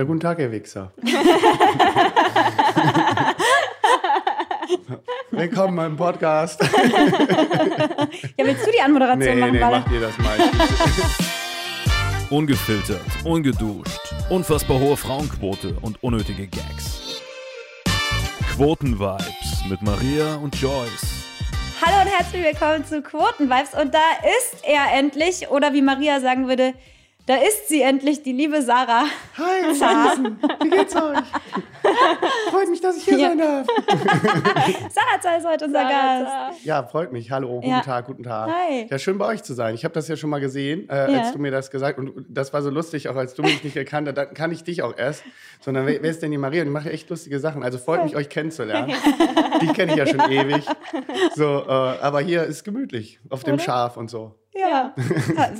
Ja, 0.00 0.04
guten 0.04 0.20
Tag, 0.20 0.38
Herr 0.38 0.50
Wichser. 0.50 0.92
Willkommen 5.30 5.76
beim 5.76 5.94
Podcast. 5.94 6.58
ja, 6.62 6.68
willst 8.38 8.66
du 8.66 8.70
die 8.70 8.80
Anmoderation 8.80 9.34
nee, 9.34 9.40
machen? 9.40 9.52
nee, 9.52 9.60
macht 9.60 9.92
ihr 9.92 10.00
das 10.00 10.16
mal. 10.16 10.38
Ungefiltert, 12.30 13.04
ungeduscht, 13.24 14.14
unfassbar 14.30 14.80
hohe 14.80 14.96
Frauenquote 14.96 15.76
und 15.82 16.02
unnötige 16.02 16.46
Gags. 16.46 17.20
Quotenvibes 18.54 19.66
mit 19.68 19.82
Maria 19.82 20.36
und 20.36 20.58
Joyce. 20.58 21.26
Hallo 21.84 22.00
und 22.00 22.08
herzlich 22.08 22.42
willkommen 22.42 22.86
zu 22.86 23.02
Quotenvibes. 23.02 23.74
Und 23.78 23.92
da 23.92 24.00
ist 24.24 24.64
er 24.64 24.98
endlich, 24.98 25.50
oder 25.50 25.74
wie 25.74 25.82
Maria 25.82 26.20
sagen 26.20 26.48
würde, 26.48 26.72
da 27.26 27.36
ist 27.36 27.68
sie 27.68 27.82
endlich, 27.82 28.22
die 28.22 28.32
liebe 28.32 28.60
Sarah. 28.62 29.04
Hi, 29.38 29.72
Süßen. 29.72 30.38
Wie 30.62 30.70
geht's 30.70 30.96
euch? 30.96 31.18
Freut 32.50 32.68
mich, 32.70 32.80
dass 32.80 32.96
ich 32.96 33.04
hier 33.04 33.18
Ja. 33.18 33.28
sein 33.28 33.38
darf. 33.38 33.66
Sarah 34.90 35.20
Zahl 35.20 35.38
ist 35.38 35.46
heute 35.46 35.64
unser 35.66 35.82
Gast. 35.84 36.64
Ja, 36.64 36.82
freut 36.82 37.12
mich. 37.12 37.30
Hallo, 37.30 37.56
guten 37.56 37.68
Ja. 37.68 37.80
Tag, 37.82 38.06
guten 38.06 38.22
Tag. 38.24 38.50
Hi. 38.50 38.86
Ja, 38.90 38.98
schön 38.98 39.16
bei 39.18 39.26
euch 39.26 39.42
zu 39.42 39.54
sein. 39.54 39.74
Ich 39.74 39.84
habe 39.84 39.94
das 39.94 40.08
ja 40.08 40.16
schon 40.16 40.30
mal 40.30 40.40
gesehen, 40.40 40.88
äh, 40.88 41.12
Ja. 41.12 41.20
als 41.20 41.32
du 41.32 41.38
mir 41.38 41.50
das 41.52 41.70
gesagt 41.70 41.98
hast. 41.98 42.04
Und 42.08 42.26
das 42.28 42.52
war 42.52 42.62
so 42.62 42.70
lustig, 42.70 43.08
auch 43.08 43.16
als 43.16 43.34
du 43.34 43.42
mich 43.42 43.62
nicht 43.62 43.76
erkannt 43.76 44.08
hast. 44.08 44.16
Dann 44.16 44.34
kann 44.34 44.50
ich 44.50 44.64
dich 44.64 44.82
auch 44.82 44.96
erst. 44.96 45.22
Sondern 45.60 45.86
wer, 45.86 46.02
wer 46.02 46.10
ist 46.10 46.22
denn 46.22 46.30
die 46.32 46.38
Maria? 46.38 46.62
Und 46.62 46.66
die 46.68 46.72
macht 46.72 46.86
echt 46.86 47.08
lustige 47.10 47.38
Sachen. 47.38 47.62
Also 47.62 47.78
freut 47.78 48.02
mich, 48.02 48.16
euch 48.16 48.28
kennenzulernen. 48.28 48.92
Die 49.60 49.68
kenne 49.68 49.92
ich 49.92 49.98
ja 49.98 50.06
schon 50.06 50.20
ewig. 50.30 50.64
So, 51.36 51.44
äh, 51.66 51.70
aber 51.70 52.20
hier 52.20 52.44
ist 52.44 52.64
gemütlich 52.64 53.20
auf 53.28 53.44
dem 53.44 53.54
Oder? 53.54 53.62
Schaf 53.62 53.96
und 53.96 54.10
so. 54.10 54.34
Ja. 54.52 54.94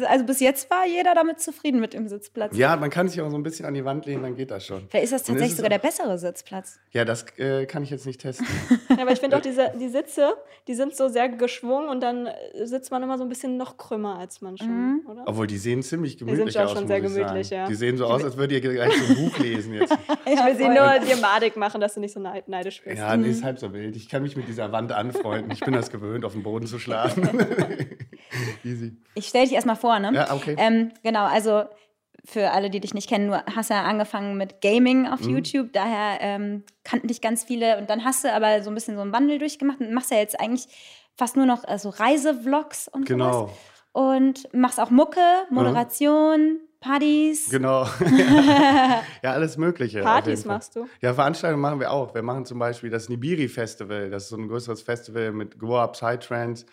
Also 0.09 0.25
bis 0.25 0.41
jetzt 0.41 0.69
war 0.71 0.85
jeder 0.87 1.15
damit 1.15 1.41
zufrieden 1.41 1.81
mit 1.81 1.95
dem 1.95 2.09
Sitzplatz. 2.09 2.57
Ja, 2.57 2.77
man 2.77 2.91
kann 2.91 3.09
sich 3.09 3.21
auch 3.21 3.31
so 3.31 3.37
ein 3.37 3.43
bisschen 3.43 3.65
an 3.67 3.75
die 3.75 3.85
Wand 3.85 4.07
lehnen, 4.07 4.23
dann 4.23 4.35
geht 4.35 4.51
das 4.51 4.67
schon. 4.67 4.87
Vielleicht 4.89 5.05
ist 5.05 5.13
das 5.13 5.23
tatsächlich 5.23 5.51
ist 5.53 5.57
sogar 5.59 5.69
der 5.71 5.79
auch- 5.79 5.83
bessere 5.83 6.19
Sitzplatz. 6.19 6.79
Ja, 6.91 7.05
das 7.05 7.25
äh, 7.39 7.67
kann 7.67 7.83
ich 7.85 7.91
jetzt 7.91 8.05
nicht 8.07 8.21
testen. 8.21 8.47
Ja, 8.89 8.97
aber 9.03 9.13
ich 9.13 9.21
finde 9.21 9.37
auch 9.37 9.41
diese, 9.41 9.73
die 9.79 9.89
Sitze, 9.89 10.35
die 10.67 10.75
sind 10.75 10.97
so 10.97 11.09
sehr 11.09 11.29
geschwungen 11.29 11.89
und 11.89 12.03
dann 12.03 12.29
sitzt 12.65 12.91
man 12.91 13.03
immer 13.03 13.17
so 13.17 13.25
ein 13.25 13.29
bisschen 13.29 13.57
noch 13.57 13.77
krümmer 13.77 14.19
als 14.19 14.41
man 14.41 14.59
schon, 14.59 15.03
oder? 15.09 15.23
Obwohl, 15.27 15.47
die 15.47 15.59
sehen 15.59 15.83
ziemlich 15.83 16.19
sind 16.19 16.27
gemütlich 16.27 16.55
schon 16.55 16.63
aus. 16.65 16.71
schon 16.73 16.81
muss 16.83 16.89
sehr 16.89 16.97
ich 16.99 17.03
gemütlich, 17.05 17.49
sagen. 17.49 17.63
ja. 17.63 17.69
Die 17.69 17.75
sehen 17.77 17.97
so 17.97 18.07
aus, 18.07 18.25
als 18.25 18.37
würdet 18.37 18.65
ihr 18.65 18.73
gleich 18.73 18.93
so 18.93 19.13
ein 19.15 19.17
Buch 19.25 19.39
lesen 19.39 19.75
jetzt. 19.75 19.97
Ich 20.27 20.45
will 20.45 20.57
sie 20.57 20.65
nur 20.69 20.99
dir 20.99 21.17
madig 21.21 21.57
machen, 21.57 21.81
dass 21.81 21.95
du 21.95 22.01
nicht 22.01 22.13
so 22.13 22.21
neid- 22.21 22.49
neidisch 22.49 22.83
bist. 22.83 22.99
Ja, 22.99 23.17
nee, 23.17 23.31
ist 23.31 23.45
halb 23.45 23.59
so 23.59 23.73
wild. 23.73 23.95
Ich 23.97 24.09
kann 24.09 24.23
mich 24.23 24.37
mit 24.37 24.49
dieser 24.49 24.73
Wand 24.73 24.91
anfreunden. 24.93 25.51
Ich 25.53 25.61
bin 25.61 25.75
das 25.75 25.91
gewöhnt, 25.91 26.25
auf 26.25 26.33
dem 26.33 26.43
Boden 26.43 26.67
zu 26.67 26.79
schlafen. 26.79 27.29
Easy. 28.65 28.80
Ich 29.15 29.27
stelle 29.29 29.45
dich 29.45 29.55
erstmal 29.55 29.77
vor, 29.77 29.99
ne? 29.99 30.13
Ja, 30.15 30.33
okay. 30.35 30.55
Ähm, 30.59 30.93
genau, 31.03 31.25
also 31.27 31.65
für 32.25 32.51
alle, 32.51 32.69
die 32.71 32.81
dich 32.81 32.93
nicht 32.95 33.09
kennen, 33.09 33.29
du 33.31 33.45
hast 33.57 33.71
ja 33.71 33.83
angefangen 33.83 34.37
mit 34.37 34.61
Gaming 34.61 35.07
auf 35.09 35.21
Mhm. 35.21 35.31
YouTube, 35.31 35.73
daher 35.73 36.19
ähm, 36.21 36.65
kannten 36.85 37.09
dich 37.09 37.21
ganz 37.23 37.45
viele 37.45 37.79
und 37.79 37.89
dann 37.89 38.05
hast 38.05 38.25
du 38.25 38.33
aber 38.33 38.63
so 38.63 38.71
ein 38.71 38.75
bisschen 38.75 38.95
so 38.95 39.01
einen 39.01 39.13
Wandel 39.13 39.39
durchgemacht 39.39 39.81
und 39.81 39.93
machst 39.95 40.11
ja 40.11 40.19
jetzt 40.19 40.39
eigentlich 40.39 40.67
fast 41.17 41.37
nur 41.37 41.47
noch 41.47 41.65
also 41.65 41.89
Reisevlogs 41.89 42.89
und 42.89 43.07
Genau. 43.07 43.33
sowas. 43.47 43.57
Und 43.93 44.55
machst 44.55 44.79
auch 44.79 44.91
Mucke, 44.91 45.21
Moderation, 45.51 46.61
Partys. 46.81 47.49
Genau. 47.51 47.87
ja, 49.23 49.33
alles 49.33 49.57
Mögliche. 49.57 50.03
Partys 50.03 50.45
machst 50.45 50.77
du? 50.77 50.87
Ja, 51.01 51.13
Veranstaltungen 51.15 51.61
machen 51.61 51.81
wir 51.81 51.91
auch. 51.91 52.15
Wir 52.15 52.23
machen 52.23 52.45
zum 52.45 52.59
Beispiel 52.59 52.91
das 52.91 53.09
Nibiri 53.09 53.49
Festival. 53.49 54.11
Das 54.11 54.25
ist 54.25 54.29
so 54.31 54.37
ein 54.37 54.49
größeres 54.49 54.83
Festival 54.83 55.33
mit 55.33 55.59
Go-Up, 55.59 55.95
Psytrance, 55.95 56.67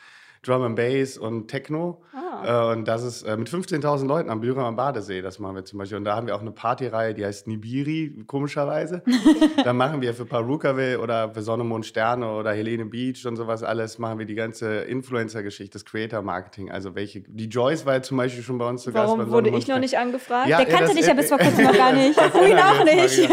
Drum 0.48 0.64
and 0.64 0.76
Bass 0.76 1.17
und 1.17 1.48
Techno. 1.48 2.02
Ah. 2.14 2.72
Äh, 2.72 2.73
und 2.73 2.88
das 2.88 3.03
ist 3.03 3.23
äh, 3.23 3.36
mit 3.36 3.50
15.000 3.50 4.08
Leuten 4.08 4.30
am 4.30 4.42
Bühler 4.42 4.64
am 4.64 4.76
Badesee. 4.76 5.22
Das 5.22 5.39
machen 5.39 5.56
wir 5.56 5.66
zum 5.66 5.80
Beispiel. 5.80 5.98
Und 5.98 6.06
da 6.06 6.16
haben 6.16 6.28
wir 6.28 6.36
auch 6.36 6.42
eine 6.42 6.52
Partyreihe, 6.52 7.14
die 7.14 7.26
heißt 7.26 7.48
Nibiri, 7.48 8.23
komischerweise. 8.28 9.04
da 9.64 9.73
machen 9.73 10.02
wir 10.02 10.14
für 10.14 10.26
Parukaville 10.26 11.00
oder 11.00 11.31
für 11.31 11.42
Sonne, 11.42 11.64
Mond, 11.64 11.86
Sterne 11.86 12.31
oder 12.31 12.54
Helene 12.54 12.86
Beach 12.86 13.26
und 13.26 13.36
sowas 13.36 13.64
alles, 13.64 13.98
machen 14.00 14.20
wir 14.20 14.26
die 14.26 14.36
ganze 14.36 14.81
Influencer-Geschichte, 14.81 15.73
das 15.73 15.86
Creator-Marketing. 15.86 16.71
Also 16.71 16.95
welche, 16.95 17.21
die 17.21 17.45
Joyce 17.45 17.86
war 17.86 17.95
ja 17.95 18.02
zum 18.02 18.17
Beispiel 18.17 18.44
schon 18.44 18.58
bei 18.58 18.67
uns 18.67 18.83
zu 18.83 18.92
Gast. 18.92 19.08
Warum 19.08 19.30
wurde 19.30 19.50
Sonne, 19.50 19.60
ich 19.60 19.67
noch 19.67 19.80
nicht 19.80 19.98
angefragt? 19.98 20.48
Ja, 20.48 20.58
Der 20.58 20.67
kannte 20.67 20.95
dich 20.95 21.05
ja 21.05 21.14
bis 21.14 21.30
vor 21.30 21.38
kurzem 21.38 21.66
noch 21.66 21.77
gar 21.77 21.94
nicht. 21.94 22.20
Vorhin 22.20 22.58
auch 22.58 22.83
nicht. 22.83 23.30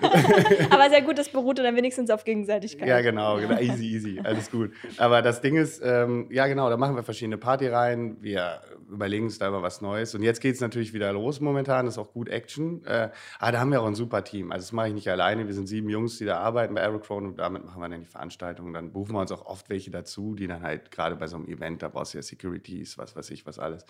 Aber 0.70 0.90
sehr 0.90 1.02
gut, 1.02 1.18
das 1.18 1.28
beruhte 1.28 1.62
dann 1.62 1.76
wenigstens 1.76 2.10
auf 2.10 2.24
Gegenseitigkeit. 2.24 2.88
Ja, 2.88 3.00
genau, 3.00 3.36
genau. 3.36 3.58
Easy, 3.58 3.86
easy. 3.86 4.20
Alles 4.22 4.50
gut. 4.50 4.72
Aber 4.96 5.22
das 5.22 5.40
Ding 5.40 5.56
ist, 5.56 5.80
ähm, 5.84 6.26
ja, 6.30 6.46
genau, 6.46 6.57
da 6.58 6.76
machen 6.76 6.96
wir 6.96 7.02
verschiedene 7.02 7.38
Partyreihen. 7.38 8.22
Wir 8.22 8.60
überlegen 8.90 9.26
uns 9.26 9.38
da 9.38 9.48
immer 9.48 9.62
was 9.62 9.80
Neues. 9.80 10.14
Und 10.14 10.22
jetzt 10.22 10.40
geht 10.40 10.56
es 10.56 10.60
natürlich 10.60 10.92
wieder 10.92 11.12
los 11.12 11.40
momentan. 11.40 11.86
Das 11.86 11.94
ist 11.94 11.98
auch 11.98 12.12
gut 12.12 12.28
Action. 12.28 12.84
Äh, 12.84 13.10
aber 13.38 13.52
da 13.52 13.60
haben 13.60 13.70
wir 13.70 13.80
auch 13.80 13.86
ein 13.86 13.94
super 13.94 14.24
Team. 14.24 14.50
Also, 14.50 14.64
das 14.64 14.72
mache 14.72 14.88
ich 14.88 14.94
nicht 14.94 15.08
alleine. 15.08 15.46
Wir 15.46 15.54
sind 15.54 15.68
sieben 15.68 15.88
Jungs, 15.88 16.18
die 16.18 16.24
da 16.24 16.38
arbeiten 16.38 16.74
bei 16.74 16.82
Aerochrone 16.82 17.28
und 17.28 17.38
damit 17.38 17.64
machen 17.64 17.80
wir 17.80 17.88
dann 17.88 18.00
die 18.00 18.06
Veranstaltung. 18.06 18.66
Und 18.66 18.72
dann 18.72 18.92
buchen 18.92 19.14
wir 19.14 19.20
uns 19.20 19.30
auch 19.30 19.46
oft 19.46 19.70
welche 19.70 19.90
dazu, 19.90 20.34
die 20.34 20.46
dann 20.46 20.62
halt 20.62 20.90
gerade 20.90 21.14
bei 21.16 21.28
so 21.28 21.36
einem 21.36 21.46
Event, 21.46 21.82
da 21.82 21.88
brauchst 21.88 22.14
du 22.14 22.18
ja 22.18 22.22
Securities, 22.22 22.98
was 22.98 23.14
weiß 23.14 23.30
ich, 23.30 23.46
was 23.46 23.58
alles. 23.58 23.86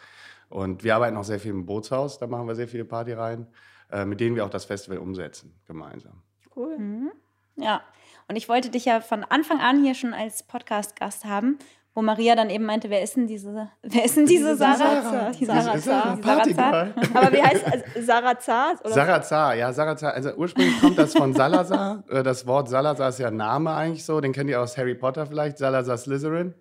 Und 0.50 0.84
wir 0.84 0.94
arbeiten 0.94 1.16
auch 1.16 1.24
sehr 1.24 1.40
viel 1.40 1.52
im 1.52 1.64
Bootshaus. 1.64 2.18
Da 2.18 2.26
machen 2.26 2.46
wir 2.46 2.54
sehr 2.54 2.68
viele 2.68 2.84
Partyreihen, 2.84 3.46
äh, 3.90 4.04
mit 4.04 4.20
denen 4.20 4.36
wir 4.36 4.44
auch 4.44 4.50
das 4.50 4.66
Festival 4.66 4.98
umsetzen, 4.98 5.54
gemeinsam. 5.66 6.22
Cool. 6.54 7.12
Ja, 7.56 7.82
und 8.28 8.36
ich 8.36 8.48
wollte 8.48 8.70
dich 8.70 8.84
ja 8.84 9.00
von 9.00 9.24
Anfang 9.24 9.60
an 9.60 9.82
hier 9.82 9.94
schon 9.94 10.12
als 10.12 10.42
Podcast-Gast 10.42 11.24
haben, 11.24 11.58
wo 11.98 12.02
Maria 12.02 12.36
dann 12.36 12.48
eben 12.48 12.64
meinte, 12.64 12.90
wer 12.90 13.02
ist 13.02 13.16
denn 13.16 13.26
diese, 13.26 13.70
wer 13.82 14.04
ist 14.04 14.16
denn 14.16 14.24
diese 14.24 14.54
Sarah? 14.56 15.02
Sarah. 15.02 15.30
Die 15.32 15.44
Sarah, 15.44 15.72
Diese 15.72 15.90
Sarah, 15.90 16.44
Sarah. 16.54 16.88
Aber 17.12 17.32
wie 17.32 17.42
heißt 17.42 17.64
also, 17.66 17.84
Sarazar? 18.06 18.74
Oder? 18.84 18.94
Sarazar, 18.94 19.54
ja, 19.56 19.72
Sarazar. 19.72 20.14
Also 20.14 20.30
ursprünglich 20.36 20.80
kommt 20.80 20.96
das 20.96 21.12
von 21.12 21.34
Salazar. 21.34 22.04
Äh, 22.08 22.22
Das 22.22 22.46
Wort 22.46 22.68
Salazar 22.68 23.08
ist 23.08 23.18
ja 23.18 23.32
Name 23.32 23.74
eigentlich 23.74 24.04
so. 24.04 24.20
Den 24.20 24.32
kennt 24.32 24.48
ihr 24.48 24.60
aus 24.60 24.78
Harry 24.78 24.94
Potter 24.94 25.26
vielleicht. 25.26 25.58
Salazar 25.58 25.98
Slytherin. 25.98 26.54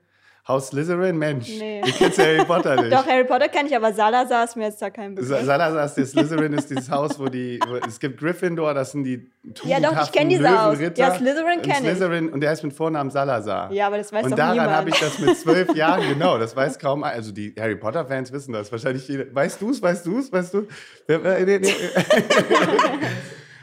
Haus 0.47 0.68
Slytherin? 0.69 1.18
Mensch, 1.18 1.50
Nee. 1.59 1.81
kennt 1.97 2.16
ja 2.18 2.24
Harry 2.24 2.46
Potter 2.46 2.75
nicht. 2.81 2.94
Doch, 2.94 3.06
Harry 3.06 3.25
Potter 3.25 3.50
kenne 3.50 3.68
ich, 3.68 3.75
aber 3.75 3.91
Salazar 3.91 4.46
ist 4.46 4.56
mir 4.56 4.66
jetzt 4.68 4.81
da 4.81 4.90
kein 4.90 5.16
Sa- 5.18 5.22
Begriff. 5.35 5.46
Salazar 5.46 5.85
ist 5.85 5.96
der 5.96 6.06
Slytherin, 6.06 6.53
ist 6.53 6.69
dieses 6.69 6.90
Haus, 6.90 7.19
wo 7.19 7.25
die. 7.25 7.59
Wo, 7.68 7.75
es 7.75 8.00
gibt 8.00 8.18
Gryffindor, 8.19 8.74
das 8.74 8.91
sind 8.94 9.03
die 9.03 9.30
Ja, 9.66 9.80
doch, 9.81 9.91
ich 10.03 10.12
kenn 10.13 10.30
tugendhaften 10.30 10.30
diese 10.30 10.62
Haus. 10.62 10.80
Ja, 10.97 11.13
Slytherin 11.16 11.58
Und 11.58 11.62
kenn 11.63 11.72
ich. 11.84 11.90
Slytherin, 11.91 12.30
und 12.30 12.40
der 12.41 12.52
heißt 12.52 12.63
mit 12.63 12.74
Vornamen 12.74 13.09
Salazar. 13.12 13.72
Ja, 13.74 13.88
aber 13.88 13.97
das 13.97 14.13
weiß 14.13 14.24
Und 14.24 14.31
doch 14.31 14.38
daran 14.38 14.53
niemand. 14.53 14.72
habe 14.72 14.90
ich 14.90 15.00
das 15.00 15.19
mit 15.19 15.38
zwölf 15.38 15.74
Jahren, 15.75 16.08
genau, 16.08 16.38
das 16.38 16.56
weiß 16.56 16.79
kaum. 16.79 17.03
Also 17.03 17.31
die 17.34 17.53
Harry 17.59 17.75
Potter-Fans 17.75 18.31
wissen 18.31 18.53
das 18.53 18.72
wahrscheinlich 18.72 19.06
jeder. 19.08 19.25
Weißt 19.35 19.62
du 19.62 19.72
es, 19.72 19.81
weißt 19.81 20.06
du 20.06 20.19
es, 20.19 20.31
weißt 20.31 20.53
du? 20.53 20.68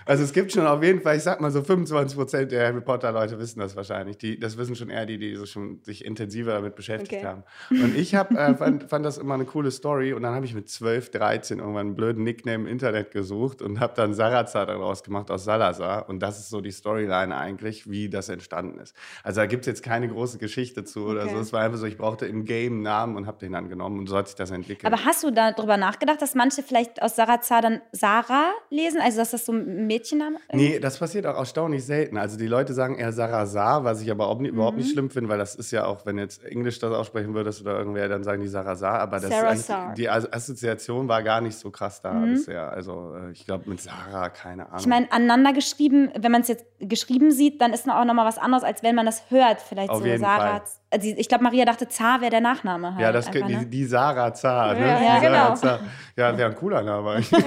Also 0.07 0.23
es 0.25 0.33
gibt 0.33 0.53
schon 0.53 0.67
auf 0.67 0.83
jeden 0.83 1.01
Fall, 1.01 1.17
ich 1.17 1.23
sag 1.23 1.41
mal 1.41 1.51
so 1.51 1.63
25 1.63 2.17
Prozent 2.17 2.53
der 2.53 2.67
Harry 2.69 2.81
Potter-Leute 2.81 3.39
wissen 3.39 3.61
das 3.61 3.75
wahrscheinlich. 3.77 4.19
Die, 4.19 4.39
das 4.39 4.57
wissen 4.59 4.77
schon 4.77 4.91
eher 4.91 5.07
die, 5.07 5.19
die 5.19 5.35
so 5.37 5.47
schon 5.47 5.81
sich 5.83 6.05
intensiver 6.05 6.53
damit 6.53 6.75
beschäftigt 6.77 7.15
Okay. 7.15 7.25
haben. 7.27 7.43
Und 7.71 7.97
ich 7.97 8.15
hab, 8.15 8.31
äh, 8.33 8.55
fand, 8.55 8.85
fand 8.91 9.05
das 9.07 9.19
immer 9.19 9.35
eine 9.35 9.45
coole 9.45 9.71
Story. 9.71 10.13
Und 10.13 10.23
dann 10.23 10.35
habe 10.35 10.45
ich 10.47 10.55
mit 10.55 10.69
12, 10.69 11.11
13 11.11 11.59
irgendwann 11.59 11.87
einen 11.87 11.95
blöden 11.95 12.23
Nickname 12.25 12.65
im 12.65 12.67
Internet 12.67 13.11
gesucht 13.13 13.63
und 13.63 13.81
habe 13.81 13.95
dann 13.97 14.15
Sarazar 14.15 14.67
daraus 14.67 15.03
gemacht 15.03 15.31
aus 15.31 15.45
Salazar. 15.45 16.09
Und 16.09 16.21
das 16.21 16.39
ist 16.39 16.51
so 16.51 16.61
die 16.61 16.71
Storyline 16.73 17.35
eigentlich, 17.37 17.91
wie 17.91 18.09
das 18.09 18.29
entstanden 18.29 18.79
ist. 18.81 18.95
Also 19.23 19.41
da 19.41 19.47
gibt 19.47 19.63
es 19.63 19.67
jetzt 19.67 19.83
keine 19.83 20.09
große 20.09 20.39
Geschichte 20.39 20.85
zu 20.85 21.07
oder 21.07 21.23
Okay. 21.25 21.33
so. 21.35 21.39
Es 21.41 21.53
war 21.53 21.63
einfach 21.63 21.79
so, 21.79 21.87
ich 21.87 21.97
brauchte 21.97 22.27
im 22.27 22.45
Game 22.45 22.75
einen 22.75 22.83
Namen 22.83 23.17
und 23.17 23.27
habe 23.27 23.39
den 23.39 23.53
dann 23.53 23.69
genommen 23.69 23.99
und 23.99 24.07
so 24.09 24.17
hat 24.17 24.27
sich 24.29 24.37
das 24.37 24.51
entwickelt. 24.51 24.93
Aber 24.93 25.05
hast 25.05 25.23
du 25.25 25.31
darüber 25.31 25.77
nachgedacht, 25.77 26.21
dass 26.21 26.35
manche 26.35 26.63
vielleicht 26.63 27.01
aus 27.03 27.17
Sarazar 27.17 27.63
dann 27.63 27.81
Sarah 27.93 28.53
lesen? 28.71 29.01
Also, 29.01 29.19
dass 29.19 29.31
das 29.31 29.47
so 29.47 29.53
ein 29.53 29.87
Mädchenname? 29.95 30.37
Nee, 30.53 30.79
das 30.81 30.99
passiert 30.99 31.27
auch 31.27 31.37
erstaunlich 31.37 31.85
selten. 31.85 32.17
Also 32.17 32.37
die 32.37 32.47
Leute 32.47 32.75
sagen 32.75 32.97
eher 32.97 33.13
Sarazar, 33.13 33.85
was 33.85 34.03
ich 34.03 34.11
aber 34.11 34.29
auch 34.29 34.39
nie, 34.39 34.49
überhaupt 34.49 34.77
Mhm. 34.77 34.83
nicht 34.83 34.93
schlimm 34.93 35.11
finde, 35.11 35.31
weil 35.31 35.39
das 35.39 35.55
ist 35.55 35.71
ja 35.71 35.85
auch, 35.87 36.05
wenn 36.07 36.19
jetzt 36.19 36.45
Englisch 36.45 36.79
das 36.79 36.93
aussprechen 36.93 37.35
würdest 37.35 37.61
oder 37.63 37.79
irgendwer, 37.79 38.09
dann 38.09 38.25
sagen 38.25 38.43
die 38.43 38.49
Sarazar. 38.49 38.99
Aber 39.01 39.21
das 39.21 39.31
Sarah 39.31 39.53
ist 39.53 39.67
Sar. 39.67 39.83
eigentlich- 39.83 39.95
die 39.97 40.09
As- 40.11 40.33
Assoziation 40.33 41.09
war 41.09 41.23
gar 41.23 41.41
nicht 41.41 41.57
so 41.57 41.71
krass 41.71 42.03
da 42.03 42.13
Mhm. 42.13 42.33
bisher. 42.35 42.73
Also 42.73 43.15
äh, 43.17 43.31
ich 43.33 43.47
glaube 43.47 43.69
mit 43.71 43.81
Sarah, 43.81 44.29
keine 44.31 44.67
Ahnung. 44.67 44.79
Ich 44.81 44.87
meine, 44.87 45.11
aneinander 45.13 45.53
geschrieben, 45.53 46.11
wenn 46.19 46.33
man 46.33 46.41
es 46.43 46.49
jetzt 46.49 46.65
geschrieben 46.81 47.31
sieht, 47.31 47.61
dann 47.61 47.73
ist 47.73 47.87
noch 47.87 47.95
auch 47.97 48.05
nochmal 48.05 48.27
was 48.27 48.39
anderes, 48.39 48.65
als 48.65 48.83
wenn 48.83 48.95
man 48.95 49.07
das 49.07 49.31
hört. 49.31 49.61
Vielleicht 49.61 49.91
Auf 49.91 49.99
so 50.01 50.07
jeden 50.07 50.21
Sarah. 50.21 50.59
Fall. 50.59 50.63
Also 50.95 51.09
ich 51.17 51.29
glaube, 51.29 51.43
Maria 51.45 51.65
dachte, 51.65 51.89
Zar 51.89 52.21
wäre 52.21 52.31
der 52.31 52.41
Nachname 52.41 52.93
halt. 52.93 53.01
ja, 53.03 53.11
das 53.13 53.27
einfach, 53.27 53.47
die, 53.49 53.57
ne? 53.57 53.67
die 53.67 53.85
Sarah 53.85 54.33
Zar, 54.33 54.75
ne? 54.75 54.81
Ja, 54.81 54.99
die 54.99 55.05
ja, 55.05 55.09
Sarah 55.21 55.21
genau. 55.49 55.55
Zar. 55.57 55.81
Ja, 56.17 56.39
wäre 56.39 56.51
ein 56.51 56.57
cooler 56.57 56.83
Name. 56.83 57.11
eigentlich. 57.11 57.33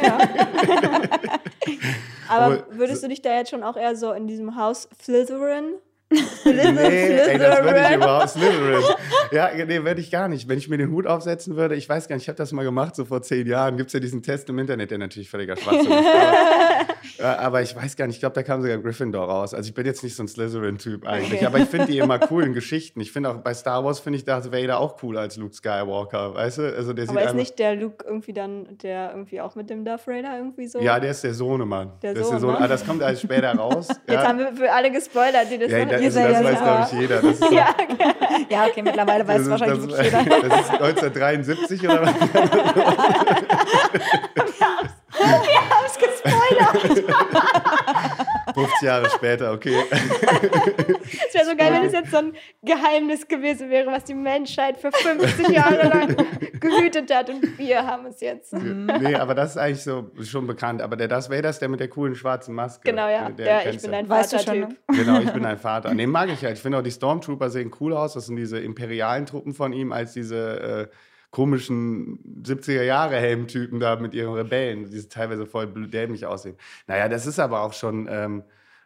Aber 2.29 2.45
Aber- 2.45 2.65
würdest 2.71 3.03
du 3.03 3.07
dich 3.07 3.21
da 3.21 3.33
jetzt 3.35 3.51
schon 3.51 3.63
auch 3.63 3.77
eher 3.77 3.95
so 3.95 4.11
in 4.11 4.27
diesem 4.27 4.55
Haus 4.57 4.89
Slytherin? 5.01 5.75
Nee, 6.09 6.19
ey, 6.51 6.57
das 6.57 6.77
würde 6.77 6.95
ich 6.95 7.25
Slytherin. 7.37 7.93
überhaupt. 8.01 8.29
Slytherin. 8.29 8.83
Ja, 9.31 9.49
nee, 9.65 9.83
würde 9.83 9.99
ich 10.01 10.09
gar 10.11 10.27
nicht. 10.29 10.47
Wenn 10.47 10.57
ich 10.57 10.69
mir 10.69 10.77
den 10.77 10.89
Hut 10.91 11.05
aufsetzen 11.07 11.55
würde, 11.57 11.75
ich 11.75 11.87
weiß 11.89 12.07
gar 12.07 12.15
nicht, 12.15 12.23
ich 12.23 12.29
habe 12.29 12.37
das 12.37 12.51
mal 12.53 12.63
gemacht, 12.63 12.95
so 12.95 13.03
vor 13.05 13.21
zehn 13.21 13.45
Jahren. 13.47 13.75
Gibt 13.77 13.87
es 13.87 13.93
ja 13.93 13.99
diesen 13.99 14.23
Test 14.23 14.49
im 14.49 14.57
Internet, 14.59 14.91
der 14.91 14.97
natürlich 14.99 15.29
völliger 15.29 15.55
Schwachsinn 15.57 15.91
ist. 15.91 16.05
Aber, 17.19 17.39
aber 17.39 17.61
ich 17.61 17.75
weiß 17.75 17.95
gar 17.95 18.07
nicht, 18.07 18.17
ich 18.17 18.19
glaube, 18.19 18.35
da 18.35 18.43
kam 18.43 18.61
sogar 18.61 18.77
Gryffindor 18.77 19.27
raus. 19.27 19.53
Also 19.53 19.67
ich 19.67 19.73
bin 19.73 19.85
jetzt 19.85 20.03
nicht 20.03 20.15
so 20.15 20.23
ein 20.23 20.27
Slytherin-Typ 20.27 21.07
eigentlich, 21.07 21.33
Okay. 21.33 21.45
aber 21.45 21.59
ich 21.59 21.65
finde 21.69 21.87
die 21.87 21.97
immer 21.97 22.19
cool 22.31 22.43
in 22.43 22.53
Geschichten. 22.57 22.99
Ich 23.01 23.11
finde 23.11 23.29
auch 23.29 23.37
bei 23.37 23.53
Star 23.53 23.83
Wars 23.83 23.99
finde 23.99 24.17
ich 24.17 24.25
Darth 24.25 24.51
Vader 24.51 24.79
auch 24.79 25.01
cool 25.03 25.17
als 25.17 25.37
Luke 25.37 25.53
Skywalker, 25.55 26.33
weißt 26.35 26.57
du? 26.59 26.75
Also 26.75 26.93
der 26.93 27.05
sieht 27.07 27.15
Aber 27.17 27.25
ist 27.25 27.35
nicht 27.35 27.59
der 27.59 27.75
Luke 27.75 28.05
irgendwie 28.07 28.33
dann, 28.33 28.77
der 28.81 29.11
irgendwie 29.11 29.41
auch 29.41 29.55
mit 29.55 29.69
dem 29.69 29.83
Darth 29.85 30.07
Vader 30.07 30.37
irgendwie 30.37 30.67
so? 30.67 30.79
Ja, 30.79 30.99
der 30.99 31.11
ist 31.11 31.23
der 31.23 31.33
Sohnemann. 31.33 31.91
Der 32.01 32.13
das 32.13 32.23
ist 32.23 32.29
der 32.31 32.39
Sohn, 32.39 32.49
Sohn. 32.51 32.59
ne? 32.59 32.65
Ah, 32.65 32.67
das 32.67 32.85
kommt 32.85 33.01
alles 33.03 33.21
später 33.21 33.51
raus. 33.57 33.87
Jetzt 33.89 34.01
ja. 34.09 34.27
haben 34.27 34.39
wir 34.39 34.53
für 34.53 34.71
alle 34.71 34.91
gespoilert, 34.91 35.47
die 35.51 35.57
das 35.57 35.71
ja, 35.71 35.85
da, 35.85 35.95
also, 35.95 36.19
das 36.19 36.43
weiß, 36.43 36.59
glaube 36.63 36.87
ich, 36.91 36.99
jeder. 36.99 37.21
Das 37.21 37.31
ist, 37.31 37.39
so, 37.43 37.53
Ja, 37.53 37.69
okay. 37.79 38.13
Ja, 38.49 38.65
okay, 38.65 38.81
mittlerweile 38.81 39.27
weiß 39.27 39.41
es 39.41 39.49
wahrscheinlich 39.49 39.87
das, 39.93 40.05
jeder. 40.05 40.23
das 40.49 40.61
ist 40.61 40.71
1973 40.71 41.83
oder 41.83 42.01
was? 42.03 42.13
Gespoilert. 45.99 47.05
50 48.53 48.81
Jahre 48.81 49.09
später, 49.09 49.51
okay. 49.53 49.75
Es 49.91 51.33
wäre 51.33 51.45
so 51.45 51.55
geil, 51.55 51.73
wenn 51.73 51.85
es 51.85 51.93
jetzt 51.93 52.11
so 52.11 52.17
ein 52.17 52.33
Geheimnis 52.63 53.27
gewesen 53.27 53.69
wäre, 53.69 53.91
was 53.91 54.05
die 54.05 54.13
Menschheit 54.15 54.77
für 54.79 54.91
50 54.91 55.49
Jahre 55.49 55.87
lang 55.87 56.15
gehütet 56.59 57.13
hat 57.13 57.29
und 57.29 57.57
wir 57.57 57.85
haben 57.85 58.07
es 58.07 58.19
jetzt. 58.21 58.53
nee, 58.53 59.15
aber 59.15 59.35
das 59.35 59.51
ist 59.51 59.57
eigentlich 59.57 59.83
so 59.83 60.09
schon 60.23 60.47
bekannt. 60.47 60.81
Aber 60.81 60.95
der 60.95 61.07
Darth 61.07 61.29
Vader 61.29 61.49
ist 61.49 61.59
der 61.59 61.69
mit 61.69 61.79
der 61.79 61.89
coolen 61.89 62.15
schwarzen 62.15 62.55
Maske. 62.55 62.81
Genau, 62.89 63.07
ja. 63.09 63.29
Der 63.29 63.63
Der, 63.63 63.73
ich 63.73 63.81
bin 63.81 63.93
ein 63.93 64.07
Vater-Typ. 64.07 64.69
ne? 64.69 64.75
Genau, 64.87 65.19
ich 65.19 65.31
bin 65.31 65.45
ein 65.45 65.57
Vater. 65.57 65.93
Nee, 65.93 66.07
mag 66.07 66.29
ich 66.29 66.43
halt. 66.43 66.55
Ich 66.57 66.61
finde 66.61 66.79
auch, 66.79 66.83
die 66.83 66.91
Stormtrooper 66.91 67.49
sehen 67.49 67.71
cool 67.79 67.93
aus. 67.93 68.13
Das 68.13 68.25
sind 68.25 68.37
diese 68.37 68.59
imperialen 68.59 69.25
Truppen 69.25 69.53
von 69.53 69.73
ihm, 69.73 69.91
als 69.91 70.13
diese 70.13 70.89
äh, 70.89 70.95
komischen 71.37 72.17
70er-Jahre-Helmtypen 72.41 73.79
da 73.79 73.95
mit 73.97 74.15
ihren 74.15 74.33
Rebellen, 74.33 74.89
die 74.89 75.07
teilweise 75.07 75.45
voll 75.45 75.67
dämlich 75.87 76.25
aussehen. 76.25 76.55
Naja, 76.87 77.07
das 77.09 77.27
ist 77.27 77.37
aber 77.37 77.61
auch 77.61 77.73
schon, 77.73 78.07
ähm, 78.09 78.41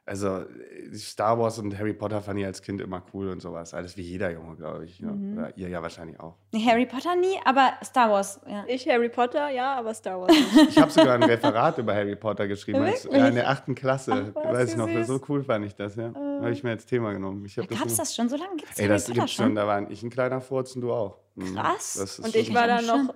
also 0.05 0.39
äh, 0.39 0.95
Star 0.95 1.37
Wars 1.39 1.59
und 1.59 1.77
Harry 1.77 1.93
Potter 1.93 2.21
fand 2.21 2.39
ich 2.39 2.45
als 2.45 2.61
Kind 2.61 2.81
immer 2.81 3.03
cool 3.13 3.29
und 3.29 3.41
sowas. 3.41 3.73
Alles 3.73 3.95
wie 3.97 4.01
jeder 4.01 4.31
Junge, 4.31 4.55
glaube 4.55 4.85
ich. 4.85 4.99
Ja. 4.99 5.11
Mhm. 5.11 5.37
Oder 5.37 5.57
ihr 5.57 5.69
ja 5.69 5.81
wahrscheinlich 5.81 6.19
auch. 6.19 6.35
Nee, 6.51 6.65
Harry 6.65 6.85
Potter 6.85 7.15
nie, 7.15 7.35
aber 7.45 7.73
Star 7.83 8.09
Wars, 8.09 8.41
ja. 8.47 8.63
Ich 8.67 8.87
Harry 8.87 9.09
Potter, 9.09 9.49
ja, 9.49 9.75
aber 9.75 9.93
Star 9.93 10.19
Wars 10.19 10.31
nicht. 10.31 10.69
Ich 10.69 10.77
habe 10.77 10.91
sogar 10.91 11.15
ein 11.15 11.23
Referat 11.23 11.77
über 11.77 11.93
Harry 11.93 12.15
Potter 12.15 12.47
geschrieben. 12.47 12.81
als, 12.81 13.03
ja, 13.11 13.27
in 13.27 13.35
der 13.35 13.49
achten 13.49 13.75
Klasse. 13.75 14.33
Ach, 14.35 14.51
Weiß 14.53 14.71
ich 14.71 14.77
noch. 14.77 14.89
süß. 14.89 15.07
So 15.07 15.21
cool 15.29 15.43
fand 15.43 15.65
ich 15.65 15.75
das, 15.75 15.95
ja. 15.95 16.13
Habe 16.13 16.51
ich 16.51 16.63
mir 16.63 16.71
als 16.71 16.85
Thema 16.85 17.13
genommen. 17.13 17.45
Ich 17.45 17.57
hab 17.57 17.67
Gab 17.67 17.85
es 17.85 17.97
das 17.97 18.15
schon 18.15 18.27
so 18.27 18.35
lange? 18.37 18.55
Gibt 18.57 18.71
es 18.71 18.79
Ey, 18.79 18.85
Harry 18.85 18.93
das 18.95 19.05
Potter 19.05 19.19
gibt's 19.19 19.33
schon. 19.33 19.55
Da 19.55 19.67
war 19.67 19.89
ich 19.89 20.03
ein 20.03 20.09
kleiner 20.09 20.41
Furz 20.41 20.75
und 20.75 20.81
du 20.81 20.91
auch. 20.91 21.19
Mhm. 21.35 21.55
Krass. 21.55 21.95
Das 21.99 22.19
ist 22.19 22.25
Und 22.25 22.35
ich 22.35 22.53
war 22.53 22.67
dann 22.67 22.83
Schön. 22.83 23.05
noch 23.07 23.13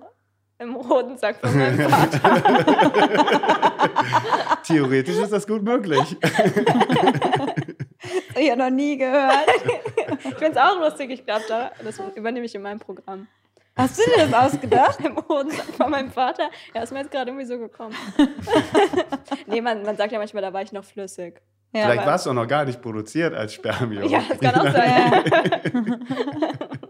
im 0.58 0.74
roten 0.76 1.16
Sack 1.18 1.40
von 1.40 1.56
meinem 1.56 1.78
Vater. 1.90 2.42
Theoretisch 4.64 5.16
ist 5.16 5.32
das 5.32 5.46
gut 5.46 5.62
möglich. 5.62 6.16
hab 6.22 6.56
ich 8.36 8.46
ja 8.46 8.56
noch 8.56 8.70
nie 8.70 8.96
gehört. 8.96 9.46
Ich 10.18 10.34
finde 10.34 10.52
es 10.52 10.56
auch 10.56 10.80
lustig, 10.80 11.10
ich 11.10 11.24
glaube, 11.24 11.44
da, 11.48 11.70
das 11.84 12.00
übernehme 12.14 12.46
ich 12.46 12.54
in 12.54 12.62
meinem 12.62 12.80
Programm. 12.80 13.26
Hast 13.76 13.98
du 13.98 14.02
dir 14.04 14.26
das 14.26 14.32
ausgedacht? 14.32 14.98
Im 15.04 15.18
roten 15.18 15.50
Sack 15.50 15.66
von 15.76 15.90
meinem 15.90 16.10
Vater. 16.10 16.48
Ja, 16.74 16.82
ist 16.82 16.92
mir 16.92 17.00
jetzt 17.00 17.10
gerade 17.10 17.30
irgendwie 17.30 17.44
so 17.46 17.58
gekommen. 17.58 17.94
nee, 19.46 19.60
man, 19.60 19.82
man 19.82 19.96
sagt 19.98 20.12
ja 20.12 20.18
manchmal, 20.18 20.42
da 20.42 20.52
war 20.52 20.62
ich 20.62 20.72
noch 20.72 20.84
flüssig. 20.84 21.42
Ja, 21.74 21.84
Vielleicht 21.84 22.06
war 22.06 22.14
es 22.14 22.26
auch 22.26 22.32
noch 22.32 22.48
gar 22.48 22.64
nicht 22.64 22.80
produziert 22.80 23.34
als 23.34 23.52
Spermium. 23.52 24.08
Ja, 24.08 24.22
das 24.26 24.40
kann 24.40 24.54
auch 24.54 24.72
sein. 24.72 25.24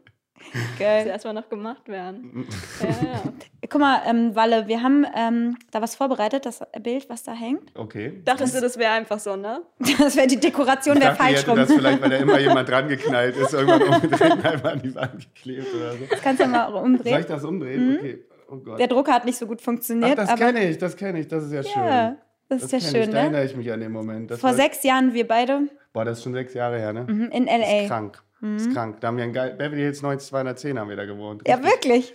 Das 0.52 0.62
geil. 0.78 1.06
erstmal 1.06 1.34
noch 1.34 1.48
gemacht 1.48 1.88
werden. 1.88 2.46
Ja, 2.81 2.88
ja. 2.88 3.22
Guck 3.69 3.81
mal, 3.81 4.00
ähm, 4.06 4.34
Walle, 4.37 4.69
wir 4.69 4.82
haben 4.82 5.04
ähm, 5.16 5.56
da 5.72 5.82
was 5.82 5.96
vorbereitet, 5.96 6.46
das 6.46 6.60
Bild, 6.82 7.08
was 7.08 7.25
da 7.25 7.32
hängt. 7.32 7.76
Okay. 7.76 8.22
Dachtest 8.25 8.54
du, 8.56 8.60
das 8.60 8.78
wäre 8.78 8.93
einfach 8.93 9.19
so, 9.19 9.34
ne? 9.37 9.62
Das 9.98 10.14
wäre 10.16 10.26
die 10.26 10.38
Dekoration 10.38 11.00
der 11.00 11.10
dachte, 11.10 11.22
falsch 11.25 11.48
rum. 11.48 11.56
das 11.56 11.69
Das 11.69 11.76
vielleicht, 11.76 12.00
weil 12.02 12.10
da 12.10 12.16
immer 12.16 12.38
jemand 12.38 12.69
dran 12.69 12.87
geknallt 12.88 13.37
ist, 13.37 13.52
irgendwann 13.54 13.82
umgedreht 13.82 14.31
und 14.32 14.46
einfach 14.46 14.72
an 14.72 14.82
die 14.82 14.94
Wand 14.94 15.34
geklebt 15.34 15.66
oder 15.75 15.93
so. 15.93 15.98
kannst 16.22 16.40
du 16.40 16.44
ja 16.44 16.50
mal 16.50 16.70
Soll 16.70 16.76
ich 16.78 16.84
umdrehen. 16.84 17.25
das 17.28 17.44
umdrehen? 17.44 17.96
Okay. 17.98 18.25
Oh 18.48 18.56
Gott. 18.58 18.78
Der 18.78 18.87
Drucker 18.87 19.12
hat 19.12 19.25
nicht 19.25 19.38
so 19.38 19.46
gut 19.46 19.58
Ach, 19.60 19.64
funktioniert, 19.64 20.16
das 20.19 20.28
aber 20.28 20.38
kenne 20.38 20.69
ich, 20.69 20.78
das 20.78 20.96
kenne 20.96 21.19
ich, 21.19 21.26
das 21.26 21.44
ist 21.44 21.52
ja 21.52 21.62
schön. 21.64 21.82
ja, 21.84 22.16
das 22.48 22.62
ist 22.62 22.72
ja 22.72 22.81
schön, 22.81 23.00
ich, 23.00 23.06
Da 23.06 23.12
ne? 23.14 23.19
erinnere 23.20 23.44
ich 23.44 23.56
mich 23.56 23.72
an 23.72 23.81
den 23.81 23.90
Moment. 23.90 24.31
Das 24.31 24.38
Vor 24.40 24.52
sechs 24.54 24.84
Jahren 24.84 25.12
wir 25.14 25.26
beide 25.26 25.62
Boah, 25.93 26.04
das 26.04 26.19
ist 26.19 26.25
schon 26.25 26.34
sechs 26.34 26.54
Jahre 26.54 26.78
her, 26.78 26.93
ne? 26.93 27.04
mhm, 27.08 27.31
in 27.32 27.46
Das 27.46 27.56
ist 27.56 27.62
L.A. 27.64 27.87
krank. 27.88 28.22
Das 28.40 28.62
ist 28.62 28.72
krank. 28.74 29.00
Da 29.00 29.08
haben 29.08 29.16
wir 29.16 29.24
ein 29.24 29.32
geil, 29.32 29.54
Beverly 29.56 29.82
Hills 29.82 30.02
90210 30.02 30.78
haben 30.78 30.88
wir 30.88 30.96
da 30.96 31.04
gewohnt. 31.06 31.42
Ja, 31.46 31.56
Richtig 31.56 31.72
wirklich. 31.72 32.14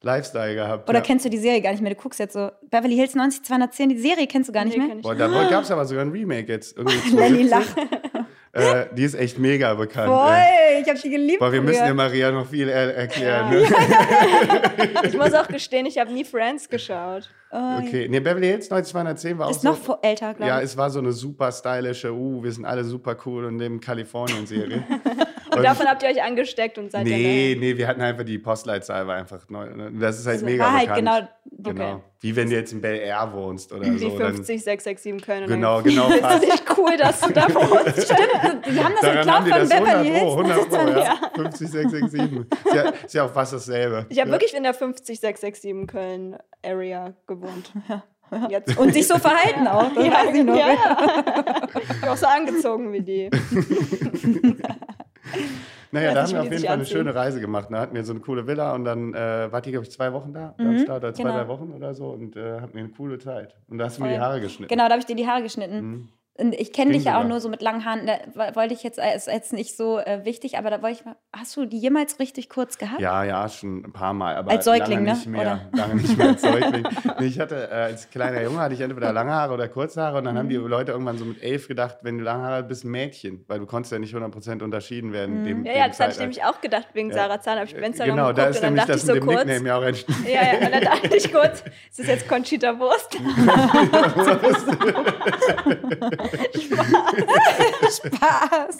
Lifestyle 0.00 0.54
gehabt. 0.54 0.88
Oder 0.88 0.98
ja. 1.00 1.04
kennst 1.04 1.24
du 1.24 1.28
die 1.30 1.38
Serie 1.38 1.60
gar 1.60 1.72
nicht 1.72 1.80
mehr? 1.82 1.92
Du 1.92 2.00
guckst 2.00 2.20
jetzt 2.20 2.32
so 2.34 2.50
Beverly 2.70 2.94
Hills 2.94 3.14
90210, 3.16 3.88
die 3.88 3.98
Serie 3.98 4.26
kennst 4.28 4.48
du 4.48 4.52
gar 4.52 4.64
nicht 4.64 4.74
Nee, 4.74 4.78
mehr? 4.78 4.88
kenn 4.90 4.98
ich 4.98 5.02
Boah, 5.02 5.14
nicht. 5.14 5.20
da 5.20 5.26
gab 5.50 5.64
es 5.64 5.70
aber 5.72 5.84
sogar 5.84 6.04
ein 6.04 6.10
Remake 6.12 6.52
jetzt. 6.52 6.76
Irgendwie 6.76 6.96
Lenny 7.16 7.48
2017. 7.48 7.48
lacht. 7.48 8.07
Äh, 8.52 8.86
die 8.92 9.04
ist 9.04 9.14
echt 9.14 9.38
mega 9.38 9.74
bekannt. 9.74 10.08
Voll, 10.08 10.34
ey. 10.34 10.82
ich 10.82 10.88
hab 10.88 11.00
die 11.00 11.10
geliebt. 11.10 11.38
Boah, 11.38 11.52
wir 11.52 11.60
müssen 11.60 11.84
der 11.84 11.94
Maria 11.94 12.30
noch 12.30 12.46
viel 12.48 12.68
er 12.68 12.94
erklären. 12.96 13.52
Ja. 13.52 13.60
Ne? 13.60 13.66
Ich 15.04 15.16
muss 15.16 15.32
auch 15.34 15.48
gestehen, 15.48 15.86
ich 15.86 15.98
habe 15.98 16.12
nie 16.12 16.24
Friends 16.24 16.68
geschaut. 16.68 17.28
Oh, 17.50 17.78
Okay, 17.82 18.08
nee, 18.08 18.20
Beverly 18.20 18.46
Hills 18.48 18.68
90210 18.70 19.38
war 19.38 19.46
auch 19.46 19.50
Ist 19.50 19.62
so. 19.62 19.68
noch 19.70 19.76
vor- 19.78 19.98
älter, 20.02 20.34
glaube 20.34 20.48
ja, 20.48 20.58
ich. 20.58 20.64
es 20.64 20.76
war 20.76 20.90
so 20.90 20.98
eine 20.98 21.12
super 21.12 21.50
stylische, 21.50 22.12
uh, 22.12 22.42
wir 22.42 22.52
sind 22.52 22.64
alle 22.66 22.84
super 22.84 23.16
cool 23.26 23.44
und 23.46 23.56
nehmen 23.56 23.80
Kalifornien-Serie. 23.80 24.84
Und 25.54 25.62
davon 25.64 25.86
habt 25.86 26.02
ihr 26.02 26.10
euch 26.10 26.22
angesteckt 26.22 26.76
und 26.78 26.90
seid 26.92 27.04
Nee, 27.04 27.52
ihr 27.52 27.58
nee, 27.58 27.76
wir 27.76 27.88
hatten 27.88 28.02
einfach 28.02 28.24
die 28.24 28.38
Postleitzahl 28.38 29.06
war 29.06 29.16
einfach 29.16 29.48
neu. 29.48 29.66
ne? 29.74 29.90
Das 29.98 30.18
ist 30.18 30.26
halt 30.26 30.34
Also 30.36 30.46
mega 30.46 30.64
war 30.64 30.72
halt 30.72 30.88
bekannt. 30.94 30.98
genau, 30.98 31.28
Genau. 31.60 31.94
okay. 31.94 32.02
Wie 32.20 32.36
wenn 32.36 32.48
du 32.50 32.54
jetzt 32.54 32.72
in 32.72 32.80
Bel 32.80 32.94
Air 32.96 33.32
wohnst 33.32 33.72
oder 33.72 33.84
wie 33.84 33.98
so. 33.98 34.16
dann- 34.16 34.34
50, 34.36 34.62
667 34.62 35.22
Köln. 35.26 35.46
Genau, 35.48 35.82
genau, 35.82 36.08
Ist 36.08 36.22
das 36.22 36.30
passt. 36.30 36.44
nicht 36.44 36.78
cool, 36.78 36.96
dass 36.96 37.20
du 37.20 37.32
da 37.32 37.46
uns 37.46 37.90
stehst? 37.90 38.10
Die 38.70 38.84
haben 38.84 38.94
das 38.94 39.00
Daran 39.24 39.44
geklaut 39.44 39.68
von 39.68 39.68
Beverly 39.68 40.10
100 40.10 40.22
Pro, 40.28 40.44
Hills. 40.44 40.74
100 40.74 40.94
Pro, 40.94 41.00
ja. 41.00 41.30
50, 41.34 41.68
6, 41.68 41.90
6, 41.90 42.10
7. 42.12 42.46
Ist 42.64 42.74
ja, 42.74 42.82
ist 43.04 43.14
ja 43.14 43.24
auch 43.24 43.32
fast 43.32 43.52
dasselbe. 43.54 44.06
Ich 44.08 44.18
habe 44.20 44.28
ja. 44.30 44.34
wirklich 44.34 44.54
in 44.54 44.62
der 44.62 44.72
50, 44.74 45.18
667 45.18 45.86
Köln 45.88 46.36
Area 46.64 47.12
gewohnt. 47.26 47.72
Jetzt. 48.50 48.76
Und 48.78 48.92
sich 48.92 49.08
so 49.08 49.18
verhalten 49.18 49.66
auch. 49.66 49.90
Das 49.94 50.04
weiß 50.04 50.34
ich 50.36 50.44
noch. 50.44 50.54
Ja, 50.56 50.68
ja. 50.68 51.68
Ich 52.02 52.08
auch 52.08 52.16
so 52.16 52.26
angezogen 52.26 52.92
wie 52.92 53.00
die. 53.00 53.30
Naja, 55.90 56.14
da 56.14 56.22
haben 56.22 56.32
wir 56.32 56.40
auf 56.40 56.48
die 56.48 56.54
jeden 56.54 56.66
Fall 56.66 56.74
eine 56.74 56.84
schöne 56.84 57.14
Reise 57.14 57.40
gemacht. 57.40 57.68
Da 57.70 57.80
hatten 57.80 57.94
wir 57.94 58.04
so 58.04 58.12
eine 58.12 58.20
coole 58.20 58.46
Villa 58.46 58.74
und 58.74 58.84
dann 58.84 59.14
äh, 59.14 59.50
wart 59.50 59.66
ihr, 59.66 59.72
glaube 59.72 59.86
ich, 59.86 59.90
zwei 59.92 60.12
Wochen 60.12 60.32
da, 60.34 60.54
Mhm, 60.58 60.78
Start, 60.80 61.02
oder 61.04 61.14
zwei, 61.14 61.22
genau. 61.22 61.34
drei 61.36 61.48
Wochen 61.48 61.72
oder 61.72 61.94
so 61.94 62.08
und 62.10 62.36
äh, 62.36 62.60
hatten 62.60 62.74
wir 62.74 62.80
eine 62.84 62.92
coole 62.92 63.18
Zeit. 63.18 63.54
Und 63.68 63.78
da 63.78 63.86
hast 63.86 63.98
du 63.98 64.02
mir 64.02 64.10
die 64.10 64.18
Haare 64.18 64.40
geschnitten. 64.40 64.68
Genau, 64.68 64.84
da 64.84 64.90
habe 64.90 65.00
ich 65.00 65.06
dir 65.06 65.16
die 65.16 65.26
Haare 65.26 65.42
geschnitten. 65.42 65.80
Mhm. 65.80 66.08
Ich 66.40 66.72
kenne 66.72 66.92
dich 66.92 67.02
ja 67.04 67.20
auch 67.20 67.24
nur 67.24 67.40
so 67.40 67.48
mit 67.48 67.62
langen 67.62 67.84
Haaren. 67.84 68.06
Da 68.06 68.12
wo- 68.34 68.54
wollte 68.56 68.72
ich 68.72 68.84
jetzt, 68.84 68.98
äh, 69.00 69.16
ist 69.16 69.26
jetzt 69.26 69.52
nicht 69.52 69.76
so 69.76 69.98
äh, 69.98 70.24
wichtig, 70.24 70.56
aber 70.56 70.70
da 70.70 70.80
wollte 70.82 70.98
ich 71.00 71.04
mal. 71.04 71.16
Hast 71.36 71.56
du 71.56 71.66
die 71.66 71.78
jemals 71.78 72.20
richtig 72.20 72.48
kurz 72.48 72.78
gehabt? 72.78 73.00
Ja, 73.00 73.24
ja, 73.24 73.48
schon 73.48 73.84
ein 73.84 73.92
paar 73.92 74.12
Mal. 74.14 74.36
Aber 74.36 74.52
Als 74.52 74.64
Säugling, 74.64 74.98
lange 74.98 75.02
ne? 75.06 75.12
nicht 75.14 75.26
mehr. 75.26 75.40
Oder? 75.40 75.60
Lange 75.72 75.94
nicht 75.96 76.16
mehr 76.16 76.28
als 76.28 76.40
Säugling. 76.40 76.86
nee, 77.18 77.26
ich 77.26 77.40
hatte, 77.40 77.68
äh, 77.70 77.74
als 77.74 78.08
kleiner 78.10 78.40
Junge 78.42 78.58
hatte 78.60 78.74
ich 78.74 78.80
entweder 78.80 79.12
lange 79.12 79.32
Haare 79.32 79.52
oder 79.54 79.66
kurze 79.68 80.00
Haare. 80.00 80.18
Und 80.18 80.24
dann 80.24 80.34
Mhm. 80.34 80.38
haben 80.38 80.48
die 80.48 80.56
Leute 80.56 80.92
irgendwann 80.92 81.18
so 81.18 81.24
mit 81.24 81.42
elf 81.42 81.66
gedacht, 81.66 81.98
wenn 82.02 82.18
du 82.18 82.24
lange 82.24 82.44
Haare 82.44 82.56
hast, 82.62 82.68
bist 82.68 82.84
Mädchen. 82.84 83.44
Weil 83.48 83.58
du 83.58 83.66
konntest 83.66 83.90
ja 83.92 83.98
nicht 83.98 84.14
100% 84.14 84.62
unterschieden 84.62 85.12
werden. 85.12 85.44
Dem, 85.44 85.58
Mhm. 85.60 85.66
Ja, 85.66 85.72
dem 85.72 85.78
ja, 85.80 85.88
das 85.88 85.98
hatte 85.98 86.12
ich 86.12 86.18
nämlich 86.20 86.44
auch 86.44 86.60
gedacht 86.60 86.86
wegen 86.92 87.08
Ja. 87.10 87.16
Sarah 87.16 87.40
Zahn. 87.40 87.58
Hab 87.58 87.64
ich 87.66 87.74
Instagram 87.74 88.14
Genau, 88.16 88.32
da 88.32 88.46
ist 88.46 88.62
nämlich 88.62 88.84
das 88.84 88.96
ich 88.98 89.02
so 89.02 89.12
mit 89.14 89.22
dem 89.22 89.26
kurz. 89.28 89.44
Nickname 89.44 89.68
ja 89.68 89.76
auch 89.76 89.82
entstanden. 89.82 90.24
Ja, 90.26 90.40
ja, 90.42 90.66
und 90.66 90.72
dann 90.72 90.82
dachte 91.02 91.16
ich 91.16 91.32
kurz, 91.32 91.64
ist 91.90 91.98
das 91.98 92.06
jetzt 92.06 92.28
Conchita 92.28 92.78
Wurst? 92.78 93.18
Spaß. 97.90 98.78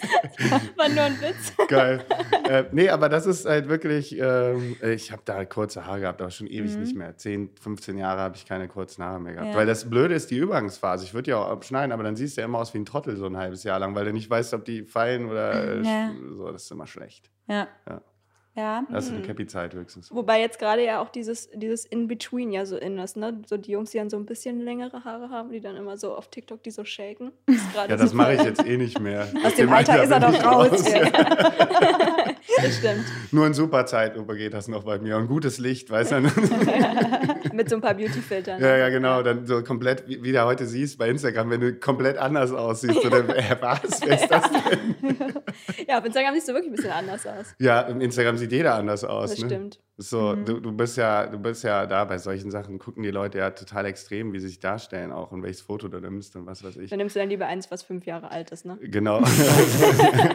War 0.75 0.89
nur 0.89 1.03
ein 1.03 1.19
Witz. 1.21 1.53
Geil. 1.67 2.05
äh, 2.47 2.63
nee, 2.71 2.89
aber 2.89 3.09
das 3.09 3.25
ist 3.25 3.45
halt 3.45 3.67
wirklich, 3.69 4.17
ähm, 4.19 4.75
ich 4.81 5.11
habe 5.11 5.21
da 5.25 5.43
kurze 5.45 5.85
Haare 5.85 6.01
gehabt, 6.01 6.21
aber 6.21 6.31
schon 6.31 6.47
ewig 6.47 6.73
Mhm. 6.73 6.79
nicht 6.81 6.95
mehr. 6.95 7.17
10, 7.17 7.49
15 7.59 7.97
Jahre 7.97 8.21
habe 8.21 8.35
ich 8.35 8.45
keine 8.45 8.67
kurzen 8.67 9.03
Haare 9.03 9.19
mehr 9.19 9.33
gehabt. 9.33 9.49
Ja. 9.51 9.55
Weil 9.55 9.65
das 9.65 9.89
Blöde 9.89 10.13
ist 10.15 10.29
die 10.31 10.37
Übergangsphase. 10.37 11.03
Ich 11.05 11.13
würde 11.13 11.31
ja 11.31 11.37
auch 11.37 11.49
abschneiden, 11.49 11.91
aber 11.91 12.03
dann 12.03 12.15
siehst 12.15 12.37
du 12.37 12.41
ja 12.41 12.45
immer 12.45 12.59
aus 12.59 12.73
wie 12.73 12.79
ein 12.79 12.85
Trottel 12.85 13.15
so 13.17 13.25
ein 13.25 13.37
halbes 13.37 13.63
Jahr 13.63 13.79
lang, 13.79 13.95
weil 13.95 14.05
du 14.05 14.13
nicht 14.13 14.29
weißt, 14.29 14.53
ob 14.53 14.65
die 14.65 14.83
fallen 14.83 15.29
oder 15.29 15.81
Ja. 15.81 16.11
so. 16.35 16.51
Das 16.51 16.63
ist 16.63 16.71
immer 16.71 16.87
schlecht. 16.87 17.29
Ja. 17.47 17.67
Ja. 17.87 18.01
Ja. 18.59 18.83
Das 18.91 19.05
ist 19.05 19.13
eine 19.13 19.21
Cappy-Zeit 19.21 19.73
höchstens. 19.73 20.13
Wobei 20.13 20.41
jetzt 20.41 20.59
gerade 20.59 20.83
ja 20.83 21.01
auch 21.01 21.07
dieses, 21.07 21.49
dieses 21.53 21.85
In-Between 21.85 22.51
ja 22.51 22.65
so 22.65 22.75
in 22.75 22.97
ist, 22.97 23.15
ne? 23.15 23.41
So 23.47 23.55
die 23.55 23.71
Jungs, 23.71 23.91
die 23.91 23.99
dann 23.99 24.09
so 24.09 24.17
ein 24.17 24.25
bisschen 24.25 24.59
längere 24.59 25.05
Haare 25.05 25.29
haben, 25.29 25.49
die 25.51 25.61
dann 25.61 25.77
immer 25.77 25.95
so 25.95 26.13
auf 26.13 26.27
TikTok 26.27 26.61
die 26.63 26.71
so 26.71 26.83
shaken. 26.83 27.31
Ja, 27.87 27.95
das 27.95 28.13
mache 28.13 28.33
ich 28.33 28.43
jetzt 28.43 28.65
eh 28.65 28.77
nicht 28.77 28.99
mehr. 28.99 29.27
Aus 29.45 29.55
dem 29.55 29.71
Alter 29.71 30.03
ist 30.03 30.11
er 30.11 30.19
doch 30.19 30.33
ich 30.33 30.43
raus. 30.43 30.83
Das 32.61 32.77
stimmt. 32.77 33.05
Nur 33.31 33.47
in 33.47 33.53
super 33.53 33.85
Zeitlupe 33.85 34.35
geht 34.35 34.53
das 34.53 34.67
noch 34.67 34.83
bei 34.83 34.99
mir. 34.99 35.15
Und 35.15 35.27
gutes 35.27 35.59
Licht, 35.59 35.89
weißt 35.89 36.11
du? 36.11 36.21
Mit 37.53 37.69
so 37.69 37.75
ein 37.75 37.81
paar 37.81 37.93
Beauty-Filtern. 37.93 38.59
Ja, 38.61 38.75
ja, 38.75 38.89
genau. 38.89 39.21
Dann 39.23 39.45
so 39.45 39.63
komplett, 39.63 40.07
wie, 40.07 40.21
wie 40.23 40.31
du 40.31 40.43
heute 40.43 40.65
siehst 40.65 40.97
bei 40.97 41.09
Instagram, 41.09 41.51
wenn 41.51 41.61
du 41.61 41.73
komplett 41.75 42.17
anders 42.17 42.51
aussiehst. 42.51 43.05
Oder, 43.05 43.29
äh, 43.29 43.55
was? 43.61 44.01
Wer 44.03 44.21
ist 44.21 44.29
das 44.29 44.43
denn? 44.51 44.95
Ja, 45.87 45.99
auf 45.99 46.05
Instagram 46.05 46.33
siehst 46.33 46.47
du 46.47 46.53
wirklich 46.53 46.71
ein 46.71 46.75
bisschen 46.75 46.91
anders 46.91 47.25
aus. 47.25 47.55
Ja, 47.59 47.81
im 47.81 48.01
Instagram 48.01 48.37
sieht 48.37 48.48
jeder 48.51 48.75
anders 48.75 49.03
aus. 49.03 49.31
Das 49.31 49.39
ne? 49.39 49.45
stimmt. 49.47 49.79
So, 50.01 50.33
Mhm. 50.33 50.45
du, 50.45 50.59
du 50.61 50.71
bist 50.71 50.95
ja, 50.95 51.25
du 51.27 51.37
bist 51.37 51.61
ja 51.65 51.85
da 51.85 52.05
bei 52.05 52.17
solchen 52.17 52.51
Sachen, 52.51 52.79
gucken 52.79 53.03
die 53.03 53.11
Leute 53.11 53.39
ja 53.39 53.49
total 53.49 53.85
extrem, 53.85 54.31
wie 54.31 54.39
sie 54.39 54.47
sich 54.47 54.59
darstellen 54.61 55.11
auch 55.11 55.33
und 55.33 55.43
welches 55.43 55.59
Foto 55.59 55.89
du 55.89 55.99
nimmst 55.99 56.37
und 56.37 56.45
was 56.45 56.63
weiß 56.63 56.77
ich. 56.77 56.89
Dann 56.89 56.99
nimmst 56.99 57.17
du 57.17 57.19
dann 57.19 57.27
lieber 57.29 57.47
eins, 57.47 57.69
was 57.69 57.83
fünf 57.83 58.05
Jahre 58.05 58.31
alt 58.31 58.49
ist, 58.51 58.65
ne? 58.65 58.77
Genau. 58.81 59.19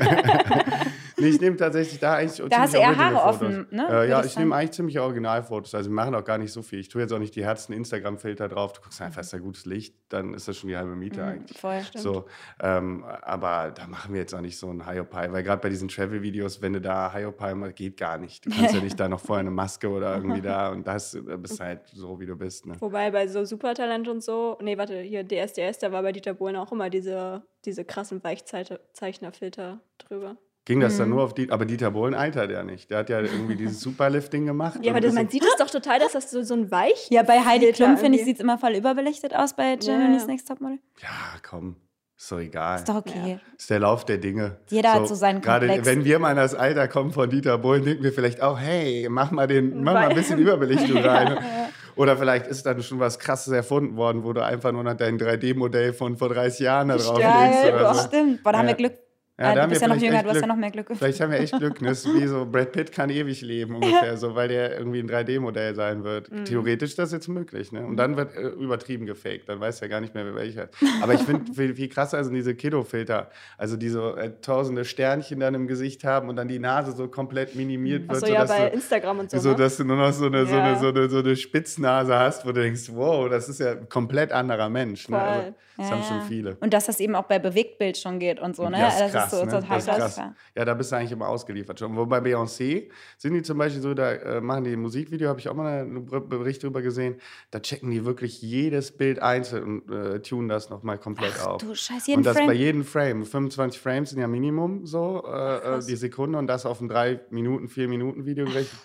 nee, 1.17 1.29
ich 1.29 1.41
nehme 1.41 1.57
tatsächlich 1.57 1.99
da 1.99 2.15
eigentlich 2.17 2.47
Da 2.51 2.59
hast 2.61 2.75
du 2.75 2.79
eher 2.79 2.89
Haare 2.97 3.17
Original-Fotos. 3.17 3.43
offen, 3.43 3.67
ne? 3.71 3.89
Äh, 3.91 4.09
ja, 4.11 4.25
ich 4.25 4.37
nehme 4.37 4.55
eigentlich 4.55 4.73
ziemlich 4.73 4.99
Originalfotos. 5.01 5.75
Also 5.75 5.91
wir 5.91 5.95
machen 5.95 6.15
auch 6.15 6.25
gar 6.25 6.39
nicht 6.39 6.53
so 6.53 6.63
viel. 6.63 6.81
Ich 6.81 6.89
tue 6.89 7.01
jetzt 7.03 7.13
auch 7.13 7.19
nicht 7.19 7.35
die 7.37 7.45
härtesten 7.45 7.75
Instagram-Filter 7.75 8.49
drauf. 8.49 8.73
Du 8.75 8.81
guckst 8.83 9.01
einfach, 9.01 9.21
ist 9.23 9.33
da 9.33 9.39
gutes 9.39 9.65
Licht, 9.67 9.95
dann 10.09 10.35
ist 10.35 10.49
das 10.49 10.57
schon 10.59 10.69
die 10.69 10.77
halbe 10.77 10.95
Miete 10.97 11.23
Mhm, 11.23 11.29
eigentlich. 11.29 11.59
voll. 11.59 11.81
So, 11.95 12.27
ähm, 12.61 13.05
aber 13.23 13.73
da 13.75 13.87
machen 13.87 14.13
wir 14.13 14.21
jetzt 14.21 14.35
auch 14.35 14.41
nicht 14.41 14.59
so 14.59 14.71
ein 14.71 14.87
Hyopai, 14.87 15.33
weil 15.33 15.43
gerade 15.43 15.63
bei 15.63 15.69
diesen 15.69 15.89
Travel-Videos, 15.89 16.61
wenn 16.63 16.75
du 16.75 16.81
da 16.81 17.13
Hyopai 17.15 17.55
machst, 17.55 17.77
geht 17.77 17.97
gar 17.97 18.19
nicht. 18.19 18.45
Du 18.45 18.51
kannst 18.51 18.75
ja 18.75 18.81
nicht 18.81 18.99
da 18.99 19.09
noch 19.09 19.21
vorher 19.21 19.41
eine 19.41 19.51
Maske 19.55 19.89
oder 19.89 20.15
irgendwie 20.17 20.41
da 20.43 20.71
und 20.71 20.87
das 20.87 21.13
da 21.27 21.37
bist 21.37 21.61
halt 21.61 21.81
so, 21.93 22.19
wie 22.21 22.27
du 22.27 22.37
bist. 22.37 22.67
Ne? 22.67 22.75
Wobei 22.81 23.11
bei 23.11 23.27
so 23.29 23.45
Supertalent 23.45 24.09
und 24.09 24.23
so, 24.23 24.59
nee, 24.61 24.77
warte, 24.77 25.01
hier 25.01 25.25
DSDS, 25.27 25.79
da 25.79 25.93
war 25.93 26.03
bei 26.03 26.13
Dieter 26.13 26.35
Bohlen 26.35 26.57
auch 26.57 26.71
immer 26.73 26.91
diese, 26.91 27.43
diese 27.65 27.85
krassen 27.85 28.23
Weichzeichnerfilter 28.23 29.81
drüber. 29.99 30.37
Ging 30.67 30.81
das 30.81 30.97
dann 30.97 31.09
Mhm. 31.11 31.15
nur 31.17 31.25
auf 31.25 31.35
die, 31.35 31.51
aber 31.51 31.67
Dieter 31.67 31.91
Bohlen 31.91 32.15
altert 32.15 32.51
ja 32.51 32.63
nicht. 32.63 32.91
Der 32.91 32.99
hat 32.99 33.11
ja 33.11 33.21
irgendwie 33.21 33.55
dieses 33.55 33.81
Superlifting 33.83 34.47
gemacht. 34.47 34.79
Ja, 34.83 34.93
aber 34.93 35.01
das, 35.03 35.13
man 35.13 35.29
sieht 35.29 35.45
es 35.45 35.57
doch 35.59 35.69
total, 35.69 35.99
dass 35.99 36.13
das 36.13 36.31
so, 36.31 36.43
so 36.43 36.55
ein 36.55 36.71
Weich. 36.71 37.09
Ja, 37.11 37.23
bei 37.23 37.41
Heidi 37.45 37.71
Klum, 37.73 37.99
finde 37.99 38.19
ich, 38.19 38.25
sieht 38.25 38.37
es 38.37 38.41
immer 38.43 38.57
voll 38.57 38.75
überbelichtet 38.75 39.35
aus 39.35 39.55
bei 39.55 39.71
Ja, 39.73 39.77
Germany's 39.77 40.23
ja. 40.23 40.29
Next 40.29 40.49
Topmodel. 40.49 40.79
ja, 41.03 41.09
komm, 41.47 41.77
ist 42.17 42.31
doch 42.33 42.39
egal. 42.39 42.77
Ist 42.79 42.89
doch 42.89 42.97
okay. 42.97 43.39
ist 43.59 43.71
der 43.71 43.81
Lauf 43.81 44.05
der 44.05 44.19
Dinge. 44.19 44.59
Jeder 44.71 44.93
hat 44.95 45.09
so 45.09 45.15
seinen 45.15 45.41
Gerade 45.41 45.67
Komplex. 45.67 45.87
wenn 45.89 46.05
wir 46.05 46.19
mal 46.19 46.31
in 46.31 46.37
das 46.37 46.55
Alter 46.55 46.89
kommen 46.89 47.11
von 47.13 47.29
Dieter 47.29 47.59
Bohlen, 47.59 47.85
denken 47.85 48.03
wir 48.03 48.13
vielleicht 48.13 48.41
auch, 48.43 48.59
hey, 48.59 49.07
mach 49.11 49.31
mal, 49.31 49.47
den, 49.47 49.83
mach 49.83 49.95
mal 49.95 50.09
ein 50.09 50.15
bisschen 50.15 50.39
Überbelichtung 50.39 50.99
rein. 51.05 51.39
Oder 51.97 52.17
vielleicht 52.17 52.47
ist 52.49 52.67
dann 52.67 52.83
schon 52.83 52.99
was 52.99 53.19
Krasses 53.19 53.53
erfunden 53.53 53.97
worden, 53.97 54.25
wo 54.25 54.33
du 54.33 54.45
einfach 54.45 54.73
nur 54.73 54.83
noch 54.83 54.95
dein 54.95 55.19
3D-Modell 55.19 55.93
von 55.93 56.17
vor 56.17 56.29
30 56.29 56.61
Jahren 56.61 56.89
da 56.89 56.97
drauf 56.97 57.19
legst 57.19 57.65
oder 57.69 57.79
boah. 57.79 57.95
so. 57.95 58.09
Stimmt. 58.09 58.43
Boah, 58.43 58.53
da 58.53 58.59
haben 58.59 58.65
Ja. 58.69 58.71
wir 58.79 58.89
Glück. 58.89 58.99
Ja, 59.37 59.47
Ah, 59.51 59.55
du 59.65 59.69
bist 59.69 59.83
ja 59.83 59.89
noch 59.89 59.97
jünger, 59.97 60.23
du 60.23 60.29
hast 60.29 60.41
ja 60.43 60.47
noch 60.47 60.55
mehr 60.55 60.71
Glück. 60.71 60.87
Vielleicht 60.95 61.21
haben 61.21 61.33
wir 61.33 61.41
echt 61.41 61.59
Glück. 61.59 61.81
ne? 61.83 61.89
Das 61.89 62.05
ist 62.05 62.15
wie 62.15 62.25
so, 62.29 62.47
Brad 62.47 62.71
Pitt 62.71 62.93
kann 62.93 63.11
ewig 63.11 63.41
leben 63.41 63.75
ungefähr, 63.83 64.17
so, 64.17 64.37
weil 64.37 64.47
der 64.47 64.79
irgendwie 64.79 65.01
ein 65.01 65.11
3D-Modell 65.11 65.75
sein 65.75 66.05
wird. 66.05 66.31
Mhm. 66.31 66.45
Theoretisch 66.45 66.91
ist 66.91 67.01
das 67.01 67.11
jetzt 67.11 67.27
möglich. 67.27 67.73
Ne? 67.73 67.85
Und 67.85 67.97
dann 67.97 68.17
wird 68.17 68.37
äh, 68.37 68.43
übertrieben 68.51 69.07
gefaked. 69.07 69.49
Dann 69.49 69.59
weiß 69.59 69.83
er 69.83 69.89
gar 69.89 70.01
nicht 70.01 70.15
mehr, 70.15 70.25
wer 70.25 70.37
welcher 70.37 70.65
ist. 70.71 70.79
Aber 71.03 71.15
ich 71.15 71.21
finde 71.23 71.53
viel, 71.53 71.75
viel 71.75 71.89
krasser 71.89 72.23
sind 72.23 72.35
diese 72.35 72.55
Kiddo-Filter. 72.55 73.29
Also 73.59 73.77
die 73.77 73.89
so 73.89 74.15
äh, 74.15 74.31
tausende 74.41 74.85
Sternchen 74.85 75.41
dann 75.41 75.55
im 75.55 75.67
Gesicht 75.67 76.05
haben 76.05 76.29
und 76.29 76.37
dann 76.37 76.47
die 76.47 76.61
Nase 76.61 76.93
so 76.93 77.09
komplett 77.09 77.57
minimiert 77.57 78.03
wird. 78.09 78.23
Achso, 78.23 78.27
ja, 78.33 78.43
sodass 78.47 78.57
bei 78.57 78.69
du, 78.69 78.75
Instagram 78.77 79.19
und 79.19 79.31
so. 79.33 79.39
so, 79.39 79.49
ne? 79.51 79.57
dass 79.57 79.77
du 79.79 79.85
nur 79.85 79.97
noch 79.97 80.13
so 80.13 80.27
eine, 80.27 80.47
so, 80.47 80.55
eine, 80.55 80.69
Ja. 80.75 80.79
so, 80.79 80.89
eine, 80.91 81.09
so 81.09 81.19
eine 81.19 81.35
Spitznase 81.35 82.17
hast, 82.17 82.45
wo 82.47 82.53
du 82.53 82.61
denkst, 82.63 82.89
wow, 82.93 83.29
das 83.29 83.49
ist 83.49 83.59
ja 83.59 83.73
ein 83.73 83.89
komplett 83.89 84.31
anderer 84.31 84.69
Mensch. 84.69 85.09
Ne? 85.09 85.19
Also, 85.19 85.55
das 85.77 85.89
Ja, 85.89 85.97
haben 85.97 86.03
schon 86.05 86.17
ja. 86.19 86.25
viele. 86.29 86.57
Und 86.61 86.73
dass 86.73 86.87
das 86.87 87.01
eben 87.01 87.17
auch 87.17 87.25
bei 87.25 87.41
Bewegtbild 87.41 87.97
schon 87.99 88.21
geht 88.21 88.39
und 88.39 88.55
so, 88.55 88.69
ne? 88.69 88.79
Ja, 88.79 88.87
ist 88.91 89.13
das 89.13 89.24
krass, 89.29 89.39
so 89.41 89.45
ne? 89.45 89.51
total 89.51 89.79
krass. 89.83 89.87
krass. 89.87 90.17
ja. 90.17 90.35
Ja, 90.57 90.65
da 90.65 90.75
bist 90.75 90.93
du 90.93 90.97
eigentlich 90.97 91.13
immer 91.13 91.29
ausgeliefert 91.29 91.79
schon. 91.79 91.97
Wo 91.97 92.07
bei 92.07 92.19
Beyoncé 92.19 92.89
sind 93.19 93.35
die 93.35 93.43
zum 93.43 93.59
Beispiel 93.59 93.83
so, 93.83 93.95
da 93.95 94.13
äh, 94.13 94.41
machen 94.41 94.65
die 94.65 94.73
ein 94.73 94.81
Musikvideo, 94.81 95.29
habe 95.29 95.41
ich 95.41 95.49
auch 95.49 95.55
mal 95.55 95.81
einen 95.83 96.07
Ber- 96.07 96.21
Bericht 96.21 96.63
drüber 96.63 96.83
gesehen, 96.83 97.17
da 97.51 97.61
checken 97.61 97.91
die 97.91 98.05
wirklich 98.05 98.41
jedes 98.43 98.93
Bild 98.97 99.19
einzeln 99.21 99.83
und 99.83 99.91
äh, 99.91 100.21
tunen 100.21 100.49
das 100.49 100.71
nochmal 100.71 100.99
komplett 100.99 101.33
Ach 101.41 101.47
auf. 101.47 101.63
du 101.63 101.75
Scheiß, 101.75 102.07
jeden 102.07 102.19
und 102.19 102.27
das 102.27 102.37
Frame. 102.37 102.47
bei 102.47 102.53
jedem 102.55 102.85
Frame. 102.85 103.25
25 103.25 103.81
Frames 103.81 104.11
sind 104.11 104.21
ja 104.21 104.27
Minimum 104.29 104.87
so, 104.87 105.25
äh, 105.27 105.77
äh, 105.79 105.81
die 105.87 105.97
Sekunde 105.97 106.39
und 106.39 106.47
das 106.47 106.67
auf 106.67 106.81
ein 106.81 106.89
3 106.89 107.21
Minuten, 107.31 107.69
4 107.69 107.89
Minuten 107.89 108.25
Video 108.27 108.45
gerechnet. 108.45 108.81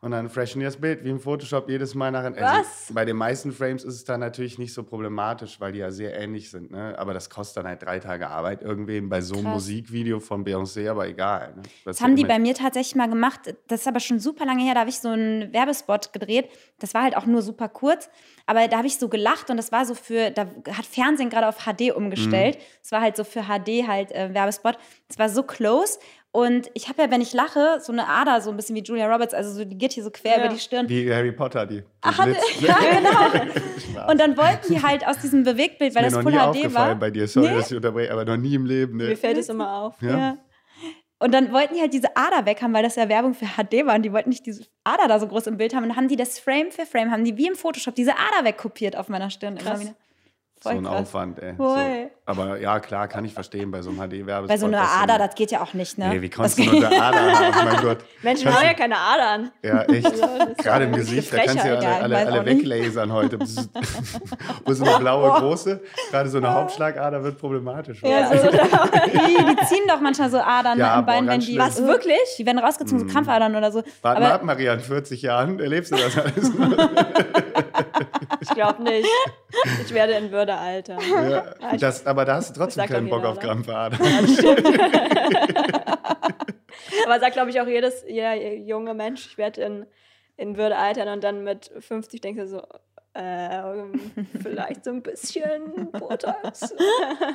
Und 0.00 0.12
dann 0.12 0.28
freshen 0.28 0.60
die 0.60 0.64
das 0.64 0.76
Bild 0.76 1.02
wie 1.02 1.10
im 1.10 1.18
Photoshop 1.18 1.68
jedes 1.68 1.96
Mal 1.96 2.12
nach. 2.12 2.22
Also 2.22 2.40
Was? 2.40 2.92
Bei 2.92 3.04
den 3.04 3.16
meisten 3.16 3.50
Frames 3.50 3.82
ist 3.82 3.94
es 3.94 4.04
dann 4.04 4.20
natürlich 4.20 4.56
nicht 4.56 4.72
so 4.72 4.84
problematisch, 4.84 5.58
weil 5.60 5.72
die 5.72 5.80
ja 5.80 5.90
sehr 5.90 6.16
ähnlich 6.16 6.50
sind. 6.50 6.70
Ne? 6.70 6.96
Aber 6.96 7.14
das 7.14 7.28
kostet 7.28 7.58
dann 7.58 7.66
halt 7.66 7.82
drei 7.82 7.98
Tage 7.98 8.28
Arbeit 8.28 8.62
irgendwem 8.62 9.08
bei 9.08 9.20
so 9.20 9.34
einem 9.34 9.44
Krass. 9.44 9.54
Musikvideo 9.54 10.20
von 10.20 10.44
Beyoncé, 10.44 10.88
aber 10.88 11.08
egal. 11.08 11.54
Ne? 11.56 11.62
Das 11.84 12.00
haben 12.00 12.14
die 12.14 12.24
bei 12.24 12.38
mir 12.38 12.54
tatsächlich 12.54 12.94
mal 12.94 13.08
gemacht. 13.08 13.40
Das 13.66 13.80
ist 13.80 13.88
aber 13.88 13.98
schon 13.98 14.20
super 14.20 14.46
lange 14.46 14.62
her. 14.62 14.74
Da 14.74 14.80
habe 14.80 14.90
ich 14.90 15.00
so 15.00 15.08
einen 15.08 15.52
Werbespot 15.52 16.12
gedreht. 16.12 16.48
Das 16.78 16.94
war 16.94 17.02
halt 17.02 17.16
auch 17.16 17.26
nur 17.26 17.42
super 17.42 17.68
kurz. 17.68 18.08
Aber 18.46 18.68
da 18.68 18.78
habe 18.78 18.86
ich 18.86 18.98
so 18.98 19.08
gelacht 19.08 19.50
und 19.50 19.56
das 19.56 19.72
war 19.72 19.84
so 19.84 19.94
für, 19.94 20.30
da 20.30 20.42
hat 20.42 20.86
Fernsehen 20.86 21.28
gerade 21.28 21.48
auf 21.48 21.64
HD 21.66 21.90
umgestellt. 21.94 22.56
Mhm. 22.56 22.62
Es 22.82 22.92
war 22.92 23.00
halt 23.00 23.16
so 23.16 23.24
für 23.24 23.42
HD 23.42 23.88
halt 23.88 24.12
äh, 24.12 24.32
Werbespot. 24.32 24.78
Es 25.08 25.18
war 25.18 25.28
so 25.28 25.42
close. 25.42 25.98
Und 26.30 26.70
ich 26.74 26.88
habe 26.88 27.02
ja, 27.02 27.10
wenn 27.10 27.20
ich 27.22 27.32
lache, 27.32 27.78
so 27.80 27.90
eine 27.90 28.06
Ader, 28.06 28.40
so 28.42 28.50
ein 28.50 28.56
bisschen 28.56 28.76
wie 28.76 28.82
Julia 28.82 29.10
Roberts, 29.10 29.32
also 29.34 29.50
so, 29.50 29.64
die 29.64 29.78
geht 29.78 29.92
hier 29.92 30.04
so 30.04 30.10
quer 30.10 30.38
Ja. 30.38 30.44
über 30.44 30.54
die 30.54 30.60
Stirn. 30.60 30.88
Wie 30.88 31.12
Harry 31.12 31.32
Potter, 31.32 31.64
die. 31.66 31.82
Ach, 32.02 32.22
Blitz- 32.22 32.60
ja, 32.60 32.76
genau. 32.76 34.08
Und 34.10 34.20
dann 34.20 34.36
wollten 34.36 34.72
die 34.72 34.82
halt 34.82 35.06
aus 35.06 35.18
diesem 35.18 35.42
Bewegtbild, 35.42 35.94
weil 35.94 36.02
Mir 36.02 36.10
das 36.10 36.14
noch 36.16 36.22
Full 36.22 36.32
HD 36.32 36.38
aufgefallen 36.38 36.74
war. 36.90 36.94
bei 36.96 37.10
dir, 37.10 37.26
sorry, 37.26 37.48
Nee? 37.48 37.54
dass 37.56 37.70
ich 37.70 37.76
unterbreche, 37.76 38.12
aber 38.12 38.24
noch 38.26 38.36
nie 38.36 38.54
im 38.54 38.66
Leben. 38.66 38.96
Mir 38.98 39.08
Ne? 39.08 39.16
fällt 39.16 39.38
es 39.38 39.48
immer 39.48 39.72
auf. 39.72 39.94
Ja. 40.02 40.16
Ja. 40.18 40.38
Und 41.20 41.32
dann 41.34 41.50
wollten 41.52 41.74
die 41.74 41.80
halt 41.80 41.92
diese 41.92 42.14
Ader 42.16 42.46
weg 42.46 42.62
haben, 42.62 42.72
weil 42.74 42.84
das 42.84 42.94
ja 42.94 43.08
Werbung 43.08 43.34
für 43.34 43.46
HD 43.46 43.84
war 43.86 43.96
und 43.96 44.02
die 44.02 44.12
wollten 44.12 44.28
nicht 44.28 44.46
diese 44.46 44.64
Ader 44.84 45.08
da 45.08 45.18
so 45.18 45.26
groß 45.26 45.48
im 45.48 45.56
Bild 45.56 45.74
haben. 45.74 45.82
Und 45.82 45.88
dann 45.88 45.96
haben 45.96 46.06
die 46.08 46.14
das 46.14 46.38
Frame 46.38 46.70
für 46.70 46.86
Frame, 46.86 47.10
haben 47.10 47.24
die 47.24 47.36
wie 47.36 47.48
im 47.48 47.56
Photoshop 47.56 47.94
diese 47.96 48.12
Ader 48.12 48.44
wegkopiert 48.44 48.96
auf 48.96 49.08
meiner 49.08 49.28
Stirn. 49.30 49.56
Immer 49.56 49.70
Krass. 49.70 49.92
Wieder. 50.58 50.70
So 50.70 50.70
Voll 50.70 50.78
ein 50.78 50.84
krass. 50.84 51.00
Aufwand, 51.02 51.38
ey. 51.40 51.54
So. 51.56 51.64
Voll. 51.74 52.10
Aber 52.26 52.60
ja, 52.60 52.78
klar, 52.80 53.08
kann 53.08 53.24
ich 53.24 53.32
verstehen 53.32 53.70
bei 53.70 53.80
so 53.80 53.88
einem 53.90 53.98
HD-Werbespot. 54.00 54.48
Bei 54.48 54.56
so 54.58 54.66
einer 54.66 54.82
Ader, 54.82 55.16
das 55.18 55.34
geht 55.34 55.50
ja 55.50 55.62
auch 55.62 55.72
nicht, 55.72 55.96
ne? 55.96 56.08
Nee, 56.10 56.20
wie 56.20 56.28
Das 56.28 56.36
konntest 56.36 56.58
du 56.58 56.64
nur 56.64 56.86
eine 56.86 57.02
Ader 57.02 57.18
haben? 57.56 57.68
Mein 57.72 57.80
Gott. 57.82 57.98
Menschen 58.22 58.54
haben 58.54 58.64
ja 58.66 58.74
keine 58.74 58.96
Adern. 58.98 59.50
Ja, 59.62 59.82
echt. 59.84 60.06
ist 60.12 60.58
Gerade 60.58 60.84
im 60.84 60.92
Gesicht, 60.92 61.32
da 61.32 61.38
kannst 61.38 61.64
du 61.64 61.68
ja 61.68 61.74
alle, 61.76 62.16
alle, 62.16 62.16
alle 62.32 62.44
weglasern 62.44 63.10
heute. 63.12 63.38
Wo 64.64 64.72
so 64.74 64.84
eine 64.84 64.98
blaue 64.98 65.30
große, 65.40 65.80
gerade 66.10 66.28
so 66.28 66.38
eine 66.38 66.52
Hauptschlagader 66.52 67.22
wird 67.24 67.38
problematisch. 67.38 68.02
Ja, 68.02 68.28
so, 68.36 68.48
die, 68.50 69.16
die 69.16 69.66
ziehen 69.66 69.84
doch 69.88 70.00
manchmal 70.00 70.28
so 70.30 70.38
Adern 70.38 70.78
Ja, 70.78 70.96
am 70.96 71.06
Bein, 71.06 71.26
wenn 71.26 71.40
die. 71.40 71.46
schlimm. 71.46 71.58
Was, 71.60 71.82
wirklich? 71.82 72.18
Die 72.38 72.44
werden 72.44 72.58
rausgezogen, 72.58 73.06
so 73.08 73.12
Krampfadern 73.12 73.56
oder 73.56 73.72
so. 73.72 73.82
Warte 74.02 74.20
mal 74.20 74.32
ab, 74.32 74.42
Maria, 74.44 74.74
in 74.74 74.80
40 74.80 75.22
Jahren 75.22 75.60
erlebst 75.60 75.92
du 75.92 75.96
das 75.96 76.18
alles. 76.18 76.52
Ich 78.48 78.54
glaube 78.54 78.82
nicht. 78.82 79.08
Ich 79.84 79.92
werde 79.94 80.14
in 80.14 80.30
Würde 80.30 80.54
altern. 80.54 80.98
ja, 81.30 81.76
das, 81.78 82.06
aber 82.06 82.24
da 82.24 82.36
hast 82.36 82.56
du 82.56 82.60
trotzdem 82.60 82.86
keinen 82.86 83.08
Bock 83.08 83.20
jeder, 83.20 83.30
auf? 83.30 83.38
Krampfadern. 83.38 83.98
Aber 87.06 87.20
sagt, 87.20 87.32
glaube 87.32 87.50
ich, 87.50 87.60
auch 87.60 87.66
jedes, 87.66 88.04
jeder 88.06 88.34
junge 88.34 88.94
Mensch, 88.94 89.26
ich 89.26 89.38
werde 89.38 89.62
in, 89.62 89.86
in 90.36 90.56
Würde 90.56 90.76
altern 90.76 91.08
und 91.08 91.24
dann 91.24 91.42
mit 91.42 91.70
50 91.78 92.20
denkst 92.20 92.40
du 92.42 92.46
so, 92.48 92.62
ähm, 93.14 93.92
vielleicht 94.40 94.84
so 94.84 94.90
ein 94.90 95.02
bisschen 95.02 95.90
Botox. 95.92 96.74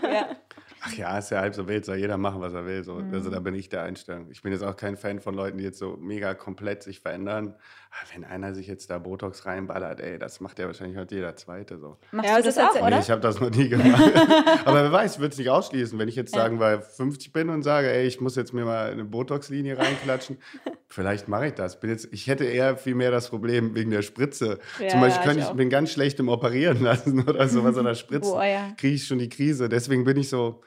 ja. 0.04 0.38
Ach 0.86 0.94
ja, 0.94 1.18
ist 1.18 1.32
ja 1.32 1.40
halb 1.40 1.56
so 1.56 1.68
wild, 1.68 1.86
soll 1.86 1.98
jeder 1.98 2.18
machen, 2.18 2.42
was 2.42 2.54
er 2.54 2.66
will. 2.66 2.84
So. 2.84 2.96
Mhm. 2.96 3.14
Also 3.14 3.30
da 3.30 3.40
bin 3.40 3.56
ich 3.56 3.70
der 3.70 3.84
Einstellung. 3.84 4.30
Ich 4.32 4.42
bin 4.42 4.52
jetzt 4.52 4.64
auch 4.64 4.76
kein 4.76 4.98
Fan 4.98 5.20
von 5.20 5.34
Leuten, 5.34 5.58
die 5.58 5.64
jetzt 5.64 5.80
so 5.80 5.98
mega 5.98 6.34
komplett 6.34 6.84
sich 6.84 7.00
verändern. 7.00 7.56
Aber 7.96 8.10
wenn 8.16 8.24
einer 8.24 8.56
sich 8.56 8.66
jetzt 8.66 8.90
da 8.90 8.98
Botox 8.98 9.46
reinballert, 9.46 10.00
ey, 10.00 10.18
das 10.18 10.40
macht 10.40 10.58
ja 10.58 10.66
wahrscheinlich 10.66 10.98
heute 10.98 11.14
jeder 11.14 11.36
Zweite 11.36 11.78
so. 11.78 11.98
Machst 12.12 12.30
Ja, 12.30 12.38
du 12.38 12.44
das 12.44 12.56
ist 12.56 12.58
auch, 12.58 12.64
tatsächlich- 12.74 12.88
oder? 12.88 12.96
Nee, 12.98 13.02
ich 13.04 13.12
habe 13.12 13.22
das 13.22 13.40
noch 13.40 13.50
nie 13.52 13.70
gemacht. 13.70 14.12
Aber 14.66 14.84
wer 14.84 14.92
weiß, 14.92 15.14
ich 15.16 15.20
würde 15.20 15.34
es 15.34 15.38
nicht 15.38 15.50
ausschließen. 15.52 16.00
Wenn 16.00 16.08
ich 16.08 16.16
jetzt 16.16 16.34
sagen, 16.34 16.60
weil 16.60 16.82
50 16.82 17.32
bin 17.34 17.50
und 17.50 17.62
sage, 17.62 17.92
ey, 17.92 18.08
ich 18.08 18.20
muss 18.20 18.36
jetzt 18.36 18.52
mir 18.54 18.66
mal 18.66 18.90
eine 18.92 19.04
Botox-Linie 19.06 19.78
reinklatschen, 19.78 20.38
vielleicht 20.90 21.28
mache 21.28 21.48
ich 21.48 21.54
das. 21.54 21.80
Bin 21.80 21.92
jetzt, 21.92 22.08
ich 22.12 22.26
hätte 22.28 22.46
eher 22.46 22.78
viel 22.78 22.96
mehr 22.96 23.12
das 23.12 23.30
Problem 23.30 23.76
wegen 23.76 23.92
der 23.92 24.02
Spritze. 24.02 24.58
Ja, 24.80 24.88
Zum 24.90 25.00
Beispiel 25.02 25.22
ja, 25.22 25.28
kann 25.32 25.38
ich 25.40 25.46
ich, 25.50 25.52
bin 25.52 25.70
ganz 25.70 25.92
schlecht 25.92 26.20
im 26.20 26.30
Operieren 26.30 26.82
lassen 26.82 27.22
oder 27.30 27.48
sowas 27.48 27.78
oder 27.78 27.94
Spritzen. 27.94 28.32
Boah, 28.32 28.44
ja. 28.46 28.72
Kriege 28.78 28.96
ich 28.96 29.06
schon 29.06 29.20
die 29.20 29.30
Krise. 29.30 29.70
Deswegen 29.70 30.04
bin 30.04 30.18
ich 30.18 30.30
so, 30.30 30.62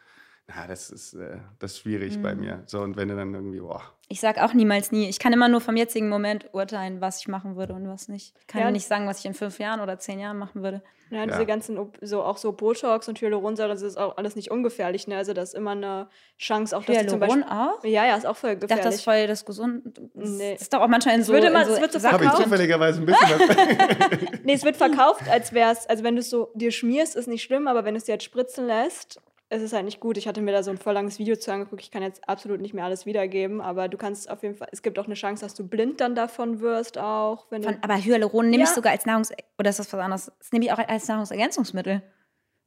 na, 0.49 0.67
das 0.69 0.91
ist, 0.91 1.15
äh, 1.15 1.39
das 1.59 1.73
ist 1.73 1.79
schwierig 1.81 2.19
Mhm. 2.19 2.23
bei 2.23 2.35
mir. 2.35 2.63
So, 2.67 2.81
und 2.81 2.97
wenn 2.97 3.09
du 3.09 3.17
dann 3.17 3.35
irgendwie, 3.35 3.61
boah. 3.61 3.83
Ich 4.09 4.21
sag 4.21 4.39
auch 4.39 4.55
niemals 4.55 4.93
nie. 4.93 5.09
Ich 5.09 5.19
kann 5.19 5.33
immer 5.33 5.49
nur 5.49 5.61
vom 5.61 5.77
jetzigen 5.77 6.09
Moment 6.09 6.47
urteilen, 6.55 7.01
was 7.01 7.19
ich 7.21 7.27
machen 7.27 7.57
würde 7.57 7.75
und 7.75 7.89
was 7.89 8.07
nicht. 8.07 8.35
Ich 8.41 8.47
kann 8.47 8.61
Ja. 8.61 8.71
nicht 8.71 8.87
sagen, 8.87 9.09
was 9.09 9.19
ich 9.19 9.27
in 9.27 9.35
fünf 9.35 9.59
Jahren 9.59 9.81
oder 9.81 9.99
zehn 9.99 10.21
Jahren 10.21 10.39
machen 10.39 10.63
würde. 10.63 10.83
Ja, 11.11 11.19
Ja. 11.19 11.27
diese 11.27 11.47
ganzen, 11.47 11.77
so 12.01 12.23
auch 12.23 12.37
so 12.37 12.53
Botox 12.53 13.09
und 13.09 13.21
Hyaluronsäure, 13.21 13.69
das 13.71 13.83
ist 13.83 13.97
auch 13.97 14.17
alles 14.17 14.37
nicht 14.37 14.51
ungefährlich. 14.53 15.09
Ne? 15.09 15.17
Also 15.17 15.33
da 15.33 15.43
ist 15.43 15.55
immer 15.55 15.73
eine 15.73 16.09
Chance, 16.39 16.77
auch 16.77 16.85
dass 16.85 16.97
du 16.99 17.07
zum 17.09 17.21
Hyaluron 17.21 17.41
Beispiel. 17.43 17.59
auch? 17.59 17.85
Ja, 17.85 18.07
ja, 18.07 18.17
ist 18.17 18.27
auch 18.27 18.37
voll 18.37 18.51
Ich 18.53 18.59
dachte, 18.61 18.69
das 18.85 18.97
gefährlich. 18.99 18.99
ist 18.99 19.05
voll 19.05 19.27
das 19.27 19.45
Gesund. 19.45 20.01
Das 20.15 20.31
Nee. 20.31 20.55
ist 20.55 20.73
doch 20.73 20.81
auch 20.81 20.89
manchmal 20.89 21.17
in 21.17 21.25
so. 21.25 21.33
würde 21.33 21.49
in 21.49 21.53
mal- 21.53 21.65
so 21.67 21.81
wird 21.81 21.93
so 21.93 21.99
Sachen- 21.99 22.15
Habe 22.15 22.25
ich 22.25 22.31
Verkauft? 22.31 22.49
zufälligerweise 22.49 23.01
ein 23.01 23.07
bisschen 23.07 23.29
was. 23.29 23.39
Nee, 24.45 24.53
es 24.55 24.65
wird 24.65 24.77
verkauft, 24.77 25.29
als 25.29 25.53
wäre 25.53 25.73
es, 25.73 25.87
also 25.89 26.05
wenn 26.05 26.15
du 26.15 26.21
es 26.21 26.31
so 26.31 26.51
dir 26.55 26.71
schmierst, 26.71 27.17
ist 27.17 27.27
nicht 27.27 27.43
schlimm, 27.43 27.67
aber 27.67 27.85
wenn 27.85 27.95
du 27.95 27.99
es 27.99 28.05
dir 28.05 28.13
jetzt 28.13 28.25
spritzen 28.25 28.67
lässt, 28.69 29.21
ist 29.49 29.63
es 29.63 29.73
halt 29.73 29.85
nicht 29.85 30.01
gut. 30.01 30.17
Ich 30.17 30.27
hatte 30.27 30.41
mir 30.41 30.53
da 30.53 30.63
so 30.63 30.71
ein 30.71 30.79
voll 30.79 30.95
langes 30.95 31.19
Video 31.19 31.37
zu 31.37 31.53
angeguckt. 31.53 31.83
Ich 31.83 31.91
kann 31.91 32.03
jetzt 32.03 32.29
absolut 32.29 32.61
nicht 32.61 32.75
mehr 32.75 32.85
alles 32.85 33.07
wiedergeben, 33.07 33.61
aber 33.61 33.89
du 33.89 33.97
kannst 33.97 34.29
auf 34.29 34.43
jeden 34.43 34.57
Fall, 34.57 34.69
es 34.73 34.83
gibt 34.83 34.99
auch 34.99 35.07
eine 35.07 35.15
Chance, 35.15 35.45
dass 35.45 35.55
du 35.55 35.67
blind 35.67 36.01
dann 36.01 36.15
davon 36.15 36.61
wirst 36.61 36.99
auch. 36.99 37.47
Wenn 37.51 37.63
Von, 37.63 37.79
aber 37.83 37.97
Hyaluron 37.97 38.51
nehme 38.51 38.65
ich 38.65 38.69
Ja. 38.71 38.75
sogar 38.75 38.93
als 38.93 39.07
Nahrungs... 39.07 39.33
Oder 39.59 39.71
ist 39.71 39.79
das 39.79 39.93
was 39.93 40.01
anderes? 40.01 40.33
Das 40.39 40.53
nehme 40.53 40.65
ich 40.65 40.73
auch 40.73 40.79
als 40.79 41.07
Nahrungsergänzungsmittel. 41.09 42.03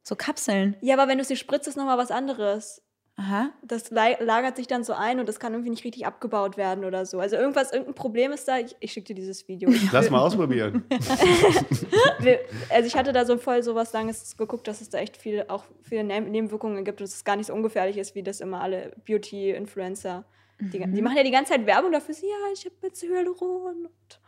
So 0.02 0.16
Kapseln. 0.16 0.76
ja, 0.80 0.94
aber 0.98 1.08
wenn 1.08 1.18
du 1.18 1.24
dir 1.24 1.36
spritzt, 1.36 1.68
ist 1.68 1.76
nochmal 1.76 1.98
was 1.98 2.10
anderes. 2.10 2.82
Aha. 3.22 3.50
Das 3.62 3.90
la- 3.90 4.18
lagert 4.20 4.56
sich 4.56 4.66
dann 4.66 4.82
so 4.82 4.94
ein 4.94 5.20
und 5.20 5.28
das 5.28 5.38
kann 5.38 5.52
irgendwie 5.52 5.68
nicht 5.68 5.84
richtig 5.84 6.06
abgebaut 6.06 6.56
werden 6.56 6.86
oder 6.86 7.04
so. 7.04 7.20
Also 7.20 7.36
irgendwas, 7.36 7.70
irgendein 7.70 7.94
Problem 7.94 8.32
ist 8.32 8.48
da. 8.48 8.58
Ich, 8.58 8.74
ich 8.80 8.92
schicke 8.92 9.08
dir 9.08 9.14
dieses 9.16 9.46
Video. 9.46 9.68
Ich 9.68 9.92
Lass 9.92 10.08
mal 10.08 10.20
ausprobieren. 10.20 10.84
also 12.70 12.86
ich 12.86 12.96
hatte 12.96 13.12
da 13.12 13.24
so 13.24 13.36
voll 13.36 13.62
sowas 13.62 13.92
Langes 13.92 14.36
geguckt, 14.36 14.66
dass 14.68 14.80
es 14.80 14.88
da 14.90 14.98
echt 14.98 15.16
viel, 15.16 15.44
auch 15.48 15.64
viele 15.82 16.04
Ne- 16.04 16.20
Nebenwirkungen 16.20 16.84
gibt, 16.84 17.00
dass 17.00 17.14
es 17.14 17.24
gar 17.24 17.36
nicht 17.36 17.46
so 17.48 17.52
ungefährlich 17.54 17.98
ist, 17.98 18.14
wie 18.14 18.22
das 18.22 18.40
immer 18.40 18.60
alle 18.62 18.92
Beauty-Influencer. 19.06 20.24
Die, 20.60 20.78
Mhm. 20.80 20.94
die 20.94 21.02
machen 21.02 21.16
ja 21.16 21.22
die 21.22 21.30
ganze 21.30 21.52
Zeit 21.52 21.66
Werbung 21.66 21.92
dafür, 21.92 22.14
so, 22.14 22.26
ja, 22.26 22.52
ich 22.52 22.64
habe 22.64 22.74
jetzt 22.82 23.02
Hyaluron 23.02 23.86
und 23.86 24.20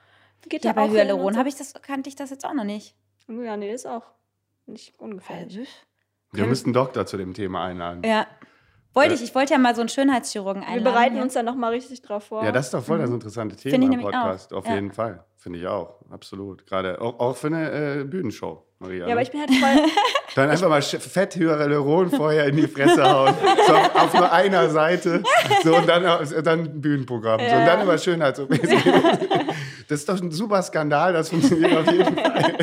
geht 0.48 0.64
Ja, 0.64 0.72
da 0.72 0.80
bei 0.82 0.88
und 0.88 0.94
Hyaluron 0.96 1.34
so. 1.34 1.38
habe 1.38 1.48
ich 1.48 1.56
das, 1.56 1.74
kannte 1.82 2.08
ich 2.08 2.16
das 2.16 2.30
jetzt 2.30 2.44
auch 2.46 2.54
noch 2.54 2.64
nicht. 2.64 2.94
Ja, 3.28 3.56
nee, 3.56 3.72
ist 3.72 3.86
auch 3.86 4.04
nicht 4.66 4.98
ungefährlich. 4.98 5.68
Wir 6.32 6.46
müssten 6.46 6.68
einen 6.68 6.74
Doktor 6.74 7.04
zu 7.06 7.16
dem 7.18 7.34
Thema 7.34 7.64
einladen. 7.64 8.02
Ja. 8.04 8.26
Wollte 8.94 9.14
ich, 9.14 9.22
ich 9.22 9.34
wollte 9.34 9.54
ja 9.54 9.58
mal 9.58 9.74
so 9.74 9.80
einen 9.80 9.88
Schönheitschirurgen 9.88 10.62
Wir 10.62 10.68
einladen. 10.68 10.84
bereiten 10.84 11.14
hier. 11.14 11.22
uns 11.22 11.32
dann 11.34 11.46
nochmal 11.46 11.72
richtig 11.72 12.02
drauf 12.02 12.24
vor. 12.24 12.44
Ja, 12.44 12.52
das 12.52 12.66
ist 12.66 12.74
doch 12.74 12.84
voll 12.84 12.98
das 12.98 13.08
interessante 13.10 13.56
Thema 13.56 13.72
Finde 13.72 13.86
ich 13.88 13.92
im 13.94 14.00
Podcast. 14.02 14.52
auch. 14.52 14.58
Auf 14.58 14.66
Ja. 14.68 14.74
jeden 14.74 14.92
Fall. 14.92 15.24
Finde 15.38 15.58
ich 15.58 15.66
auch. 15.66 15.94
Absolut. 16.10 16.66
Gerade 16.66 17.00
auch, 17.00 17.18
auch 17.18 17.36
für 17.36 17.46
eine 17.48 18.00
äh, 18.00 18.04
Bühnenshow, 18.04 18.64
Maria. 18.78 18.98
ja, 18.98 19.04
aber 19.06 19.14
ne? 19.16 19.22
ich 19.22 19.30
bin 19.30 19.40
halt 19.40 19.50
voll. 19.50 19.86
Dann 20.34 20.50
einfach 20.50 20.68
mal 20.68 20.80
fett 20.82 21.36
Hyaluron 21.36 22.10
vorher 22.10 22.46
in 22.46 22.56
die 22.56 22.68
Fresse 22.68 23.02
hauen. 23.02 23.34
So 23.66 23.74
auf, 23.74 24.14
nur 24.14 24.32
einer 24.32 24.68
Seite. 24.70 25.22
So 25.62 25.76
und 25.76 25.86
dann, 25.88 26.04
äh, 26.04 26.42
dann 26.42 26.60
ein 26.60 26.80
Bühnenprogramm. 26.80 27.38
So, 27.40 27.44
und 27.56 27.66
dann 27.66 27.80
immer 27.82 27.96
Schönheits-OPs. 27.98 28.58
Das 29.88 30.00
ist 30.00 30.08
doch 30.08 30.20
ein 30.20 30.30
super 30.30 30.62
Skandal, 30.62 31.12
das 31.12 31.28
funktioniert 31.28 31.76
auf 31.76 31.92
jeden 31.92 32.16
Fall. 32.16 32.54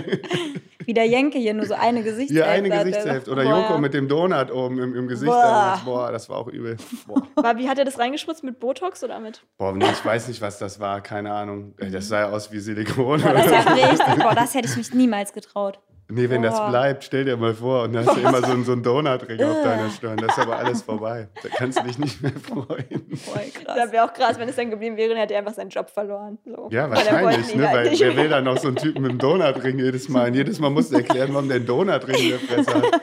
Wie 0.90 0.94
der 0.96 1.06
Jenke 1.06 1.38
hier 1.38 1.54
nur 1.54 1.68
so 1.68 1.76
eine 1.76 2.02
Gesichtshälfte 2.02 2.34
Hier 2.34 2.48
eine 2.48 2.68
Gesichtshälfte. 2.68 3.30
Oder 3.30 3.44
Joko 3.44 3.74
ja. 3.74 3.78
mit 3.78 3.94
dem 3.94 4.08
Donut 4.08 4.50
oben 4.50 4.80
im, 4.80 4.96
im 4.96 5.08
Gesicht. 5.08 5.32
Boah. 5.32 5.80
Boah. 5.86 6.12
das 6.12 6.28
war 6.30 6.38
auch 6.38 6.48
übel. 6.48 6.78
Boah. 7.06 7.28
War, 7.36 7.58
wie 7.60 7.70
hat 7.70 7.78
er 7.78 7.86
das 7.86 8.00
reingespritzt? 8.00 8.44
Mit 8.44 8.60
Botox 8.60 9.04
oder 9.04 9.20
mit? 9.20 9.44
Boah, 9.60 9.72
nee, 9.72 9.86
ich 9.86 10.04
weiß 10.04 10.30
nicht, 10.30 10.42
was 10.42 10.58
das 10.58 10.80
war. 10.80 11.02
Keine 11.02 11.32
Ahnung. 11.32 11.76
Das 11.78 12.08
sah 12.08 12.22
ja 12.22 12.30
aus 12.32 12.52
wie 12.52 12.58
Silikon. 12.58 13.22
Boah, 13.22 13.34
das 13.34 13.52
ja 13.52 13.60
richtig. 13.60 14.24
Boah, 14.24 14.34
das 14.34 14.56
hätte 14.56 14.68
ich 14.68 14.78
mich 14.78 14.92
niemals 14.96 15.32
getraut. 15.32 15.80
Nee, 16.12 16.28
wenn 16.30 16.42
das 16.42 16.56
Boah. 16.58 16.70
bleibt, 16.72 17.04
stell 17.04 17.24
dir 17.26 17.38
mal 17.38 17.54
vor, 17.54 17.84
und 17.84 17.94
dann 17.94 18.04
hast 18.06 18.18
du 18.18 18.22
immer 18.22 18.40
so, 18.42 18.52
einen- 18.52 18.64
so 18.64 18.72
einen 18.72 18.82
Donutring 18.82 19.44
auf 19.44 19.62
deiner 19.62 19.90
Stirn. 19.96 20.18
Das 20.18 20.36
ist 20.36 20.40
aber 20.44 20.58
alles 20.58 20.82
vorbei. 20.82 21.28
Da 21.44 21.50
kannst 21.50 21.78
du 21.80 21.84
dich 21.84 22.00
nicht 22.00 22.22
mehr 22.24 22.32
freuen. 22.32 23.06
Voll 23.16 23.44
krass. 23.54 23.76
Das 23.76 23.92
wäre 23.92 24.06
auch 24.06 24.14
krass, 24.14 24.40
wenn 24.40 24.50
es 24.50 24.56
dann 24.56 24.72
geblieben 24.72 24.98
wäre, 24.98 25.10
dann 25.10 25.20
hätte 25.20 25.34
er 25.36 25.40
einfach 25.42 25.54
seinen 25.54 25.70
Job 25.70 25.90
verloren. 25.92 26.40
So. 26.46 26.68
Ja, 26.72 26.90
wahrscheinlich, 26.90 27.54
ne? 27.56 27.64
Weil 27.72 27.92
wer 28.00 28.16
will 28.18 28.28
dann 28.30 28.44
noch 28.44 28.58
so 28.58 28.70
einen 28.70 28.78
Typen 28.78 29.04
mit 29.04 29.12
dem 29.12 29.18
Donutring 29.20 29.78
jedes 29.78 30.10
Mal? 30.10 30.30
Und 30.30 30.34
jedes 30.34 30.60
Mal 30.60 30.72
musst 30.72 30.92
du 30.92 30.96
erklären, 30.98 31.30
warum 31.34 31.48
der 31.48 31.58
einen 31.58 31.68
Donutring 31.68 32.16
in 32.16 32.30
der 32.32 32.40
Fresse 32.40 32.74
hat. 32.74 33.02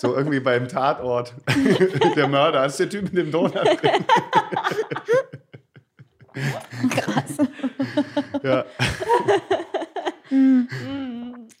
So 0.00 0.16
irgendwie 0.16 0.40
beim 0.40 0.66
Tatort. 0.66 1.34
der 2.16 2.26
Mörder, 2.26 2.62
das 2.64 2.72
ist 2.72 2.80
der 2.80 2.90
Typ 2.90 3.04
mit 3.12 3.16
dem 3.18 3.30
Donutring. 3.30 4.04
krass. 6.90 7.36
Ja. 8.42 8.64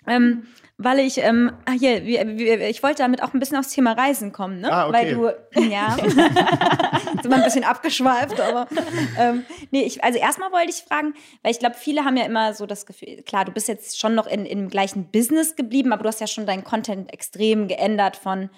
Ähm, 0.08 0.42
weil 0.84 1.00
ich, 1.00 1.18
ähm, 1.18 1.52
ah, 1.64 1.72
hier, 1.72 2.04
wir, 2.04 2.38
wir, 2.38 2.68
ich 2.68 2.82
wollte 2.82 3.02
damit 3.02 3.22
auch 3.22 3.34
ein 3.34 3.40
bisschen 3.40 3.56
aufs 3.56 3.70
Thema 3.70 3.92
Reisen 3.92 4.32
kommen, 4.32 4.60
ne? 4.60 4.72
Ah, 4.72 4.88
okay. 4.88 4.92
Weil 4.94 5.14
du, 5.14 5.60
ja, 5.70 5.96
sind 5.96 7.30
wir 7.30 7.36
ein 7.36 7.44
bisschen 7.44 7.64
abgeschweift, 7.64 8.40
aber 8.40 8.68
ähm, 9.18 9.44
nee, 9.70 9.82
ich, 9.82 10.02
also 10.02 10.18
erstmal 10.18 10.52
wollte 10.52 10.70
ich 10.70 10.82
fragen, 10.82 11.14
weil 11.42 11.52
ich 11.52 11.58
glaube, 11.58 11.76
viele 11.78 12.04
haben 12.04 12.16
ja 12.16 12.24
immer 12.24 12.54
so 12.54 12.66
das 12.66 12.86
Gefühl, 12.86 13.22
klar, 13.22 13.44
du 13.44 13.52
bist 13.52 13.68
jetzt 13.68 13.98
schon 13.98 14.14
noch 14.14 14.26
in, 14.26 14.46
im 14.46 14.68
gleichen 14.68 15.10
Business 15.10 15.56
geblieben, 15.56 15.92
aber 15.92 16.02
du 16.02 16.08
hast 16.08 16.20
ja 16.20 16.26
schon 16.26 16.46
deinen 16.46 16.64
Content 16.64 17.12
extrem 17.12 17.68
geändert 17.68 18.16
von 18.16 18.50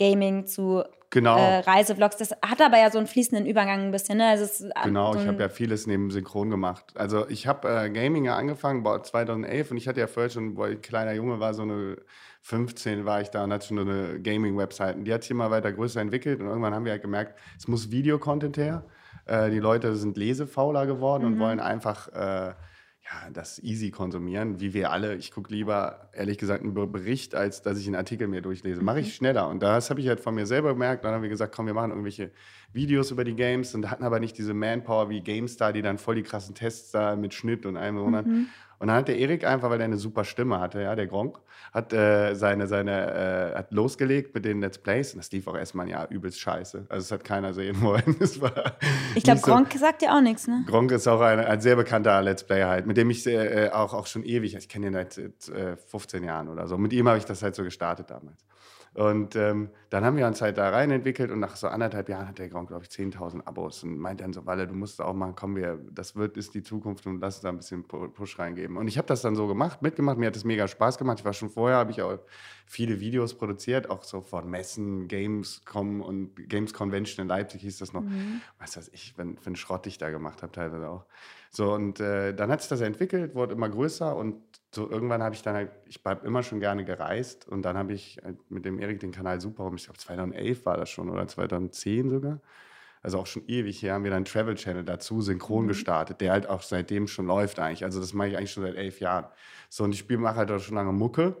Gaming 0.00 0.46
zu 0.46 0.82
Genau. 1.12 1.36
äh, 1.36 1.58
Reisevlogs. 1.58 2.16
Das 2.18 2.30
hat 2.30 2.60
aber 2.60 2.78
ja 2.78 2.88
so 2.90 2.98
einen 2.98 3.08
fließenden 3.08 3.44
Übergang 3.44 3.80
ein 3.80 3.90
bisschen, 3.90 4.18
ne? 4.18 4.28
Also 4.28 4.64
Genau, 4.84 5.12
so 5.12 5.18
ich 5.18 5.26
habe 5.26 5.42
ja 5.42 5.48
vieles 5.48 5.88
neben 5.88 6.10
Synchron 6.12 6.50
gemacht. 6.50 6.84
Also 6.94 7.28
ich 7.28 7.48
habe 7.48 7.68
äh, 7.68 7.90
Gaming 7.90 8.24
ja 8.24 8.36
angefangen, 8.36 8.84
boah, 8.84 9.02
2011 9.02 9.72
und 9.72 9.76
ich 9.76 9.88
hatte 9.88 9.98
ja 9.98 10.06
vorher 10.06 10.30
schon, 10.30 10.56
wo 10.56 10.66
ich 10.66 10.80
kleiner 10.80 11.12
Junge 11.12 11.40
war, 11.40 11.52
so 11.52 11.62
eine 11.62 11.96
15 12.42 13.04
war 13.04 13.20
ich 13.20 13.28
da 13.30 13.42
und 13.42 13.52
hatte 13.52 13.66
schon 13.66 13.78
so 13.78 13.82
eine 13.82 14.20
Gaming-Website. 14.20 14.96
Und 14.96 15.04
die 15.04 15.12
hat 15.12 15.22
sich 15.22 15.32
immer 15.32 15.50
weiter 15.50 15.72
größer 15.72 16.00
entwickelt 16.00 16.40
und 16.40 16.46
irgendwann 16.46 16.74
haben 16.74 16.84
wir 16.84 16.92
halt 16.92 17.02
gemerkt, 17.02 17.38
es 17.58 17.66
muss 17.66 17.90
Videocontent 17.90 18.56
her. 18.56 18.84
Äh, 19.26 19.50
die 19.50 19.58
Leute 19.58 19.96
sind 19.96 20.16
lesefauler 20.16 20.86
geworden 20.86 21.24
und 21.24 21.40
wollen 21.40 21.58
einfach 21.58 22.08
äh, 22.12 22.54
ja, 23.12 23.30
das 23.30 23.58
easy 23.62 23.90
konsumieren, 23.90 24.60
wie 24.60 24.72
wir 24.72 24.92
alle. 24.92 25.16
Ich 25.16 25.32
gucke 25.32 25.52
lieber, 25.52 26.10
ehrlich 26.12 26.38
gesagt, 26.38 26.62
einen 26.62 26.74
Be- 26.74 26.86
Bericht, 26.86 27.34
als 27.34 27.60
dass 27.62 27.78
ich 27.78 27.86
einen 27.86 27.96
Artikel 27.96 28.28
mir 28.28 28.40
durchlese. 28.40 28.82
Mache 28.82 29.00
ich 29.00 29.16
schneller. 29.16 29.48
Und 29.48 29.62
das 29.62 29.90
habe 29.90 30.00
ich 30.00 30.06
halt 30.06 30.20
von 30.20 30.34
mir 30.34 30.46
selber 30.46 30.74
gemerkt. 30.74 31.04
Dann 31.04 31.12
haben 31.14 31.22
wir 31.22 31.28
gesagt, 31.28 31.54
komm, 31.54 31.66
wir 31.66 31.74
machen 31.74 31.90
irgendwelche 31.90 32.30
Videos 32.72 33.10
über 33.10 33.24
die 33.24 33.34
Games 33.34 33.74
und 33.74 33.90
hatten 33.90 34.04
aber 34.04 34.20
nicht 34.20 34.38
diese 34.38 34.54
Manpower 34.54 35.10
wie 35.10 35.20
GameStar, 35.22 35.72
die 35.72 35.82
dann 35.82 35.98
voll 35.98 36.14
die 36.14 36.22
krassen 36.22 36.54
Tests 36.54 36.92
da 36.92 37.16
mit 37.16 37.34
Schnitt 37.34 37.66
und 37.66 37.76
allem. 37.76 37.96
Mhm. 37.96 38.46
Und 38.80 38.88
dann 38.88 38.96
hat 38.96 39.08
der 39.08 39.18
Erik 39.18 39.44
einfach, 39.46 39.68
weil 39.70 39.78
er 39.80 39.84
eine 39.84 39.98
super 39.98 40.24
Stimme 40.24 40.58
hatte, 40.58 40.80
ja, 40.80 40.96
der 40.96 41.06
Gronk, 41.06 41.38
hat 41.72 41.92
äh, 41.92 42.34
seine, 42.34 42.66
seine, 42.66 43.52
äh, 43.52 43.58
hat 43.58 43.72
losgelegt 43.72 44.34
mit 44.34 44.44
den 44.46 44.60
Let's 44.62 44.78
Plays 44.78 45.12
und 45.12 45.18
das 45.18 45.30
lief 45.30 45.46
auch 45.46 45.54
erstmal 45.56 45.84
ein 45.86 45.90
Jahr 45.90 46.08
übelst 46.10 46.40
scheiße. 46.40 46.86
Also 46.88 47.04
es 47.04 47.12
hat 47.12 47.22
keiner 47.22 47.52
sehen 47.52 47.80
wollen. 47.82 48.02
Ich 49.14 49.22
glaube, 49.24 49.36
nicht 49.36 49.44
so- 49.46 49.52
Gronk 49.52 49.72
sagt 49.74 50.02
ja 50.02 50.16
auch 50.16 50.20
nichts, 50.22 50.48
ne? 50.48 50.64
Gronk 50.66 50.90
ist 50.92 51.06
auch 51.06 51.20
ein, 51.20 51.40
ein 51.40 51.60
sehr 51.60 51.76
bekannter 51.76 52.20
Let's 52.22 52.42
Player 52.44 52.68
halt, 52.68 52.86
mit 52.86 52.96
dem 52.96 53.10
ich 53.10 53.26
äh, 53.26 53.68
auch, 53.70 53.92
auch 53.92 54.06
schon 54.06 54.24
ewig, 54.24 54.54
ich 54.56 54.68
kenne 54.68 54.86
ihn 54.86 54.92
seit 54.94 55.18
äh, 55.18 55.76
15 55.76 56.24
Jahren 56.24 56.48
oder 56.48 56.66
so. 56.66 56.78
Mit 56.78 56.92
ihm 56.92 57.06
habe 57.06 57.18
ich 57.18 57.24
das 57.26 57.42
halt 57.42 57.54
so 57.54 57.62
gestartet 57.64 58.10
damals. 58.10 58.44
Und 58.92 59.36
ähm, 59.36 59.70
dann 59.90 60.04
haben 60.04 60.16
wir 60.16 60.26
uns 60.26 60.42
halt 60.42 60.58
da 60.58 60.68
rein 60.70 60.90
entwickelt 60.90 61.30
und 61.30 61.38
nach 61.38 61.54
so 61.54 61.68
anderthalb 61.68 62.08
Jahren 62.08 62.26
hat 62.26 62.38
der 62.40 62.48
Gronk, 62.48 62.68
glaube 62.70 62.82
ich, 62.84 62.90
10.000 62.90 63.46
Abos 63.46 63.84
und 63.84 63.98
meint 63.98 64.20
dann 64.20 64.32
so, 64.32 64.46
Walle, 64.46 64.66
du 64.66 64.74
musst 64.74 65.00
auch 65.00 65.14
machen, 65.14 65.34
komm, 65.36 65.54
wir, 65.54 65.78
das 65.92 66.16
wird, 66.16 66.36
ist 66.36 66.54
die 66.54 66.62
Zukunft 66.64 67.06
und 67.06 67.20
lass 67.20 67.36
uns 67.36 67.42
da 67.42 67.48
ein 67.50 67.56
bisschen 67.56 67.84
Pu- 67.84 68.08
Push 68.08 68.40
reingeben. 68.40 68.76
Und 68.76 68.88
ich 68.88 68.98
habe 68.98 69.06
das 69.06 69.22
dann 69.22 69.36
so 69.36 69.46
gemacht, 69.46 69.80
mitgemacht, 69.80 70.18
mir 70.18 70.26
hat 70.26 70.34
das 70.34 70.42
mega 70.44 70.66
Spaß 70.66 70.98
gemacht. 70.98 71.20
Ich 71.20 71.24
war 71.24 71.32
schon 71.32 71.50
vorher, 71.50 71.78
habe 71.78 71.92
ich 71.92 72.02
auch 72.02 72.18
viele 72.66 72.98
Videos 72.98 73.34
produziert, 73.34 73.88
auch 73.90 74.02
so 74.02 74.22
von 74.22 74.50
Messen, 74.50 75.06
Gamescom 75.06 76.00
und 76.00 76.48
Games 76.48 76.74
Convention 76.74 77.22
in 77.22 77.28
Leipzig 77.28 77.60
hieß 77.60 77.78
das 77.78 77.92
noch. 77.92 78.02
Was 78.58 78.76
weiß 78.76 78.90
ich, 78.92 79.16
wenn, 79.16 79.36
für 79.38 79.46
einen 79.46 79.56
Schrott 79.56 79.86
ich 79.86 79.98
da 79.98 80.10
gemacht 80.10 80.42
habe, 80.42 80.50
teilweise 80.50 80.88
auch. 80.88 81.04
So, 81.52 81.72
und 81.74 81.98
äh, 82.00 82.32
dann 82.32 82.50
hat 82.50 82.60
sich 82.60 82.68
das 82.68 82.80
entwickelt, 82.80 83.34
wurde 83.34 83.54
immer 83.54 83.68
größer 83.68 84.14
und 84.14 84.40
so 84.72 84.88
irgendwann 84.88 85.22
habe 85.22 85.34
ich 85.34 85.42
dann 85.42 85.56
halt, 85.56 85.72
ich 85.86 86.00
habe 86.04 86.24
immer 86.24 86.44
schon 86.44 86.60
gerne 86.60 86.84
gereist 86.84 87.48
und 87.48 87.62
dann 87.62 87.76
habe 87.76 87.92
ich 87.92 88.20
halt 88.24 88.38
mit 88.50 88.64
dem 88.64 88.78
Erik 88.78 89.00
den 89.00 89.10
Kanal 89.10 89.40
Super, 89.40 89.70
ich 89.74 89.84
glaube 89.84 89.98
2011 89.98 90.64
war 90.64 90.76
das 90.76 90.90
schon 90.90 91.10
oder 91.10 91.26
2010 91.26 92.08
sogar. 92.08 92.40
Also 93.02 93.18
auch 93.18 93.26
schon 93.26 93.44
ewig 93.48 93.82
her 93.82 93.94
haben 93.94 94.04
wir 94.04 94.10
dann 94.10 94.18
einen 94.18 94.24
Travel 94.26 94.54
Channel 94.54 94.84
dazu 94.84 95.22
synchron 95.22 95.66
gestartet, 95.68 96.20
der 96.20 96.32
halt 96.32 96.48
auch 96.48 96.62
seitdem 96.62 97.08
schon 97.08 97.26
läuft 97.26 97.58
eigentlich. 97.58 97.84
Also 97.84 97.98
das 98.00 98.12
mache 98.12 98.28
ich 98.28 98.36
eigentlich 98.36 98.52
schon 98.52 98.62
seit 98.62 98.76
elf 98.76 99.00
Jahren. 99.00 99.26
So 99.70 99.84
und 99.84 99.92
ich 99.92 100.00
spiele 100.00 100.20
mache 100.20 100.36
halt 100.36 100.50
auch 100.50 100.60
schon 100.60 100.76
lange 100.76 100.92
Mucke 100.92 101.36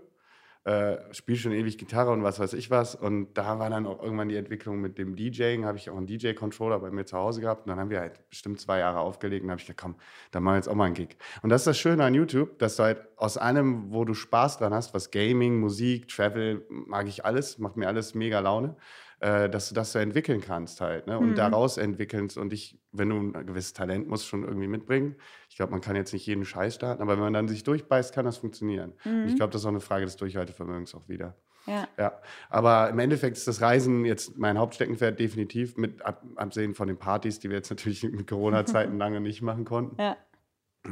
äh, 0.64 0.98
spiele 1.12 1.38
schon 1.38 1.52
ewig 1.52 1.78
Gitarre 1.78 2.10
und 2.10 2.22
was 2.22 2.38
weiß 2.38 2.52
ich 2.52 2.70
was. 2.70 2.94
Und 2.94 3.32
da 3.34 3.58
war 3.58 3.70
dann 3.70 3.86
auch 3.86 4.02
irgendwann 4.02 4.28
die 4.28 4.36
Entwicklung 4.36 4.80
mit 4.80 4.98
dem 4.98 5.16
DJing. 5.16 5.64
Habe 5.64 5.78
ich 5.78 5.88
auch 5.88 5.96
einen 5.96 6.06
DJ-Controller 6.06 6.78
bei 6.80 6.90
mir 6.90 7.06
zu 7.06 7.16
Hause 7.16 7.40
gehabt. 7.40 7.66
Und 7.66 7.70
dann 7.70 7.80
haben 7.80 7.90
wir 7.90 8.00
halt 8.00 8.28
bestimmt 8.28 8.60
zwei 8.60 8.80
Jahre 8.80 9.00
aufgelegt. 9.00 9.42
Und 9.42 9.50
habe 9.50 9.60
ich 9.60 9.66
gedacht, 9.66 9.82
komm, 9.82 9.96
dann 10.30 10.42
machen 10.42 10.54
wir 10.54 10.58
jetzt 10.58 10.68
auch 10.68 10.74
mal 10.74 10.84
einen 10.84 10.94
Gig. 10.94 11.16
Und 11.42 11.48
das 11.48 11.62
ist 11.62 11.66
das 11.66 11.78
Schöne 11.78 12.04
an 12.04 12.12
YouTube, 12.12 12.58
dass 12.58 12.76
du 12.76 12.82
halt 12.82 13.00
aus 13.16 13.38
allem, 13.38 13.90
wo 13.90 14.04
du 14.04 14.12
Spaß 14.12 14.58
dran 14.58 14.74
hast, 14.74 14.92
was 14.92 15.10
Gaming, 15.10 15.58
Musik, 15.60 16.08
Travel, 16.08 16.66
mag 16.68 17.08
ich 17.08 17.24
alles, 17.24 17.58
macht 17.58 17.76
mir 17.76 17.88
alles 17.88 18.14
mega 18.14 18.40
Laune, 18.40 18.76
äh, 19.20 19.48
dass 19.48 19.68
du 19.68 19.74
das 19.74 19.92
so 19.92 19.98
entwickeln 19.98 20.40
kannst 20.40 20.80
halt. 20.80 21.06
Ne? 21.06 21.18
Und 21.18 21.36
daraus 21.36 21.76
entwickeln. 21.76 22.28
Und 22.36 22.52
ich, 22.52 22.78
wenn 22.90 23.10
du 23.10 23.16
ein 23.16 23.46
gewisses 23.46 23.74
Talent 23.74 24.08
musst 24.08 24.26
schon 24.26 24.44
irgendwie 24.44 24.66
mitbringen. 24.66 25.16
Ich 25.48 25.56
glaube, 25.56 25.72
man 25.72 25.80
kann 25.80 25.94
jetzt 25.94 26.12
nicht 26.12 26.26
jeden 26.26 26.44
Scheiß 26.44 26.76
starten, 26.76 27.02
aber 27.02 27.12
wenn 27.12 27.20
man 27.20 27.32
dann 27.34 27.48
sich 27.48 27.62
durchbeißt, 27.62 28.14
kann 28.14 28.24
das 28.24 28.38
funktionieren. 28.38 28.94
Und 29.04 29.26
Ich 29.28 29.36
glaube, 29.36 29.52
das 29.52 29.62
ist 29.62 29.66
auch 29.66 29.70
eine 29.70 29.80
Frage 29.80 30.06
des 30.06 30.16
Durchhaltevermögens 30.16 30.94
auch 30.94 31.08
wieder. 31.08 31.36
Ja. 31.66 31.86
Ja, 31.98 32.12
aber 32.48 32.88
im 32.88 32.98
Endeffekt 32.98 33.36
ist 33.36 33.46
das 33.46 33.60
Reisen 33.60 34.06
jetzt 34.06 34.38
mein 34.38 34.58
Hauptsteckenpferd 34.58 35.20
definitiv, 35.20 35.76
mit 35.76 36.00
ab, 36.02 36.24
absehen 36.36 36.74
von 36.74 36.88
den 36.88 36.96
Partys, 36.96 37.38
die 37.38 37.50
wir 37.50 37.56
jetzt 37.56 37.70
natürlich 37.70 38.02
mit 38.02 38.26
Corona-Zeiten 38.26 38.96
lange 38.98 39.20
nicht 39.20 39.42
machen 39.42 39.64
konnten. 39.66 40.00
Ja. 40.00 40.16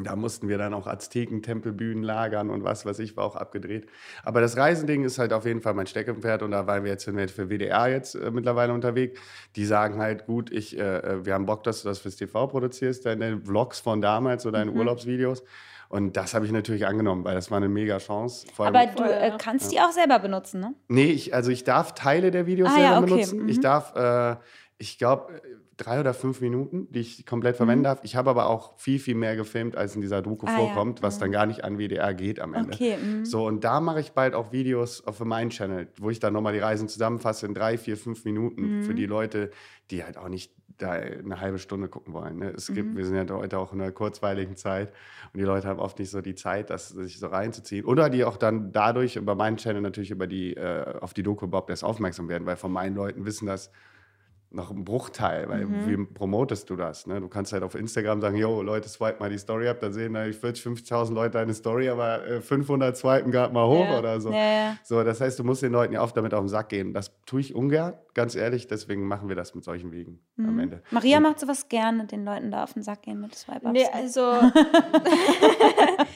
Da 0.05 0.17
mussten 0.17 0.49
wir 0.49 0.59
dann 0.59 0.75
auch 0.75 0.87
Azteken-Tempelbühnen 0.87 2.03
lagern 2.03 2.51
und 2.51 2.63
was 2.63 2.85
weiß 2.85 2.99
ich, 2.99 3.17
war 3.17 3.25
auch 3.25 3.37
abgedreht. 3.37 3.89
Aber 4.23 4.43
das 4.43 4.59
Reisending 4.59 5.03
ist 5.05 5.19
halt 5.19 5.33
auf 5.33 5.47
jeden 5.47 5.63
Fall 5.63 5.73
mein 5.73 5.87
Steckenpferd 5.87 6.43
und 6.43 6.51
da 6.51 6.67
waren 6.67 6.85
wir 6.85 6.91
jetzt 6.91 7.05
für 7.05 7.49
WDR 7.49 7.89
jetzt 7.89 8.15
äh, 8.15 8.31
mittlerweile 8.31 8.75
unterwegs. 8.75 9.19
Die 9.57 9.65
sagen 9.65 9.99
halt, 9.99 10.27
gut, 10.27 10.53
ich, 10.53 10.79
äh, 10.79 11.25
wir 11.25 11.33
haben 11.33 11.47
Bock, 11.47 11.63
dass 11.65 11.83
du 11.83 11.89
das 11.89 12.01
fürs 12.01 12.17
TV 12.17 12.47
produzierst, 12.49 13.07
deine 13.07 13.41
Vlogs 13.41 13.81
von 13.81 14.03
damals 14.03 14.45
oder 14.45 14.59
deine 14.59 14.73
Urlaubsvideos. 14.73 15.43
Und 15.89 16.19
das 16.19 16.35
habe 16.35 16.45
ich 16.45 16.53
natürlich 16.53 16.87
angenommen, 16.87 17.25
weil 17.25 17.35
das 17.35 17.51
war 17.51 17.57
eine 17.57 17.71
mega 17.71 17.97
Chance. 17.97 18.47
Aber 18.59 18.85
du 18.87 19.03
äh, 19.05 19.29
ja. 19.29 19.39
kannst 19.39 19.73
die 19.73 19.81
auch 19.81 19.91
selber 19.93 20.19
benutzen, 20.19 20.61
ne? 20.61 20.75
Nee, 20.89 21.11
ich, 21.13 21.33
also 21.35 21.51
ich 21.51 21.65
darf 21.65 21.95
Teile 21.95 22.31
der 22.31 22.47
Videos 22.47 22.69
Ah, 22.69 22.75
selber 22.75 22.91
ja, 22.91 22.99
okay. 22.99 23.11
benutzen. 23.11 23.49
Ich 23.49 23.57
Mhm. 23.57 23.63
darf, 23.63 23.97
äh, 23.97 24.37
ich 24.77 24.99
glaube, 24.99 25.41
drei 25.79 26.01
oder 26.01 26.13
fünf 26.13 26.41
Minuten, 26.43 26.87
die 26.93 26.99
ich 27.01 27.25
komplett 27.25 27.57
verwenden 27.57 27.85
darf. 27.85 28.01
Ich 28.03 28.17
habe 28.17 28.29
aber 28.29 28.49
auch 28.51 28.77
viel, 28.79 28.99
viel 28.99 29.15
mehr 29.15 29.37
gefilmt, 29.37 29.77
als 29.77 29.95
in 29.95 30.03
dieser 30.03 30.21
Doku 30.21 30.45
Mhm. 30.47 30.53
Ah, 30.53 30.59
ja. 30.59 30.67
vorkommt, 30.67 31.03
was 31.03 31.19
dann 31.19 31.33
gar 31.33 31.47
nicht 31.47 31.65
an 31.65 31.79
WDR 31.79 32.13
geht 32.15 32.41
am 32.41 32.53
Ende. 32.53 32.75
Okay, 32.75 32.97
mhm. 32.97 33.25
So, 33.25 33.47
und 33.47 33.65
da 33.65 33.81
mache 33.81 34.01
ich 34.01 34.13
bald 34.13 34.35
auch 34.35 34.53
Videos 34.53 35.07
auf 35.07 35.21
meinem 35.25 35.49
Channel, 35.51 35.89
wo 35.99 36.11
ich 36.11 36.19
dann 36.21 36.33
nochmal 36.35 36.53
die 36.53 36.59
Reisen 36.59 36.89
zusammenfasse 36.89 37.47
in 37.47 37.55
drei, 37.55 37.79
vier, 37.79 37.97
fünf 37.97 38.25
Minuten 38.27 38.79
Mhm. 38.79 38.83
für 38.83 38.95
die 38.95 39.07
Leute, 39.07 39.51
die 39.91 40.05
halt 40.05 40.19
auch 40.19 40.29
nicht 40.29 40.53
da 40.79 40.91
eine 40.93 41.41
halbe 41.41 41.59
Stunde 41.59 41.89
gucken 41.89 42.13
wollen. 42.15 42.39
Ne? 42.39 42.51
Es 42.57 42.69
Mhm. 42.69 42.75
gibt, 42.75 42.97
wir 42.97 43.05
sind 43.05 43.17
ja 43.17 43.35
heute 43.35 43.59
auch 43.59 43.73
in 43.73 43.81
einer 43.81 43.91
kurzweiligen 43.91 44.55
Zeit 44.57 44.93
und 45.33 45.39
die 45.39 45.45
Leute 45.45 45.67
haben 45.67 45.81
oft 45.81 45.99
nicht 45.99 46.11
so 46.11 46.21
die 46.21 46.37
Zeit, 46.37 46.71
das 46.71 46.91
sich 46.91 47.19
so 47.19 47.27
reinzuziehen. 47.27 47.85
Oder 47.85 48.11
die 48.11 48.25
auch 48.25 48.37
dann 48.37 48.71
dadurch 48.71 49.17
über 49.17 49.35
meinen 49.35 49.57
Channel 49.57 49.83
natürlich 49.83 50.11
über 50.13 50.29
die, 50.29 50.55
äh, 50.57 50.85
auf 51.01 51.15
die 51.15 51.25
Doku 51.25 51.47
überhaupt 51.47 51.71
erst 51.71 51.83
aufmerksam 51.83 52.29
werden, 52.29 52.47
weil 52.47 52.57
von 52.57 52.71
meinen 52.73 52.95
Leuten 52.95 53.25
wissen 53.25 53.47
das 53.47 53.73
noch 54.51 54.71
ein 54.71 54.85
Bruchteil, 54.85 55.47
weil 55.49 55.67
Mhm. 55.67 55.87
wie 55.87 56.05
promotest 56.15 56.71
du 56.71 56.77
das? 56.77 57.07
Ne? 57.07 57.21
Du 57.21 57.29
kannst 57.29 57.53
halt 57.53 57.63
auf 57.63 57.75
Instagram 57.75 58.21
sagen, 58.23 58.37
yo, 58.37 58.63
Leute, 58.63 58.89
swipe 58.89 59.19
mal 59.21 59.29
die 59.29 59.37
Story 59.39 59.69
ab, 59.69 59.79
dann 59.81 59.93
sehen 59.93 60.15
da 60.15 60.25
40, 60.25 60.65
50.000 60.65 61.13
Leute 61.15 61.33
deine 61.33 61.53
Story, 61.53 61.89
aber 61.91 62.27
äh, 62.27 62.41
500 62.41 62.97
swipen 62.97 63.31
gerade 63.31 63.53
mal 63.53 63.67
hoch 63.67 63.85
Ja. 63.85 63.99
oder 63.99 64.21
so. 64.21 64.33
Ja. 64.33 64.77
So, 64.85 65.05
das 65.05 65.21
heißt, 65.21 65.39
du 65.39 65.45
musst 65.45 65.63
den 65.63 65.73
Leuten 65.73 65.93
ja 65.93 66.03
oft 66.03 66.17
damit 66.17 66.33
auf 66.33 66.41
den 66.41 66.49
Sack 66.49 66.71
gehen. 66.71 66.95
Das 66.95 67.13
tue 67.27 67.41
ich 67.41 67.55
ungern, 67.55 67.93
ganz 68.15 68.35
ehrlich, 68.35 68.67
deswegen 68.67 69.07
machen 69.07 69.29
wir 69.29 69.37
das 69.37 69.55
mit 69.55 69.65
solchen 69.65 69.93
Wegen 69.93 70.21
am 70.39 70.55
Mhm. 70.55 70.59
Ende. 70.61 70.83
Maria 70.93 71.19
Und- 71.19 71.25
macht 71.25 71.41
sowas 71.41 71.69
gerne, 71.69 72.07
den 72.07 72.25
Leuten 72.25 72.51
da 72.51 72.65
auf 72.65 72.73
den 72.73 72.83
Sack 72.83 73.03
gehen 73.03 73.21
mit 73.21 73.35
Swipe-Ups. 73.35 73.73
Nee, 73.73 73.87
also. 73.93 74.23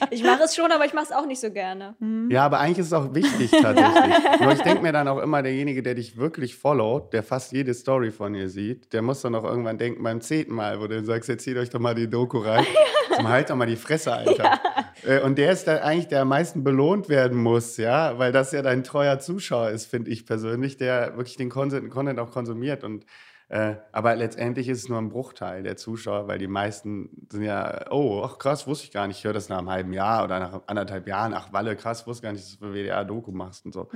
ich 0.09 0.23
mache 0.23 0.43
es 0.43 0.55
schon, 0.55 0.71
aber 0.71 0.85
ich 0.85 0.93
mache 0.93 1.05
es 1.05 1.11
auch 1.11 1.25
nicht 1.25 1.39
so 1.39 1.51
gerne. 1.51 1.95
Ja, 2.29 2.45
aber 2.45 2.59
eigentlich 2.59 2.79
ist 2.79 2.87
es 2.87 2.93
auch 2.93 3.13
wichtig 3.13 3.51
tatsächlich. 3.51 4.15
Nur 4.41 4.51
ich 4.53 4.61
denke 4.61 4.81
mir 4.81 4.91
dann 4.91 5.07
auch 5.07 5.19
immer, 5.19 5.41
derjenige, 5.41 5.83
der 5.83 5.95
dich 5.95 6.17
wirklich 6.17 6.55
followt, 6.55 7.13
der 7.13 7.23
fast 7.23 7.51
jede 7.51 7.73
Story 7.73 8.11
von 8.11 8.22
dir 8.31 8.47
sieht, 8.47 8.93
der 8.93 9.01
muss 9.01 9.21
dann 9.21 9.35
auch 9.35 9.43
irgendwann 9.43 9.77
denken, 9.77 10.01
beim 10.01 10.21
zehnten 10.21 10.53
Mal, 10.53 10.79
wo 10.79 10.87
du 10.87 11.03
sagst, 11.03 11.27
jetzt 11.27 11.43
zieht 11.43 11.57
euch 11.57 11.69
doch 11.69 11.81
mal 11.81 11.95
die 11.95 12.09
Doku 12.09 12.37
rein. 12.37 12.65
Zum 13.17 13.27
halt 13.27 13.49
doch 13.49 13.57
mal 13.57 13.67
die 13.67 13.75
Fresse, 13.75 14.13
Alter. 14.13 14.61
Äh, 15.05 15.19
Und 15.19 15.37
der 15.37 15.51
ist 15.51 15.67
dann 15.67 15.79
eigentlich, 15.79 16.07
der 16.07 16.21
am 16.21 16.29
meisten 16.29 16.63
belohnt 16.63 17.09
werden 17.09 17.37
muss, 17.37 17.75
ja, 17.75 18.17
weil 18.17 18.31
das 18.31 18.53
ja 18.53 18.61
dein 18.61 18.85
treuer 18.85 19.19
Zuschauer 19.19 19.71
ist, 19.71 19.87
finde 19.87 20.09
ich 20.11 20.25
persönlich, 20.25 20.77
der 20.77 21.17
wirklich 21.17 21.35
den 21.35 21.49
Content, 21.49 21.89
Content 21.91 22.19
auch 22.19 22.31
konsumiert 22.31 22.85
und 22.85 23.05
äh, 23.49 23.75
aber 23.91 24.15
letztendlich 24.15 24.67
ist 24.67 24.79
es 24.79 24.89
nur 24.89 24.97
ein 24.97 25.09
Bruchteil 25.09 25.61
der 25.61 25.77
Zuschauer, 25.77 26.27
weil 26.27 26.39
die 26.39 26.47
meisten 26.47 27.27
sind 27.31 27.43
ja, 27.43 27.85
oh, 27.91 28.23
ach 28.25 28.39
krass, 28.39 28.65
wusste 28.65 28.85
ich 28.85 28.91
gar 28.91 29.05
nicht. 29.05 29.19
Ich 29.19 29.25
höre 29.25 29.33
das 29.33 29.47
nach 29.47 29.59
einem 29.59 29.69
halben 29.69 29.93
Jahr 29.93 30.23
oder 30.23 30.39
nach 30.39 30.61
anderthalb 30.65 31.07
Jahren. 31.07 31.35
Ach, 31.35 31.53
Walle, 31.53 31.75
krass, 31.75 32.07
wusste 32.07 32.23
gar 32.23 32.31
nicht, 32.31 32.43
dass 32.43 32.57
du 32.57 32.65
für 32.65 32.73
WDR 32.73 33.05
Doku 33.05 33.31
machst 33.31 33.63
und 33.65 33.73
so. 33.73 33.89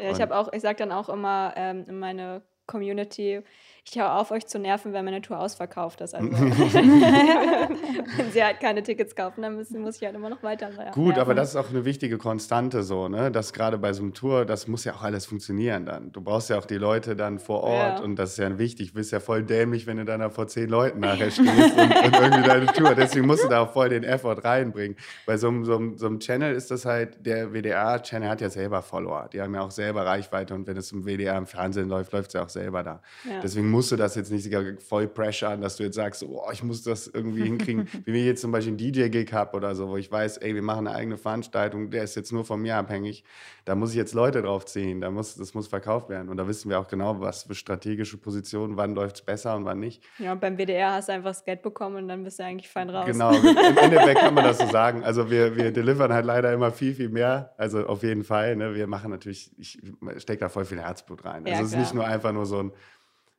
Ja, 0.00 0.10
ich 0.10 0.20
habe 0.20 0.34
auch, 0.34 0.50
ich 0.52 0.62
sage 0.62 0.76
dann 0.78 0.92
auch 0.92 1.10
immer 1.10 1.52
ähm, 1.56 1.84
in 1.88 1.98
meine 1.98 2.40
Community, 2.66 3.42
ich 3.84 3.98
höre 3.98 4.14
auf, 4.16 4.30
euch 4.30 4.46
zu 4.46 4.60
nerven, 4.60 4.92
wenn 4.92 5.04
meine 5.04 5.20
Tour 5.22 5.40
ausverkauft 5.40 6.00
ist. 6.02 6.14
Also, 6.14 6.30
wenn 6.32 8.30
sie 8.30 8.42
halt 8.42 8.60
keine 8.60 8.82
Tickets 8.82 9.16
kaufen, 9.16 9.42
dann 9.42 9.56
müssen, 9.56 9.80
muss 9.82 9.96
ich 9.96 10.04
halt 10.04 10.14
immer 10.14 10.30
noch 10.30 10.42
weiter 10.44 10.70
nerven. 10.70 10.92
Gut, 10.92 11.18
aber 11.18 11.34
das 11.34 11.50
ist 11.50 11.56
auch 11.56 11.68
eine 11.68 11.84
wichtige 11.84 12.16
Konstante 12.16 12.84
so, 12.84 13.08
ne? 13.08 13.32
Dass 13.32 13.52
gerade 13.52 13.78
bei 13.78 13.92
so 13.92 14.02
einem 14.02 14.14
Tour, 14.14 14.44
das 14.44 14.68
muss 14.68 14.84
ja 14.84 14.94
auch 14.94 15.02
alles 15.02 15.26
funktionieren 15.26 15.84
dann. 15.86 16.12
Du 16.12 16.20
brauchst 16.20 16.48
ja 16.50 16.58
auch 16.58 16.64
die 16.64 16.76
Leute 16.76 17.16
dann 17.16 17.40
vor 17.40 17.64
Ort 17.64 17.98
Ja. 17.98 18.04
und 18.04 18.16
das 18.16 18.30
ist 18.32 18.38
ja 18.38 18.56
wichtig. 18.56 18.90
Du 18.90 18.94
bist 18.94 19.10
ja 19.10 19.18
voll 19.18 19.42
dämlich, 19.42 19.86
wenn 19.88 19.96
du 19.96 20.04
dann 20.04 20.20
da 20.20 20.30
vor 20.30 20.46
zehn 20.46 20.68
Leuten 20.68 21.00
nachher 21.00 21.30
stehst 21.32 21.48
und, 21.76 22.04
und 22.06 22.14
irgendwie 22.14 22.42
deine 22.48 22.66
Tour. 22.66 22.94
Deswegen 22.94 23.26
musst 23.26 23.42
du 23.44 23.48
da 23.48 23.62
auch 23.62 23.72
voll 23.72 23.88
den 23.88 24.04
Effort 24.04 24.44
reinbringen. 24.44 24.96
Bei 25.26 25.36
so 25.36 25.48
einem, 25.48 25.64
so 25.64 25.76
einem, 25.76 25.98
so 25.98 26.06
einem 26.06 26.20
Channel 26.20 26.54
ist 26.54 26.70
das 26.70 26.84
halt, 26.84 27.26
der 27.26 27.52
WDR-Channel 27.52 28.28
hat 28.28 28.40
ja 28.40 28.48
selber 28.48 28.80
Follower. 28.82 29.28
Die 29.32 29.40
haben 29.42 29.54
ja 29.54 29.62
auch 29.62 29.70
selber 29.72 30.06
Reichweite 30.06 30.54
und 30.54 30.66
wenn 30.68 30.76
es 30.76 30.92
im 30.92 31.04
WDR 31.04 31.36
im 31.36 31.46
Fernsehen 31.46 31.88
läuft, 31.88 32.12
läuft 32.12 32.28
es 32.28 32.34
ja 32.34 32.44
auch 32.44 32.48
selber 32.48 32.82
da. 32.84 33.02
Ja. 33.28 33.40
Deswegen 33.42 33.71
musst 33.72 33.90
du 33.90 33.96
das 33.96 34.14
jetzt 34.14 34.30
nicht 34.30 34.44
sogar 34.44 34.62
voll 34.78 35.08
pressure 35.08 35.56
dass 35.56 35.76
du 35.76 35.84
jetzt 35.84 35.96
sagst, 35.96 36.22
oh, 36.22 36.48
ich 36.52 36.62
muss 36.62 36.82
das 36.82 37.08
irgendwie 37.08 37.42
hinkriegen. 37.44 37.88
Wie 38.04 38.12
wir 38.12 38.24
jetzt 38.24 38.40
zum 38.40 38.52
Beispiel 38.52 38.70
einen 38.70 38.78
DJ-Gig 38.78 39.32
habe 39.32 39.56
oder 39.56 39.74
so, 39.74 39.88
wo 39.88 39.96
ich 39.96 40.10
weiß, 40.10 40.38
ey, 40.38 40.54
wir 40.54 40.62
machen 40.62 40.86
eine 40.86 40.96
eigene 40.96 41.16
Veranstaltung, 41.16 41.90
der 41.90 42.04
ist 42.04 42.14
jetzt 42.14 42.32
nur 42.32 42.44
von 42.44 42.60
mir 42.60 42.76
abhängig. 42.76 43.24
Da 43.64 43.74
muss 43.74 43.90
ich 43.90 43.96
jetzt 43.96 44.14
Leute 44.14 44.42
drauf 44.42 44.66
ziehen, 44.66 45.00
da 45.00 45.10
muss, 45.10 45.36
das 45.36 45.54
muss 45.54 45.68
verkauft 45.68 46.08
werden. 46.08 46.28
Und 46.28 46.36
da 46.36 46.46
wissen 46.46 46.68
wir 46.68 46.78
auch 46.78 46.88
genau, 46.88 47.20
was 47.20 47.44
für 47.44 47.54
strategische 47.54 48.18
Positionen, 48.18 48.76
wann 48.76 48.94
läuft 48.94 49.16
es 49.16 49.22
besser 49.22 49.56
und 49.56 49.64
wann 49.64 49.80
nicht. 49.80 50.02
Ja, 50.18 50.32
und 50.32 50.40
beim 50.40 50.56
WDR 50.56 50.92
hast 50.92 51.08
du 51.08 51.12
einfach 51.12 51.30
das 51.30 51.44
Geld 51.44 51.62
bekommen 51.62 51.96
und 51.96 52.08
dann 52.08 52.24
bist 52.24 52.38
du 52.38 52.44
eigentlich 52.44 52.68
fein 52.68 52.90
raus. 52.90 53.06
Genau, 53.06 53.32
im 53.32 53.56
Endeffekt 53.82 54.20
kann 54.20 54.34
man 54.34 54.44
das 54.44 54.58
so 54.58 54.66
sagen. 54.66 55.04
Also 55.04 55.30
wir, 55.30 55.56
wir 55.56 55.72
delivern 55.72 56.12
halt 56.12 56.26
leider 56.26 56.52
immer 56.52 56.72
viel, 56.72 56.94
viel 56.94 57.08
mehr. 57.08 57.54
Also 57.56 57.86
auf 57.86 58.02
jeden 58.02 58.24
Fall. 58.24 58.56
Ne? 58.56 58.74
Wir 58.74 58.86
machen 58.86 59.10
natürlich, 59.10 59.50
ich 59.58 59.80
stecke 60.18 60.40
da 60.40 60.48
voll 60.48 60.64
viel 60.64 60.80
Herzblut 60.80 61.24
rein. 61.24 61.46
Ja, 61.46 61.54
also 61.54 61.64
es 61.64 61.72
ist 61.72 61.78
nicht 61.78 61.94
nur 61.94 62.04
einfach 62.04 62.32
nur 62.32 62.46
so 62.46 62.58
ein, 62.58 62.72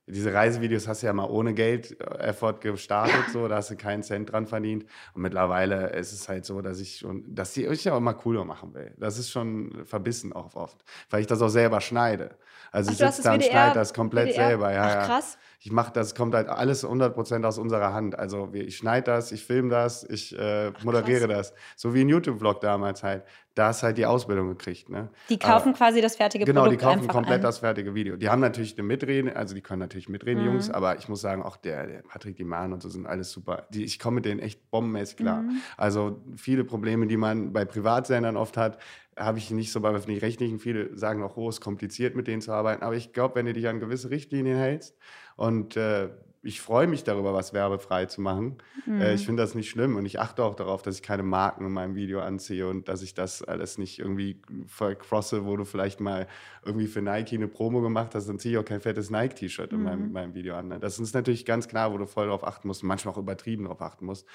diese 0.05 0.33
Reisevideos 0.33 0.87
hast 0.87 1.01
du 1.01 1.07
ja 1.07 1.13
mal 1.13 1.29
ohne 1.29 1.53
Geld 1.53 1.99
äh, 2.01 2.17
Effort 2.29 2.59
gestartet, 2.59 3.29
so, 3.31 3.47
da 3.47 3.57
hast 3.57 3.71
du 3.71 3.77
keinen 3.77 4.03
Cent 4.03 4.31
dran 4.31 4.47
verdient. 4.47 4.85
Und 5.13 5.21
mittlerweile 5.21 5.89
ist 5.91 6.11
es 6.11 6.27
halt 6.27 6.45
so, 6.45 6.61
dass 6.61 6.79
ich 6.79 6.97
schon, 6.99 7.23
dass 7.33 7.53
die 7.53 7.65
ich 7.65 7.83
ja 7.85 7.93
auch 7.93 7.97
immer 7.97 8.13
cooler 8.13 8.43
machen 8.43 8.73
will. 8.73 8.93
Das 8.97 9.17
ist 9.17 9.31
schon 9.31 9.85
verbissen 9.85 10.33
auch 10.33 10.55
oft, 10.55 10.83
weil 11.09 11.21
ich 11.21 11.27
das 11.27 11.41
auch 11.41 11.49
selber 11.49 11.79
schneide. 11.79 12.31
Also 12.71 12.89
Ach, 12.89 12.93
ich 12.93 12.97
sitze 12.99 13.23
da 13.23 13.33
und 13.33 13.43
schneide 13.43 13.75
das 13.75 13.93
komplett 13.93 14.29
WDR? 14.29 14.47
selber. 14.47 14.73
Ja, 14.73 14.83
Ach, 14.83 15.09
ja. 15.09 15.23
Krass. 15.63 15.65
Ich 15.65 15.71
mache 15.71 15.93
das, 15.93 16.13
kommt 16.15 16.35
halt 16.35 16.49
alles 16.49 16.85
100% 16.85 17.45
aus 17.45 17.57
unserer 17.57 17.93
Hand. 17.93 18.17
Also 18.19 18.49
ich 18.53 18.77
schneide 18.77 19.05
das, 19.05 19.31
ich 19.31 19.45
filme 19.45 19.69
das, 19.69 20.03
ich 20.03 20.37
äh, 20.37 20.71
moderiere 20.83 21.27
das. 21.27 21.53
So 21.75 21.93
wie 21.93 22.01
ein 22.01 22.09
YouTube-Vlog 22.09 22.61
damals 22.61 23.01
halt. 23.03 23.23
Da 23.55 23.67
hast 23.67 23.83
halt 23.83 23.99
die 23.99 24.05
Ausbildung 24.07 24.47
gekriegt. 24.49 24.89
Ne? 24.89 25.09
Die 25.29 25.37
kaufen 25.37 25.73
quasi 25.75 26.01
das 26.01 26.15
fertige 26.15 26.43
Genau, 26.43 26.63
Produkt 26.63 26.81
die 26.81 26.85
kaufen 26.85 27.07
komplett 27.07 27.35
ein. 27.35 27.41
das 27.43 27.59
fertige 27.59 27.93
Video. 27.93 28.15
Die 28.17 28.27
haben 28.29 28.39
natürlich 28.41 28.75
eine 28.77 28.87
Mitrede, 28.87 29.35
also 29.35 29.53
die 29.53 29.61
können 29.61 29.79
natürlich 29.79 30.09
mitreden, 30.09 30.39
die 30.41 30.47
Mhm. 30.49 30.53
Jungs, 30.55 30.71
aber 30.71 30.97
ich 30.97 31.07
muss 31.07 31.21
sagen, 31.21 31.43
auch 31.43 31.55
der, 31.57 31.85
der 31.85 32.01
Patrick 32.01 32.35
Diman 32.35 32.73
und 32.73 32.81
so 32.81 32.89
sind 32.89 33.05
alles 33.05 33.31
super. 33.31 33.67
Die, 33.69 33.83
ich 33.83 33.99
komme 33.99 34.15
mit 34.15 34.25
denen 34.25 34.39
echt 34.39 34.71
bombenmäßig 34.71 35.17
klar. 35.17 35.43
Mhm. 35.43 35.57
Also 35.77 36.23
viele 36.35 36.63
Probleme, 36.63 37.05
die 37.05 37.15
man 37.17 37.53
bei 37.53 37.63
Privatsendern 37.63 38.37
oft 38.37 38.57
hat, 38.57 38.79
habe 39.15 39.37
ich 39.37 39.51
nicht 39.51 39.71
so 39.71 39.79
bei 39.81 39.91
öffentlich-rechtlichen. 39.91 40.57
Viele 40.57 40.97
sagen 40.97 41.21
auch, 41.21 41.37
oh, 41.37 41.47
es 41.47 41.57
ist 41.57 41.61
kompliziert, 41.61 42.15
mit 42.15 42.25
denen 42.25 42.41
zu 42.41 42.51
arbeiten. 42.51 42.81
Aber 42.81 42.95
ich 42.95 43.13
glaube, 43.13 43.35
wenn 43.35 43.45
du 43.45 43.53
dich 43.53 43.67
an 43.67 43.79
gewisse 43.79 44.09
Richtlinien 44.09 44.57
hältst 44.57 44.97
und 45.35 45.77
äh, 45.77 46.09
ich 46.45 46.59
freue 46.59 46.87
mich 46.87 47.05
darüber, 47.05 47.33
was 47.33 47.53
werbefrei 47.53 48.05
zu 48.05 48.19
machen. 48.19 48.57
Mhm. 48.85 49.01
Äh, 49.01 49.13
ich 49.13 49.25
finde 49.25 49.41
das 49.41 49.55
nicht 49.55 49.69
schlimm 49.69 49.95
und 49.95 50.05
ich 50.05 50.19
achte 50.19 50.43
auch 50.43 50.55
darauf, 50.55 50.81
dass 50.81 50.95
ich 50.95 51.01
keine 51.01 51.23
Marken 51.23 51.65
in 51.65 51.71
meinem 51.71 51.95
Video 51.95 52.19
anziehe 52.19 52.67
und 52.67 52.89
dass 52.89 53.01
ich 53.01 53.13
das 53.13 53.41
alles 53.41 53.77
nicht 53.77 53.99
irgendwie 53.99 54.41
vercrosse, 54.67 55.45
wo 55.45 55.55
du 55.55 55.63
vielleicht 55.63 56.01
mal 56.01 56.27
irgendwie 56.65 56.87
für 56.87 57.01
Nike 57.01 57.35
eine 57.35 57.47
Promo 57.47 57.81
gemacht 57.81 58.13
hast, 58.13 58.27
dann 58.27 58.39
ziehe 58.39 58.53
ich 58.53 58.57
auch 58.59 58.65
kein 58.65 58.81
fettes 58.81 59.09
Nike-T-Shirt 59.09 59.71
in 59.71 59.83
meinem, 59.83 60.11
meinem 60.11 60.33
Video 60.35 60.55
an. 60.55 60.67
Ne? 60.67 60.79
Das 60.79 60.99
ist 60.99 61.15
natürlich 61.15 61.45
ganz 61.45 61.69
klar, 61.69 61.93
wo 61.93 61.97
du 61.97 62.05
voll 62.05 62.25
darauf 62.25 62.45
achten 62.45 62.67
musst 62.67 62.83
und 62.83 62.89
manchmal 62.89 63.13
auch 63.13 63.19
übertrieben 63.19 63.63
darauf 63.63 63.81
achten 63.81 64.05
musst. 64.05 64.27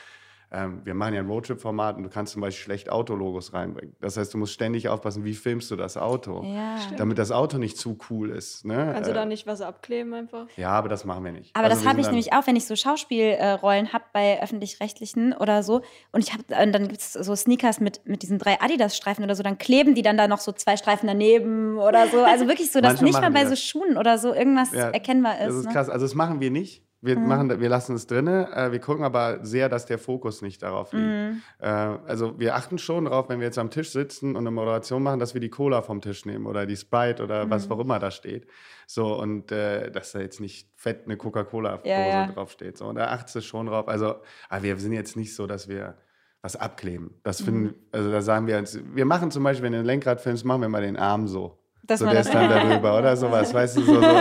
Ähm, 0.51 0.81
wir 0.85 0.95
machen 0.95 1.13
ja 1.13 1.21
ein 1.21 1.27
Roadtrip-Format 1.29 1.99
und 1.99 2.05
du 2.05 2.09
kannst 2.09 2.33
zum 2.33 2.41
Beispiel 2.41 2.63
schlecht 2.65 2.91
Autologos 2.91 3.53
reinbringen. 3.53 3.95
Das 4.01 4.17
heißt, 4.17 4.33
du 4.33 4.39
musst 4.39 4.55
ständig 4.55 4.89
aufpassen, 4.89 5.23
wie 5.25 5.35
filmst 5.35 5.71
du 5.71 5.77
das 5.77 5.97
Auto, 5.99 6.43
Ja. 6.43 6.77
damit 6.97 7.19
das 7.19 7.31
Auto 7.33 7.59
nicht 7.59 7.77
zu 7.77 7.99
cool 8.09 8.31
ist. 8.31 8.65
Ne? 8.65 8.91
Kannst 8.95 9.11
du 9.11 9.15
da 9.15 9.25
Äh, 9.25 9.27
nicht 9.27 9.47
was 9.47 9.61
abkleben 9.61 10.15
einfach? 10.15 10.47
ja, 10.57 10.71
aber 10.71 10.89
das 10.89 11.05
machen 11.05 11.23
wir 11.25 11.33
nicht. 11.33 11.55
Aber 11.55 11.67
Also 11.67 11.81
das 11.81 11.87
habe 11.89 12.01
ich 12.01 12.07
nämlich 12.07 12.33
auch, 12.33 12.47
wenn 12.47 12.57
ich 12.57 12.65
so 12.67 12.75
Schauspielrollen 12.77 13.93
habe 13.93 14.05
bei 14.13 14.43
öffentlich-rechtlichen 14.43 15.33
oder 15.35 15.63
so. 15.63 15.83
Und 16.13 16.23
ich 16.25 16.33
habe, 16.33 16.45
dann 16.49 16.73
gibt 16.89 17.01
es 17.01 17.13
so 17.13 17.35
Sneakers 17.37 17.81
mit, 17.81 18.01
mit 18.07 18.23
diesen 18.23 18.39
drei 18.39 18.61
Adidas-Streifen 18.61 19.25
oder 19.25 19.35
so, 19.35 19.43
dann 19.43 19.59
kleben 19.59 19.95
die 19.95 20.03
dann 20.03 20.17
da 20.17 20.29
noch 20.29 20.39
so 20.41 20.53
zwei 20.53 20.77
Streifen 20.77 21.07
daneben 21.09 21.79
oder 21.79 22.09
so. 22.09 22.23
Also 22.25 22.49
wirklich 22.49 22.71
so, 22.73 22.81
dass 22.81 22.93
Manche 22.95 23.05
nicht 23.05 23.21
mal 23.21 23.31
bei 23.31 23.45
so. 23.47 23.55
Schuhen 23.57 23.97
oder 23.99 24.19
so 24.19 24.33
irgendwas 24.33 24.73
Ja, 24.73 24.91
erkennbar 24.91 25.39
ist. 25.41 25.49
Das 25.49 25.55
ist 25.57 25.67
ne? 25.67 25.73
krass. 25.73 25.89
Also 25.91 26.07
das 26.07 26.15
machen 26.15 26.41
wir 26.41 26.51
nicht. 26.51 26.83
Wir, 27.01 27.17
machen, 27.17 27.61
wir 27.61 27.69
lassen 27.69 27.95
es 27.95 28.07
drinne. 28.09 28.49
Äh, 28.55 28.73
wir 28.73 28.81
gucken 28.81 29.05
aber 29.05 29.39
sehr, 29.45 29.69
dass 29.69 29.87
der 29.87 29.99
Fokus 29.99 30.43
nicht 30.43 30.63
darauf 30.63 30.93
liegt. 30.93 31.05
Mhm. 31.07 31.43
Äh, 31.61 31.67
also 31.69 32.39
wir 32.41 32.57
achten 32.57 32.77
schon 32.79 33.05
darauf, 33.05 33.29
wenn 33.29 33.39
wir 33.39 33.47
jetzt 33.47 33.59
am 33.59 33.71
Tisch 33.71 33.91
sitzen 33.91 34.31
und 34.35 34.39
eine 34.43 34.51
Moderation 34.51 35.03
machen, 35.03 35.21
dass 35.21 35.33
wir 35.33 35.41
die 35.41 35.49
Cola 35.51 35.83
vom 35.83 36.01
Tisch 36.01 36.27
nehmen 36.27 36.47
oder 36.47 36.67
die 36.67 36.77
Sprite 36.77 37.23
oder 37.23 37.47
Mhm. 37.47 37.51
was 37.51 37.71
auch 37.71 37.79
immer 37.79 37.99
da 38.01 38.11
steht. 38.11 38.49
So 38.87 39.17
und 39.17 39.53
äh, 39.53 39.91
dass 39.93 40.13
da 40.13 40.19
jetzt 40.21 40.41
nicht 40.41 40.69
fett 40.75 41.03
eine 41.05 41.17
Coca-Cola-Dose 41.17 41.89
Ja, 41.89 42.07
ja. 42.07 42.27
draufsteht. 42.33 42.77
So, 42.79 42.87
und 42.87 42.97
da 42.97 43.09
achtest 43.13 43.37
du 43.37 43.41
schon 43.43 43.67
drauf. 43.67 43.87
Also 43.87 44.17
aber 44.49 44.63
wir 44.65 44.77
sind 44.79 44.93
jetzt 44.93 45.17
nicht 45.17 45.37
so, 45.37 45.47
dass 45.47 45.69
wir 45.69 45.97
was 46.43 46.57
abkleben. 46.57 47.21
Das 47.23 47.41
finden, 47.43 47.63
Mhm. 47.65 47.75
also 47.93 48.11
da 48.11 48.23
sagen 48.23 48.47
wir 48.47 48.59
uns, 48.59 48.79
wir 48.95 49.05
machen 49.05 49.31
zum 49.31 49.45
Beispiel, 49.45 49.65
wenn 49.67 49.73
du 49.73 49.79
ein 49.81 49.85
Lenkrad 49.85 50.21
filmst, 50.21 50.45
machen 50.45 50.63
wir 50.63 50.69
mal 50.69 50.83
den 50.83 50.97
Arm 50.97 51.27
so. 51.29 51.59
Dass 51.89 51.99
so 51.99 52.05
man 52.05 52.15
der 52.15 52.21
das- 52.23 52.29
ist 52.29 52.35
dann 52.35 52.49
darüber 52.49 52.97
oder 52.99 53.17
sowas. 53.17 53.53
Weißt 53.53 53.77
du, 53.79 53.83
so, 53.83 54.01
so, 54.01 54.17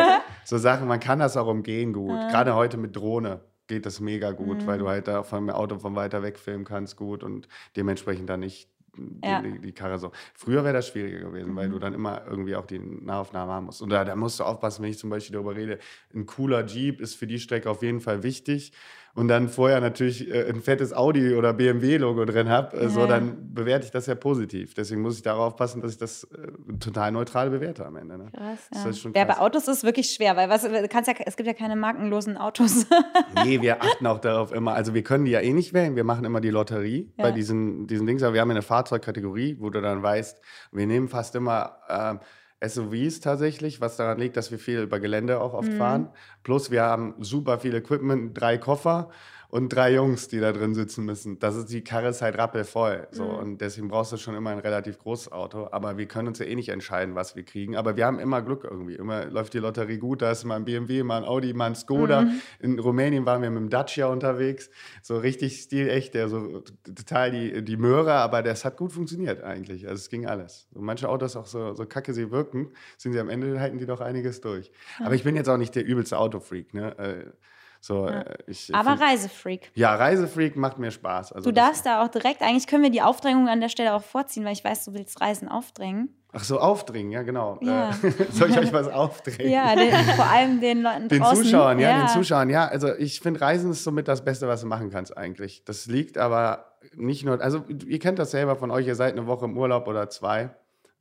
so 0.46 0.58
Sachen, 0.58 0.88
man 0.88 1.00
kann 1.00 1.20
das 1.20 1.38
auch 1.38 1.48
umgehen 1.48 1.94
gut. 1.94 2.10
Gerade 2.32 2.56
heute 2.56 2.78
mit 2.78 2.96
Drohne 2.96 3.42
geht 3.68 3.86
das 3.86 4.00
mega 4.00 4.32
gut, 4.32 4.66
weil 4.66 4.78
Mhm. 4.78 4.82
du 4.84 4.88
halt 4.90 5.08
da 5.08 5.22
vom 5.24 5.50
Auto 5.52 5.78
von 5.78 5.96
weiter 5.96 6.24
weg 6.24 6.40
filmen 6.40 6.64
kannst 6.66 6.96
gut 6.96 7.24
und 7.24 7.48
dementsprechend 7.76 8.30
dann 8.30 8.40
nicht 8.40 8.70
die, 9.00 9.20
Ja. 9.28 9.42
Mhm. 9.42 9.44
die, 9.54 9.60
die 9.60 9.72
Karre 9.74 10.00
so. 10.00 10.12
Früher 10.34 10.64
wäre 10.64 10.74
das 10.74 10.88
schwieriger 10.88 11.20
gewesen, 11.30 11.56
weil 11.56 11.70
du 11.70 11.78
dann 11.78 11.94
immer 11.94 12.22
irgendwie 12.26 12.56
auch 12.56 12.66
die 12.66 12.80
Nahaufnahme 12.80 13.52
haben 13.52 13.66
musst. 13.68 13.82
Und 13.84 13.90
da, 13.92 14.04
da 14.04 14.16
musst 14.16 14.40
du 14.40 14.44
aufpassen, 14.44 14.82
wenn 14.82 14.90
ich 14.90 14.98
zum 14.98 15.12
Beispiel 15.12 15.34
darüber 15.34 15.56
rede, 15.56 15.78
ein 16.16 16.26
cooler 16.26 16.66
Jeep 16.66 17.00
ist 17.00 17.14
für 17.16 17.28
die 17.28 17.38
Strecke 17.38 17.70
auf 17.70 17.84
jeden 17.84 18.00
Fall 18.00 18.24
wichtig. 18.24 18.72
Und 19.18 19.30
dann 19.30 19.50
vorher 19.50 19.82
natürlich 19.82 20.30
äh, 20.32 20.48
ein 20.48 20.62
fettes 20.62 20.94
Audi 20.94 21.34
oder 21.34 21.52
BMW-Logo 21.52 22.24
drin 22.26 22.50
habe, 22.50 22.78
äh, 22.78 22.88
so, 22.88 23.00
Ja. 23.02 23.08
dann 23.08 23.54
bewerte 23.54 23.86
ich 23.86 23.92
das 23.92 24.06
ja 24.06 24.14
positiv. 24.14 24.76
Deswegen 24.76 25.02
muss 25.02 25.16
ich 25.16 25.24
darauf 25.24 25.56
passen, 25.56 25.82
dass 25.82 25.92
ich 25.94 25.98
das 25.98 26.24
äh, 26.26 26.78
total 26.80 27.12
neutral 27.12 27.50
bewerte 27.50 27.84
am 27.84 27.96
Ende. 27.96 28.18
Ne? 28.20 28.32
Krass, 28.32 28.70
ja. 28.86 28.94
schon 28.94 29.14
ja, 29.16 29.26
bei. 29.26 29.38
Autos 29.40 29.64
ist 29.68 29.78
es 29.80 29.84
wirklich 29.84 30.12
schwer, 30.12 30.36
weil 30.36 30.50
was, 30.50 30.68
kannst 30.90 31.08
ja, 31.08 31.16
es 31.26 31.36
gibt 31.36 31.48
ja 31.48 31.54
keine 31.54 31.76
markenlosen 31.76 32.38
Autos. 32.38 32.86
Nee, 33.44 33.62
wir 33.62 33.82
achten 33.82 34.06
auch 34.08 34.20
darauf 34.20 34.52
immer. 34.52 34.74
Also 34.74 34.94
wir 34.94 35.04
können 35.04 35.26
die 35.26 35.32
ja 35.32 35.40
eh 35.42 35.54
nicht 35.54 35.74
wählen. 35.74 35.96
Wir 35.96 36.04
machen 36.04 36.26
immer 36.26 36.42
die 36.42 36.50
Lotterie 36.50 37.12
Ja. 37.18 37.24
bei 37.26 37.32
diesen, 37.32 37.88
diesen 37.88 38.06
Dings. 38.06 38.22
Aber 38.24 38.34
wir 38.34 38.42
haben 38.42 38.50
ja 38.50 38.56
eine 38.56 38.62
Fahrzeugkategorie, 38.62 39.58
wo 39.60 39.70
du 39.70 39.82
dann 39.82 40.02
weißt, 40.04 40.40
wir 40.72 40.86
nehmen 40.88 41.08
fast 41.08 41.36
immer 41.36 41.78
ähm, 41.90 42.20
SUVs 42.60 43.20
tatsächlich, 43.20 43.82
was 43.82 43.98
daran 43.98 44.18
liegt, 44.20 44.38
dass 44.38 44.52
wir 44.52 44.60
viel 44.60 44.80
über 44.82 45.00
Gelände 45.00 45.40
auch 45.42 45.54
Mhm. 45.54 45.60
oft 45.60 45.74
fahren. 45.74 46.10
Plus 46.44 46.72
wir 46.72 46.84
haben 46.84 47.16
super 47.20 47.60
viel 47.60 47.76
Equipment, 47.76 48.40
drei 48.40 48.58
Koffer 48.58 49.10
und 49.50 49.70
drei 49.70 49.94
Jungs, 49.94 50.28
die 50.28 50.40
da 50.40 50.52
drin 50.52 50.76
sitzen 50.76 51.06
müssen. 51.06 51.40
Das 51.40 51.56
ist 51.56 51.72
die 51.72 51.84
Karre 51.84 52.10
ist 52.10 52.22
halt 52.22 52.38
rappelvoll. 52.38 53.08
So. 53.12 53.24
Mhm. 53.24 53.36
Und 53.38 53.62
deswegen 53.62 53.88
brauchst 53.88 54.12
du 54.12 54.18
schon 54.18 54.36
immer 54.36 54.50
ein 54.50 54.60
relativ 54.60 55.00
großes 55.00 55.32
Auto. 55.32 55.70
Aber 55.72 55.98
wir 55.98 56.06
können 56.06 56.28
uns 56.28 56.40
ja 56.40 56.46
eh 56.46 56.56
nicht 56.56 56.70
entscheiden, 56.70 57.16
was 57.16 57.36
wir 57.36 57.44
kriegen. 57.44 57.78
Aber 57.78 57.96
wir 57.96 58.06
haben 58.06 58.20
immer 58.20 58.42
Glück 58.42 58.66
irgendwie. 58.66 58.96
Immer 58.96 59.26
läuft 59.26 59.54
die 59.54 59.60
Lotterie 59.60 59.98
gut. 59.98 60.22
Da 60.22 60.32
ist 60.32 60.44
mal 60.44 60.56
ein 60.56 60.66
BMW, 60.66 61.04
mal 61.04 61.18
ein 61.18 61.24
Audi, 61.24 61.54
mal 61.54 61.68
ein 61.68 61.76
Skoda. 61.76 62.24
Mhm. 62.24 62.42
In 62.60 62.80
Rumänien 62.80 63.26
waren 63.26 63.42
wir 63.42 63.50
mit 63.50 63.62
dem 63.62 63.70
Dacia 63.70 64.08
unterwegs. 64.08 64.70
So 65.02 65.18
richtig 65.18 65.62
stilecht, 65.62 66.14
der 66.14 66.28
so 66.28 66.64
total 66.84 67.32
die, 67.32 67.64
die 67.64 67.78
Möhre, 67.78 68.14
aber 68.14 68.44
das 68.44 68.66
hat 68.66 68.78
gut 68.78 68.92
funktioniert 68.92 69.44
eigentlich. 69.44 69.88
Also 69.88 70.02
es 70.02 70.10
ging 70.10 70.26
alles. 70.26 70.68
So 70.74 70.82
manche 70.82 71.08
Autos 71.08 71.38
auch 71.38 71.46
so, 71.46 71.74
so 71.74 71.86
kacke 71.86 72.14
sie 72.14 72.32
wirken, 72.32 72.72
sind 72.98 73.14
sie 73.14 73.20
am 73.20 73.30
Ende 73.30 73.60
halten 73.60 73.78
die 73.78 73.86
doch 73.86 74.02
einiges 74.02 74.42
durch. 74.42 74.72
Aber 75.00 75.16
ich 75.16 75.24
bin 75.24 75.36
jetzt 75.36 75.48
auch 75.48 75.58
nicht 75.58 75.74
der 75.76 75.86
übelste 75.86 76.18
Autofreak. 76.18 76.74
Ne? 76.74 77.34
So, 77.80 78.08
äh, 78.08 78.24
ich, 78.48 78.74
Aber 78.74 78.92
find- 78.98 79.02
Reisefreak. 79.02 79.72
ja, 79.76 79.96
Reisefreak 79.96 80.56
macht 80.56 80.78
mir 80.80 80.92
Spaß. 80.92 81.32
Also 81.34 81.50
Du 81.50 81.54
darfst 81.54 81.86
da 81.86 82.04
auch 82.04 82.08
direkt, 82.10 82.42
eigentlich 82.42 82.68
können 82.68 82.84
wir 82.84 82.90
die 82.90 83.02
Aufdrängung 83.02 83.48
an 83.48 83.62
der 83.62 83.70
Stelle 83.70 83.94
auch 83.94 84.04
vorziehen, 84.04 84.44
weil 84.46 84.54
ich 84.54 84.64
weiß, 84.64 84.86
du 84.86 84.94
willst 84.94 85.22
Reisen 85.22 85.48
aufdrängen. 85.48 86.14
Ach 86.34 86.44
so, 86.44 86.60
aufdringen, 86.60 87.12
ja 87.12 87.24
genau. 87.24 87.58
Ja. 87.62 87.90
Äh, 87.90 88.12
soll 88.32 88.50
ich 88.52 88.58
euch 88.58 88.74
was 88.74 88.88
aufdrängen? 88.90 89.50
Ja, 89.52 89.76
den, 89.76 89.92
vor 90.16 90.26
allem 90.26 90.60
den 90.60 90.82
Leuten 90.82 91.08
Den 91.08 91.22
draußen. 91.22 91.44
Zuschauern, 91.46 91.80
ja, 91.80 92.00
den 92.00 92.08
Zuschauern, 92.10 92.50
ja. 92.50 92.68
Also 92.68 92.94
ich 92.96 93.22
finde, 93.22 93.42
Reisen 93.42 93.72
ist 93.72 93.84
somit 93.84 94.08
das 94.08 94.24
Beste, 94.24 94.48
was 94.48 94.62
du 94.62 94.68
machen 94.68 94.90
kannst 94.90 95.18
eigentlich. 95.18 95.64
Das 95.66 95.86
liegt 95.88 96.18
aber 96.18 96.66
nicht 96.96 97.26
nur, 97.26 97.42
also 97.42 97.64
ihr 97.86 98.00
kennt 98.00 98.20
das 98.20 98.32
selber 98.32 98.56
von 98.56 98.72
euch, 98.72 98.86
ihr 98.88 98.96
seid 98.96 99.14
eine 99.14 99.26
Woche 99.26 99.46
im 99.46 99.58
Urlaub 99.58 99.88
oder 99.88 100.10
zwei. 100.10 100.50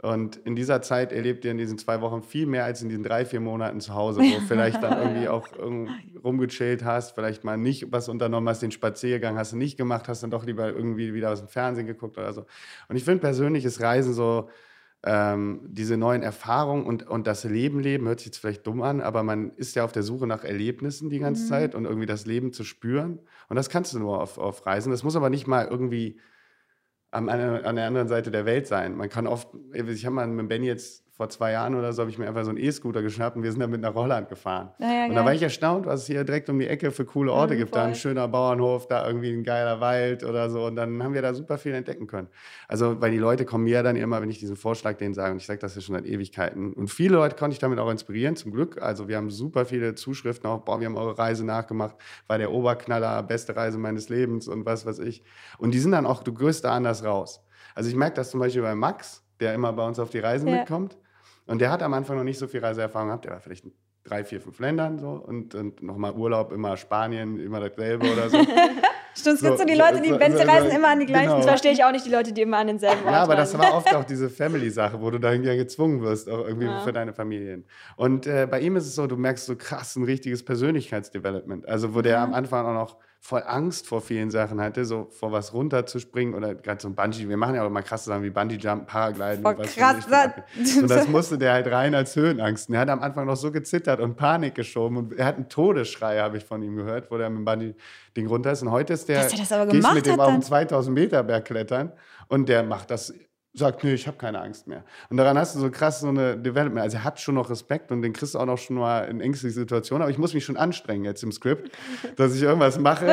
Und 0.02 0.36
in 0.36 0.54
dieser 0.54 0.82
Zeit 0.82 1.10
erlebt 1.10 1.44
ihr 1.44 1.50
in 1.50 1.56
diesen 1.56 1.78
zwei 1.78 2.02
Wochen 2.02 2.22
viel 2.22 2.46
mehr 2.46 2.64
als 2.64 2.82
in 2.82 2.90
diesen 2.90 3.02
drei, 3.02 3.24
vier 3.24 3.40
Monaten 3.40 3.80
zu 3.80 3.94
Hause, 3.94 4.20
wo 4.20 4.40
du 4.40 4.40
vielleicht 4.46 4.82
dann 4.82 4.98
irgendwie 4.98 5.28
auch 5.28 5.48
rumgechillt 6.22 6.84
hast, 6.84 7.14
vielleicht 7.14 7.44
mal 7.44 7.56
nicht 7.56 7.90
was 7.92 8.08
unternommen 8.08 8.48
hast, 8.48 8.60
den 8.60 8.72
Spaziergang 8.72 9.38
hast 9.38 9.52
du 9.52 9.56
nicht 9.56 9.78
gemacht, 9.78 10.06
hast 10.08 10.22
dann 10.22 10.30
doch 10.30 10.44
lieber 10.44 10.68
irgendwie 10.68 11.14
wieder 11.14 11.30
aus 11.30 11.38
dem 11.38 11.48
Fernsehen 11.48 11.86
geguckt 11.86 12.18
oder 12.18 12.32
so. 12.34 12.44
Und 12.88 12.96
ich 12.96 13.04
finde 13.04 13.20
persönlich 13.20 13.64
ist 13.64 13.80
Reisen 13.80 14.12
so, 14.12 14.50
ähm, 15.06 15.60
diese 15.62 15.96
neuen 15.96 16.22
Erfahrungen 16.22 16.84
und, 16.84 17.06
und 17.06 17.26
das 17.26 17.44
Leben 17.44 17.80
leben, 17.80 18.08
hört 18.08 18.18
sich 18.18 18.26
jetzt 18.26 18.38
vielleicht 18.38 18.66
dumm 18.66 18.82
an, 18.82 19.00
aber 19.00 19.22
man 19.22 19.52
ist 19.52 19.76
ja 19.76 19.84
auf 19.84 19.92
der 19.92 20.02
Suche 20.02 20.26
nach 20.26 20.42
Erlebnissen 20.42 21.10
die 21.10 21.20
ganze 21.20 21.46
Zeit 21.46 21.74
und 21.74 21.84
irgendwie 21.84 22.06
das 22.06 22.26
Leben 22.26 22.52
zu 22.52 22.64
spüren. 22.64 23.20
Und 23.48 23.56
das 23.56 23.70
kannst 23.70 23.94
du 23.94 24.00
nur 24.00 24.20
auf, 24.20 24.36
auf 24.36 24.66
Reisen. 24.66 24.90
Das 24.90 25.04
muss 25.04 25.16
aber 25.16 25.30
nicht 25.30 25.46
mal 25.46 25.66
irgendwie 25.66 26.18
am, 27.10 27.28
an, 27.28 27.38
der- 27.38 27.64
an 27.66 27.76
der 27.76 27.86
anderen 27.86 28.08
Seite 28.08 28.30
der 28.30 28.44
Welt 28.46 28.66
sein. 28.66 28.96
Man 28.96 29.08
kann 29.08 29.26
oft, 29.26 29.48
ich 29.72 30.04
habe 30.06 30.14
mal 30.16 30.26
mit 30.26 30.48
Benny 30.48 30.66
jetzt 30.66 31.04
vor 31.16 31.30
zwei 31.30 31.52
Jahren 31.52 31.74
oder 31.74 31.92
so, 31.94 32.02
habe 32.02 32.10
ich 32.10 32.18
mir 32.18 32.28
einfach 32.28 32.44
so 32.44 32.50
einen 32.50 32.58
E-Scooter 32.58 33.00
geschnappt 33.00 33.36
und 33.36 33.42
wir 33.42 33.50
sind 33.50 33.60
dann 33.60 33.70
mit 33.70 33.80
nach 33.80 33.94
Holland 33.94 34.28
gefahren. 34.28 34.70
Ja, 34.78 35.06
und 35.06 35.14
da 35.14 35.24
war 35.24 35.32
ich 35.32 35.40
erstaunt, 35.42 35.86
was 35.86 36.02
es 36.02 36.06
hier 36.06 36.24
direkt 36.24 36.50
um 36.50 36.58
die 36.58 36.66
Ecke 36.66 36.90
für 36.90 37.06
coole 37.06 37.32
Orte 37.32 37.54
Mhm, 37.54 37.58
gibt. 37.58 37.74
Da 37.74 37.84
ein 37.84 37.88
voll. 37.90 37.94
schöner 37.94 38.28
Bauernhof, 38.28 38.86
da 38.86 39.06
irgendwie 39.06 39.32
ein 39.32 39.42
geiler 39.42 39.80
Wald 39.80 40.24
oder 40.24 40.50
so. 40.50 40.66
Und 40.66 40.76
dann 40.76 41.02
haben 41.02 41.14
wir 41.14 41.22
da 41.22 41.32
super 41.32 41.56
viel 41.56 41.72
entdecken 41.72 42.06
können. 42.06 42.28
Also, 42.68 43.00
weil 43.00 43.10
die 43.12 43.18
Leute 43.18 43.46
kommen 43.46 43.64
mir 43.64 43.74
ja 43.74 43.82
dann 43.82 43.96
immer, 43.96 44.20
wenn 44.20 44.28
ich 44.28 44.38
diesen 44.38 44.56
Vorschlag 44.56 44.98
denen 44.98 45.14
sage, 45.14 45.30
und 45.32 45.38
ich 45.38 45.46
sage 45.46 45.58
das 45.58 45.74
ja 45.74 45.80
schon 45.80 45.94
seit 45.94 46.04
Ewigkeiten. 46.04 46.74
Und 46.74 46.88
viele 46.88 47.14
Leute 47.14 47.34
konnte 47.34 47.54
ich 47.54 47.60
damit 47.60 47.78
auch 47.78 47.90
inspirieren, 47.90 48.36
zum 48.36 48.52
Glück. 48.52 48.82
Also, 48.82 49.08
wir 49.08 49.16
haben 49.16 49.30
super 49.30 49.64
viele 49.64 49.94
Zuschriften 49.94 50.50
auch, 50.50 50.60
boah, 50.66 50.80
wir 50.80 50.86
haben 50.86 50.96
eure 50.98 51.18
Reise 51.18 51.46
nachgemacht, 51.46 51.96
war 52.26 52.36
der 52.36 52.52
Oberknaller, 52.52 53.22
beste 53.22 53.56
Reise 53.56 53.78
meines 53.78 54.10
Lebens 54.10 54.48
und 54.48 54.66
was 54.66 54.84
weiß 54.84 54.98
ich. 54.98 55.22
Und 55.56 55.72
die 55.72 55.78
sind 55.78 55.92
dann 55.92 56.04
auch, 56.04 56.22
du 56.22 56.34
gehst 56.34 56.64
da 56.64 56.72
anders 56.72 57.04
raus. 57.04 57.42
Also, 57.74 57.88
ich 57.88 57.96
merke 57.96 58.16
das 58.16 58.30
zum 58.30 58.40
Beispiel 58.40 58.60
bei 58.62 58.74
Max, 58.74 59.22
der 59.40 59.54
immer 59.54 59.72
bei 59.72 59.86
uns 59.86 59.98
auf 59.98 60.10
die 60.10 60.18
Reisen 60.18 60.48
Ja. 60.48 60.56
mitkommt. 60.58 60.96
Und 61.46 61.60
der 61.60 61.70
hat 61.70 61.82
am 61.82 61.94
Anfang 61.94 62.16
noch 62.16 62.24
nicht 62.24 62.38
so 62.38 62.46
viel 62.48 62.60
Reiseerfahrung 62.60 63.08
gehabt. 63.08 63.24
Der 63.24 63.32
war 63.32 63.40
vielleicht 63.40 63.64
in 63.64 63.72
drei, 64.04 64.24
vier, 64.24 64.40
fünf 64.40 64.58
Ländern 64.58 64.98
so 64.98 65.10
und, 65.10 65.54
und 65.54 65.82
nochmal 65.82 66.12
Urlaub, 66.12 66.52
immer 66.52 66.76
Spanien, 66.76 67.38
immer 67.40 67.60
dasselbe 67.60 68.10
oder 68.12 68.28
so. 68.30 68.38
Stimmt, 69.18 69.36
es 69.36 69.40
gibt 69.42 69.52
So, 69.54 69.56
so 69.56 69.64
die 69.64 69.74
Leute, 69.74 70.02
die, 70.02 70.10
so- 70.10 70.20
wenn 70.20 70.32
sie 70.36 70.42
so- 70.44 70.48
reisen, 70.48 70.70
immer 70.70 70.88
an 70.88 71.00
die 71.00 71.06
gleichen. 71.06 71.24
genau. 71.28 71.36
Das 71.38 71.46
verstehe 71.46 71.72
ich 71.72 71.82
auch 71.82 71.90
nicht, 71.90 72.04
die 72.04 72.10
Leute, 72.10 72.32
die 72.34 72.42
immer 72.42 72.58
an 72.58 72.66
denselben 72.66 73.02
Ort 73.04 73.12
Ja, 73.12 73.22
aber 73.22 73.34
das 73.34 73.54
reisen. 73.54 73.60
war 73.60 73.74
oft 73.78 73.94
auch 73.96 74.04
diese 74.04 74.28
Family-Sache, 74.28 75.00
wo 75.00 75.10
du 75.10 75.18
dann 75.18 75.42
ja 75.42 75.54
gezwungen 75.56 76.02
wirst, 76.02 76.28
auch 76.28 76.46
irgendwie 76.46 76.66
Ja. 76.66 76.80
für 76.82 76.92
deine 76.92 77.14
Familien. 77.14 77.64
Und 77.96 78.26
äh, 78.26 78.46
bei 78.50 78.60
ihm 78.60 78.76
ist 78.76 78.86
es 78.86 78.94
so, 78.94 79.06
du 79.06 79.16
merkst 79.16 79.46
so 79.46 79.56
krass 79.56 79.96
ein 79.96 80.04
richtiges 80.04 80.44
Persönlichkeitsdevelopment. 80.44 81.66
Also, 81.66 81.94
wo 81.94 82.02
der 82.02 82.20
am 82.20 82.34
Anfang 82.34 82.66
auch 82.66 82.74
noch 82.74 82.96
voll 83.26 83.42
Angst 83.44 83.88
vor 83.88 84.00
vielen 84.00 84.30
Sachen 84.30 84.60
hatte, 84.60 84.84
so 84.84 85.08
vor 85.10 85.32
was 85.32 85.52
runterzuspringen 85.52 86.32
oder 86.34 86.54
gerade 86.54 86.80
so 86.80 86.86
ein 86.88 86.94
Bungee. 86.94 87.28
Wir 87.28 87.36
machen 87.36 87.56
ja 87.56 87.62
auch 87.64 87.66
immer 87.66 87.82
krasse 87.82 88.04
Sachen 88.04 88.22
wie 88.22 88.30
Bungee-Jump, 88.30 88.86
Paragliden. 88.86 89.42
Voll 89.42 89.54
und 89.54 89.58
was 89.64 89.74
krass, 89.74 89.96
weiß 90.08 90.30
ich. 90.56 90.74
da- 90.76 90.80
Und 90.82 90.90
das 90.90 91.08
musste 91.08 91.36
der 91.36 91.52
halt 91.54 91.66
rein 91.66 91.94
als 91.96 92.14
Höhenangst. 92.14 92.68
Und 92.68 92.76
er 92.76 92.82
hat 92.82 92.88
am 92.90 93.02
Anfang 93.02 93.26
noch 93.26 93.34
so 93.36 93.50
gezittert 93.50 93.98
und 93.98 94.16
Panik 94.16 94.54
geschoben. 94.54 94.96
Und 94.96 95.12
er 95.14 95.26
hat 95.26 95.36
einen 95.36 95.48
Todesschrei, 95.48 96.20
habe 96.20 96.36
ich 96.36 96.44
von 96.44 96.62
ihm 96.62 96.76
gehört, 96.76 97.10
wo 97.10 97.18
der 97.18 97.28
mit 97.28 97.38
dem 97.38 97.44
Bungee-Ding 97.44 98.26
runter 98.28 98.52
ist. 98.52 98.62
Und 98.62 98.70
heute 98.70 98.92
ist 98.92 99.08
der, 99.08 99.22
Dass 99.24 99.32
er 99.32 99.38
das 99.40 99.50
aber 99.52 99.66
gemacht 99.72 99.94
mit 99.96 100.06
dem 100.06 100.12
hat 100.12 100.20
auf 100.20 100.28
einen 100.28 100.42
2000 100.42 100.94
Meter 100.94 101.22
Berg 101.24 101.44
klettern 101.46 101.92
und 102.28 102.48
der 102.48 102.62
macht 102.62 102.90
das, 102.92 103.12
sagt, 103.58 103.82
nee, 103.84 103.94
ich 103.94 104.06
habe 104.06 104.16
keine 104.16 104.40
Angst 104.40 104.66
mehr. 104.66 104.84
Und 105.10 105.16
daran 105.16 105.38
hast 105.38 105.54
du 105.54 105.60
so 105.60 105.70
krass 105.70 106.00
so 106.00 106.08
eine 106.08 106.36
Development. 106.36 106.80
Also 106.82 106.98
er 106.98 107.04
hat 107.04 107.20
schon 107.20 107.34
noch 107.36 107.48
Respekt 107.50 107.90
und 107.90 108.02
den 108.02 108.12
kriegst 108.12 108.34
du 108.34 108.38
auch 108.38 108.46
noch 108.46 108.58
schon 108.58 108.76
mal 108.76 109.00
in 109.00 109.20
ängstliche 109.20 109.54
Situationen. 109.54 110.02
Aber 110.02 110.10
ich 110.10 110.18
muss 110.18 110.34
mich 110.34 110.44
schon 110.44 110.56
anstrengen 110.56 111.04
jetzt 111.04 111.22
im 111.22 111.32
Skript, 111.32 111.70
dass 112.16 112.34
ich 112.34 112.42
irgendwas 112.42 112.78
mache, 112.78 113.06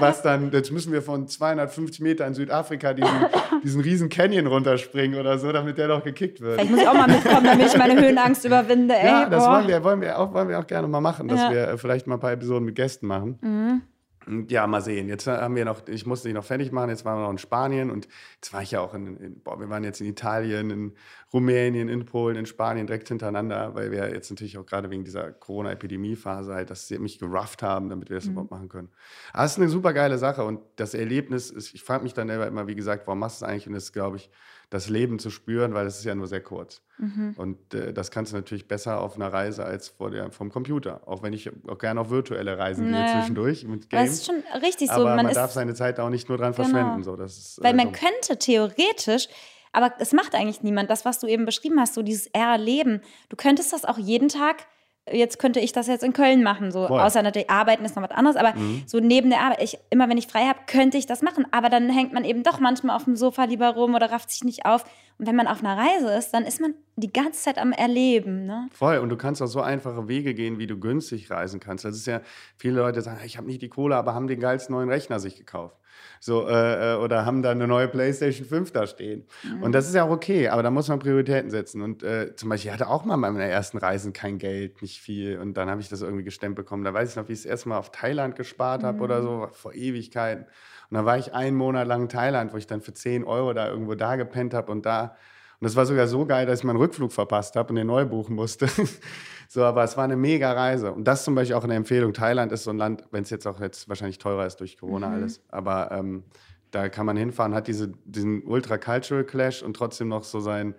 was 0.00 0.22
dann, 0.22 0.50
jetzt 0.52 0.70
müssen 0.72 0.92
wir 0.92 1.02
von 1.02 1.28
250 1.28 2.00
Meter 2.00 2.26
in 2.26 2.34
Südafrika 2.34 2.94
diesen, 2.94 3.10
diesen 3.64 3.80
riesen 3.80 4.08
Canyon 4.08 4.46
runterspringen 4.46 5.18
oder 5.20 5.38
so, 5.38 5.52
damit 5.52 5.78
der 5.78 5.88
doch 5.88 6.02
gekickt 6.04 6.40
wird. 6.40 6.54
Vielleicht 6.54 6.70
muss 6.70 6.80
ich 6.80 6.88
auch 6.88 6.94
mal 6.94 7.08
mitkommen, 7.08 7.44
damit 7.44 7.66
ich 7.66 7.76
meine 7.76 8.00
Höhenangst 8.00 8.44
überwinde. 8.44 8.94
Ey, 8.94 9.06
Ja, 9.06 9.28
das 9.28 9.46
wollen 9.46 9.68
wir, 9.68 9.84
wollen, 9.84 10.00
wir 10.00 10.18
auch, 10.18 10.32
wollen 10.32 10.48
wir 10.48 10.58
auch 10.58 10.66
gerne 10.66 10.88
mal 10.88 11.00
machen, 11.00 11.28
dass 11.28 11.40
Ja. 11.40 11.50
wir 11.50 11.68
äh, 11.68 11.78
vielleicht 11.78 12.06
mal 12.06 12.14
ein 12.14 12.20
paar 12.20 12.32
Episoden 12.32 12.64
mit 12.64 12.74
Gästen 12.74 13.06
machen. 13.06 13.38
Mhm. 13.42 13.82
Ja, 14.48 14.66
mal 14.66 14.82
sehen. 14.82 15.08
Jetzt 15.08 15.26
haben 15.26 15.56
wir 15.56 15.64
noch, 15.64 15.88
ich 15.88 16.04
musste 16.04 16.28
die 16.28 16.34
noch 16.34 16.44
fertig 16.44 16.72
machen, 16.72 16.90
jetzt 16.90 17.06
waren 17.06 17.18
wir 17.18 17.22
noch 17.22 17.30
in 17.30 17.38
Spanien 17.38 17.90
und 17.90 18.06
jetzt 18.34 18.52
war 18.52 18.60
ich 18.62 18.70
ja 18.72 18.80
auch 18.80 18.92
in, 18.92 19.16
in 19.16 19.40
boah, 19.40 19.58
wir 19.58 19.70
waren 19.70 19.82
jetzt 19.82 20.02
in 20.02 20.06
Italien, 20.06 20.68
in 20.70 20.92
Rumänien, 21.32 21.88
in 21.88 22.04
Polen, 22.04 22.36
in 22.36 22.44
Spanien 22.44 22.86
direkt 22.86 23.08
hintereinander, 23.08 23.74
weil 23.74 23.90
wir 23.90 24.12
jetzt 24.12 24.28
natürlich 24.28 24.58
auch 24.58 24.66
gerade 24.66 24.90
wegen 24.90 25.04
dieser 25.04 25.32
Corona-Epidemie-Phase 25.32 26.52
halt, 26.54 26.68
dass 26.68 26.86
sie 26.86 26.98
mich 26.98 27.18
gerufft 27.18 27.62
haben, 27.62 27.88
damit 27.88 28.10
wir 28.10 28.16
das 28.16 28.26
Mhm. 28.26 28.32
überhaupt 28.32 28.50
machen 28.50 28.68
können. 28.68 28.90
Aber 29.32 29.44
es 29.46 29.52
ist 29.52 29.58
eine 29.58 29.70
super 29.70 29.94
geile 29.94 30.18
Sache 30.18 30.44
und 30.44 30.60
das 30.76 30.92
Erlebnis 30.92 31.50
ist, 31.50 31.74
ich 31.74 31.82
frage 31.82 32.02
mich 32.02 32.12
dann 32.12 32.28
selber 32.28 32.46
immer, 32.46 32.66
wie 32.66 32.74
gesagt, 32.74 33.06
warum 33.06 33.20
machst 33.20 33.40
du 33.40 33.46
es 33.46 33.50
eigentlich? 33.50 33.66
Und 33.68 33.72
das 33.72 33.84
ist, 33.84 33.92
glaube 33.92 34.18
ich, 34.18 34.30
das 34.70 34.88
Leben 34.88 35.18
zu 35.18 35.30
spüren, 35.30 35.74
weil 35.74 35.86
es 35.86 35.98
ist 35.98 36.04
ja 36.04 36.14
nur 36.14 36.28
sehr 36.28 36.40
kurz. 36.42 36.80
Mhm. 36.98 37.34
Und 37.36 37.74
äh, 37.74 37.92
das 37.92 38.10
kannst 38.10 38.32
du 38.32 38.36
natürlich 38.36 38.68
besser 38.68 39.00
auf 39.00 39.16
einer 39.16 39.32
Reise 39.32 39.64
als 39.64 39.88
vor 39.88 40.10
der, 40.10 40.30
vom 40.30 40.50
Computer. 40.50 41.00
Auch 41.06 41.22
wenn 41.22 41.32
ich 41.32 41.50
auch 41.68 41.78
gerne 41.78 42.00
auf 42.00 42.10
virtuelle 42.10 42.56
Reisen 42.56 42.84
gehe 42.84 42.92
Naja. 42.92 43.18
zwischendurch 43.18 43.64
mit 43.64 43.90
Games. 43.90 44.12
ist 44.12 44.26
schon 44.26 44.42
richtig 44.62 44.88
so. 44.88 44.94
aber 44.94 45.04
man 45.06 45.16
man, 45.16 45.26
ist, 45.28 45.36
darf 45.36 45.50
seine 45.50 45.74
Zeit 45.74 45.98
auch 45.98 46.08
nicht 46.10 46.28
nur 46.28 46.38
dran 46.38 46.52
Genau. 46.54 46.68
verschwenden. 46.68 47.02
So. 47.02 47.16
Das 47.16 47.36
ist, 47.36 47.62
Weil 47.62 47.74
äh, 47.74 47.76
man 47.76 47.92
so. 47.92 48.00
könnte 48.00 48.38
theoretisch, 48.38 49.28
aber 49.72 49.92
es 49.98 50.12
macht 50.12 50.34
eigentlich 50.34 50.62
niemand, 50.62 50.88
das, 50.88 51.04
was 51.04 51.18
du 51.18 51.26
eben 51.26 51.44
beschrieben 51.46 51.80
hast, 51.80 51.94
so 51.94 52.02
dieses 52.02 52.26
Erleben. 52.28 53.00
Du 53.28 53.36
könntest 53.36 53.72
das 53.72 53.84
auch 53.84 53.98
jeden 53.98 54.28
Tag, 54.28 54.66
jetzt 55.10 55.38
könnte 55.38 55.60
ich 55.60 55.72
das 55.72 55.86
jetzt 55.86 56.04
in 56.04 56.12
Köln 56.12 56.42
machen, 56.42 56.70
so 56.70 56.86
Voll. 56.86 57.00
außer 57.00 57.22
natürlich 57.22 57.50
arbeiten 57.50 57.84
ist 57.84 57.96
noch 57.96 58.02
was 58.02 58.10
anderes, 58.10 58.36
aber 58.36 58.54
Mhm. 58.54 58.82
so 58.86 58.98
neben 59.00 59.30
der 59.30 59.40
Arbeit, 59.40 59.62
ich, 59.62 59.78
immer 59.90 60.08
wenn 60.08 60.18
ich 60.18 60.26
frei 60.26 60.44
habe, 60.46 60.60
könnte 60.66 60.98
ich 60.98 61.06
das 61.06 61.22
machen, 61.22 61.46
aber 61.50 61.68
dann 61.68 61.88
hängt 61.90 62.12
man 62.12 62.24
eben 62.24 62.42
doch 62.42 62.60
manchmal 62.60 62.94
auf 62.96 63.04
dem 63.04 63.16
Sofa 63.16 63.44
lieber 63.44 63.70
rum 63.70 63.94
oder 63.94 64.12
rafft 64.12 64.30
sich 64.30 64.44
nicht 64.44 64.66
auf. 64.66 64.84
Und 65.18 65.26
wenn 65.26 65.36
man 65.36 65.46
auf 65.48 65.62
einer 65.64 65.76
Reise 65.76 66.12
ist, 66.14 66.30
dann 66.32 66.44
ist 66.44 66.60
man 66.60 66.74
die 66.96 67.12
ganze 67.12 67.42
Zeit 67.42 67.58
am 67.58 67.72
Erleben. 67.72 68.46
Ne? 68.46 68.68
Voll. 68.72 68.98
Und 68.98 69.08
du 69.10 69.16
kannst 69.16 69.42
auch 69.42 69.46
so 69.48 69.60
einfache 69.60 70.08
Wege 70.08 70.32
gehen, 70.32 70.58
wie 70.58 70.66
du 70.66 70.78
günstig 70.78 71.30
reisen 71.30 71.60
kannst. 71.60 71.84
Das 71.84 71.94
ist 71.96 72.06
ja, 72.06 72.20
viele 72.56 72.80
Leute 72.80 73.02
sagen, 73.02 73.20
ich 73.24 73.36
habe 73.36 73.46
nicht 73.46 73.60
die 73.62 73.68
Kohle, 73.68 73.96
aber 73.96 74.14
haben 74.14 74.28
den 74.28 74.40
geilsten 74.40 74.74
neuen 74.74 74.88
Rechner 74.88 75.18
sich 75.20 75.36
gekauft. 75.36 75.76
So, 76.22 76.46
äh, 76.46 76.92
äh, 76.92 76.96
oder 76.96 77.24
haben 77.24 77.42
da 77.42 77.50
eine 77.50 77.66
neue 77.66 77.88
PlayStation 77.88 78.46
5 78.46 78.72
da 78.72 78.86
stehen. 78.86 79.24
Und 79.62 79.72
das 79.72 79.88
ist 79.88 79.94
ja 79.94 80.04
auch 80.04 80.10
okay, 80.10 80.48
aber 80.48 80.62
da 80.62 80.70
muss 80.70 80.86
man 80.88 80.98
Prioritäten 80.98 81.50
setzen. 81.50 81.80
Und 81.80 82.02
äh, 82.02 82.36
zum 82.36 82.50
Beispiel, 82.50 82.68
ich 82.68 82.74
hatte 82.74 82.90
auch 82.90 83.06
mal 83.06 83.16
bei 83.16 83.30
meiner 83.30 83.46
ersten 83.46 83.78
Reisen 83.78 84.12
kein 84.12 84.36
Geld, 84.36 84.82
nicht 84.82 85.00
viel. 85.00 85.38
Und 85.38 85.56
dann 85.56 85.70
habe 85.70 85.80
ich 85.80 85.88
das 85.88 86.02
irgendwie 86.02 86.24
gestemmt 86.24 86.56
bekommen. 86.56 86.84
Da 86.84 86.92
weiß 86.92 87.10
ich 87.10 87.16
noch, 87.16 87.28
wie 87.28 87.32
ich 87.32 87.42
das 87.42 87.46
erste 87.46 87.70
Mal 87.70 87.78
auf 87.78 87.90
Thailand 87.90 88.36
gespart 88.36 88.84
habe 88.84 89.02
oder 89.02 89.22
so, 89.22 89.48
vor 89.52 89.72
Ewigkeiten. 89.72 90.44
Und 90.44 90.96
dann 90.96 91.06
war 91.06 91.16
ich 91.16 91.32
einen 91.32 91.56
Monat 91.56 91.86
lang 91.86 92.02
in 92.02 92.08
Thailand, 92.10 92.52
wo 92.52 92.58
ich 92.58 92.66
dann 92.66 92.82
für 92.82 92.92
10 92.92 93.24
Euro 93.24 93.54
da 93.54 93.68
irgendwo 93.68 93.94
da 93.94 94.16
gepennt 94.16 94.52
habe 94.52 94.70
und 94.70 94.84
da 94.84 95.16
Und 95.60 95.66
das 95.66 95.76
war 95.76 95.84
sogar 95.84 96.06
so 96.06 96.24
geil, 96.24 96.46
dass 96.46 96.60
ich 96.60 96.64
meinen 96.64 96.76
Rückflug 96.78 97.12
verpasst 97.12 97.54
habe 97.54 97.68
und 97.68 97.76
den 97.76 97.86
neu 97.86 98.06
buchen 98.06 98.34
musste. 98.34 98.66
so, 99.48 99.62
aber 99.62 99.84
es 99.84 99.96
war 99.96 100.04
eine 100.04 100.16
mega 100.16 100.50
Reise. 100.52 100.90
Und 100.92 101.04
das 101.04 101.22
zum 101.24 101.34
Beispiel 101.34 101.54
auch 101.54 101.64
eine 101.64 101.74
Empfehlung. 101.74 102.14
Thailand 102.14 102.50
ist 102.50 102.64
so 102.64 102.70
ein 102.70 102.78
Land, 102.78 103.04
wenn 103.10 103.22
es 103.24 103.30
jetzt 103.30 103.46
auch 103.46 103.60
jetzt 103.60 103.86
wahrscheinlich 103.88 104.16
teurer 104.18 104.46
ist 104.46 104.56
durch 104.60 104.78
Corona 104.78 105.08
Mhm. 105.08 105.14
alles. 105.14 105.42
Aber 105.48 105.90
ähm, 105.92 106.24
da 106.70 106.88
kann 106.88 107.04
man 107.04 107.16
hinfahren, 107.18 107.54
hat 107.54 107.66
diese, 107.68 107.92
diesen 108.04 108.42
Ultra-Cultural 108.44 109.24
Clash 109.24 109.62
und 109.62 109.74
trotzdem 109.76 110.08
noch 110.08 110.24
so 110.24 110.40
sein, 110.40 110.74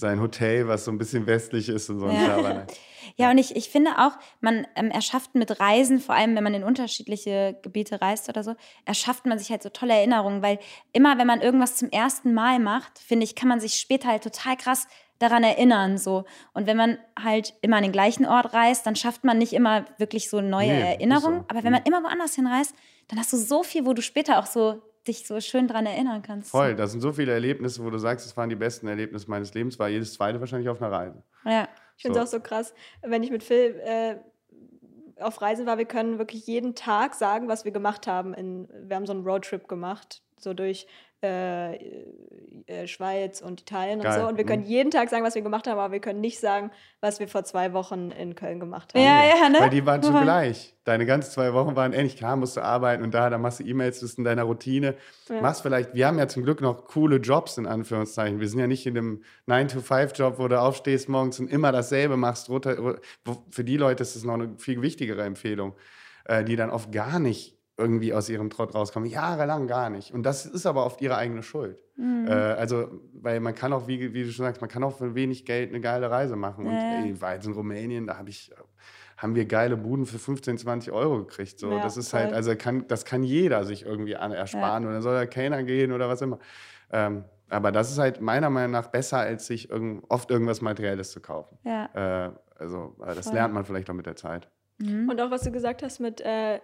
sein 0.00 0.20
Hotel, 0.20 0.66
was 0.68 0.84
so 0.84 0.90
ein 0.90 0.98
bisschen 0.98 1.26
westlich 1.26 1.68
ist 1.68 1.88
und 1.90 2.00
so. 2.00 2.06
ein 2.06 2.16
Ja. 2.16 2.26
Schabernack. 2.26 2.72
Ja, 3.16 3.30
und 3.30 3.38
ich, 3.38 3.56
ich 3.56 3.68
finde 3.70 3.92
auch, 3.98 4.12
man 4.40 4.66
ähm, 4.76 4.90
erschafft 4.90 5.34
mit 5.34 5.58
Reisen, 5.58 5.98
vor 5.98 6.14
allem 6.14 6.36
wenn 6.36 6.44
man 6.44 6.54
in 6.54 6.62
unterschiedliche 6.62 7.58
Gebiete 7.62 8.00
reist 8.00 8.28
oder 8.28 8.44
so, 8.44 8.54
erschafft 8.84 9.26
man 9.26 9.38
sich 9.38 9.50
halt 9.50 9.62
so 9.62 9.68
tolle 9.68 9.94
Erinnerungen, 9.94 10.42
weil 10.42 10.58
immer, 10.92 11.18
wenn 11.18 11.26
man 11.26 11.40
irgendwas 11.40 11.76
zum 11.76 11.90
ersten 11.90 12.32
Mal 12.34 12.60
macht, 12.60 12.98
finde 12.98 13.24
ich, 13.24 13.34
kann 13.34 13.48
man 13.48 13.58
sich 13.58 13.74
später 13.74 14.08
halt 14.08 14.22
total 14.22 14.56
krass 14.56 14.86
daran 15.18 15.42
erinnern. 15.42 15.98
So. 15.98 16.24
Und 16.52 16.66
wenn 16.66 16.76
man 16.76 16.98
halt 17.20 17.54
immer 17.62 17.78
an 17.78 17.82
den 17.82 17.92
gleichen 17.92 18.26
Ort 18.26 18.54
reist, 18.54 18.86
dann 18.86 18.96
schafft 18.96 19.24
man 19.24 19.38
nicht 19.38 19.54
immer 19.54 19.86
wirklich 19.98 20.30
so 20.30 20.40
neue 20.40 20.68
Nee, 20.68 20.80
Erinnerungen. 20.92 21.40
so. 21.40 21.44
Aber 21.48 21.64
wenn 21.64 21.72
man 21.72 21.82
immer 21.84 22.02
woanders 22.02 22.36
hinreist, 22.36 22.74
dann 23.08 23.18
hast 23.18 23.32
du 23.32 23.36
so 23.38 23.62
viel, 23.62 23.86
wo 23.86 23.92
du 23.92 24.02
später 24.02 24.38
auch 24.38 24.46
so 24.46 24.80
dich 25.10 25.26
so 25.26 25.40
schön 25.40 25.68
dran 25.68 25.86
erinnern 25.86 26.22
kannst. 26.22 26.50
Voll, 26.50 26.74
das 26.74 26.92
sind 26.92 27.00
so 27.00 27.12
viele 27.12 27.32
Erlebnisse, 27.32 27.84
wo 27.84 27.90
du 27.90 27.98
sagst, 27.98 28.26
es 28.26 28.36
waren 28.36 28.48
die 28.48 28.56
besten 28.56 28.88
Erlebnisse 28.88 29.28
meines 29.30 29.52
Lebens, 29.54 29.78
war 29.78 29.88
jedes 29.88 30.14
zweite 30.14 30.40
wahrscheinlich 30.40 30.68
auf 30.68 30.80
einer 30.80 30.92
Reise. 30.92 31.22
Ja. 31.44 31.68
Ich 31.96 32.02
finde 32.02 32.18
So. 32.18 32.24
es 32.24 32.28
auch 32.28 32.38
so 32.38 32.40
krass, 32.40 32.74
wenn 33.02 33.22
ich 33.22 33.30
mit 33.30 33.42
Phil 33.42 33.78
äh, 33.84 34.16
auf 35.20 35.42
Reisen 35.42 35.66
war, 35.66 35.76
wir 35.78 35.84
können 35.84 36.18
wirklich 36.18 36.46
jeden 36.46 36.74
Tag 36.74 37.14
sagen, 37.14 37.48
was 37.48 37.64
wir 37.64 37.72
gemacht 37.72 38.06
haben. 38.06 38.32
In, 38.32 38.68
wir 38.88 38.96
haben 38.96 39.06
so 39.06 39.12
einen 39.12 39.24
Roadtrip 39.24 39.68
gemacht, 39.68 40.22
so 40.38 40.54
durch 40.54 40.86
äh, 41.22 41.76
äh, 42.66 42.86
Schweiz 42.86 43.40
und 43.40 43.60
Italien 43.60 44.00
Geil, 44.00 44.12
und 44.12 44.20
so. 44.20 44.28
Und 44.28 44.36
wir 44.36 44.44
können 44.44 44.62
mhm. 44.62 44.68
jeden 44.68 44.90
Tag 44.90 45.10
sagen, 45.10 45.24
was 45.24 45.34
wir 45.34 45.42
gemacht 45.42 45.66
haben, 45.66 45.78
aber 45.78 45.92
wir 45.92 46.00
können 46.00 46.20
nicht 46.20 46.38
sagen, 46.38 46.70
was 47.00 47.20
wir 47.20 47.28
vor 47.28 47.44
zwei 47.44 47.72
Wochen 47.72 48.10
in 48.10 48.34
Köln 48.34 48.60
gemacht 48.60 48.94
haben. 48.94 49.02
Ja, 49.02 49.24
ja, 49.24 49.48
ne? 49.48 49.58
Weil 49.60 49.70
die 49.70 49.84
waren 49.84 50.02
zugleich. 50.02 50.74
Deine 50.84 51.04
ganzen 51.04 51.30
zwei 51.30 51.52
Wochen 51.52 51.76
waren 51.76 51.92
ähnlich. 51.92 52.16
Klar, 52.16 52.36
musst 52.36 52.56
du 52.56 52.62
arbeiten 52.62 53.02
und 53.02 53.12
da, 53.12 53.28
da 53.28 53.38
machst 53.38 53.60
du 53.60 53.64
E-Mails, 53.64 54.00
bist 54.00 54.18
in 54.18 54.24
deiner 54.24 54.44
Routine. 54.44 54.94
Ja. 55.28 55.40
Machst 55.40 55.62
vielleicht, 55.62 55.94
wir 55.94 56.06
haben 56.06 56.18
ja 56.18 56.28
zum 56.28 56.42
Glück 56.42 56.60
noch 56.60 56.86
coole 56.86 57.16
Jobs, 57.16 57.58
in 57.58 57.66
Anführungszeichen. 57.66 58.40
Wir 58.40 58.48
sind 58.48 58.60
ja 58.60 58.66
nicht 58.66 58.86
in 58.86 58.94
dem 58.94 59.22
9-to-5-Job, 59.46 60.38
wo 60.38 60.48
du 60.48 60.60
aufstehst 60.60 61.08
morgens 61.08 61.38
und 61.38 61.50
immer 61.50 61.72
dasselbe 61.72 62.16
machst. 62.16 62.48
Für 62.48 63.64
die 63.64 63.76
Leute 63.76 64.02
ist 64.02 64.16
das 64.16 64.24
noch 64.24 64.34
eine 64.34 64.54
viel 64.58 64.80
wichtigere 64.80 65.22
Empfehlung, 65.22 65.74
äh, 66.24 66.44
die 66.44 66.56
dann 66.56 66.70
oft 66.70 66.92
gar 66.92 67.18
nicht 67.18 67.59
irgendwie 67.80 68.14
aus 68.14 68.28
ihrem 68.28 68.50
Trott 68.50 68.74
rauskommen. 68.74 69.08
Jahrelang 69.08 69.66
gar 69.66 69.90
nicht. 69.90 70.12
Und 70.12 70.22
das 70.22 70.46
ist 70.46 70.66
aber 70.66 70.86
oft 70.86 71.00
ihre 71.00 71.16
eigene 71.16 71.42
Schuld. 71.42 71.78
Mhm. 71.96 72.26
Äh, 72.28 72.32
also, 72.32 73.00
weil 73.14 73.40
man 73.40 73.54
kann 73.54 73.72
auch, 73.72 73.88
wie, 73.88 74.14
wie 74.14 74.22
du 74.22 74.30
schon 74.30 74.44
sagst, 74.44 74.60
man 74.60 74.70
kann 74.70 74.84
auch 74.84 74.96
für 74.98 75.14
wenig 75.14 75.44
Geld 75.44 75.70
eine 75.70 75.80
geile 75.80 76.10
Reise 76.10 76.36
machen. 76.36 76.66
Und 76.66 76.72
Ja, 76.74 76.78
ja. 76.80 77.02
ey, 77.04 77.12
ich 77.12 77.20
war 77.20 77.34
jetzt 77.34 77.46
in 77.46 77.52
Rumänien, 77.52 78.06
da 78.06 78.16
habe 78.18 78.28
ich, 78.30 78.52
haben 79.16 79.34
wir 79.34 79.44
geile 79.46 79.76
Buden 79.76 80.06
für 80.06 80.18
15, 80.18 80.58
20 80.58 80.92
Euro 80.92 81.18
gekriegt. 81.24 81.58
So. 81.58 81.70
Ja, 81.72 81.82
das 81.82 81.96
ist 81.96 82.10
voll. 82.10 82.20
halt, 82.20 82.32
also 82.32 82.54
kann, 82.56 82.86
das 82.86 83.04
kann 83.04 83.22
jeder 83.22 83.64
sich 83.64 83.84
irgendwie 83.84 84.16
an, 84.16 84.32
ersparen 84.32 84.86
oder 84.86 85.02
soll 85.02 85.14
der 85.14 85.26
Kellner 85.26 85.62
gehen 85.62 85.92
oder 85.92 86.08
was 86.08 86.22
immer. 86.22 86.38
Ähm, 86.92 87.24
aber 87.48 87.72
das 87.72 87.90
ist 87.90 87.98
halt 87.98 88.20
meiner 88.20 88.48
Meinung 88.48 88.70
nach 88.72 88.86
besser, 88.88 89.18
als 89.18 89.46
sich 89.46 89.70
irgend, 89.70 90.04
oft 90.08 90.30
irgendwas 90.30 90.60
Materielles 90.60 91.10
zu 91.10 91.20
kaufen. 91.20 91.58
Ja. 91.64 92.26
Äh, 92.26 92.30
also, 92.58 92.94
äh, 93.02 93.14
das 93.14 93.26
Voll. 93.26 93.34
lernt 93.34 93.52
man 93.54 93.64
vielleicht 93.64 93.90
auch 93.90 93.94
mit 93.94 94.06
der 94.06 94.16
Zeit. 94.16 94.48
Mhm. 94.78 95.08
Und 95.10 95.20
auch 95.20 95.30
was 95.30 95.42
du 95.42 95.50
gesagt 95.50 95.82
hast 95.82 95.98
mit, 96.00 96.20
äh, 96.20 96.60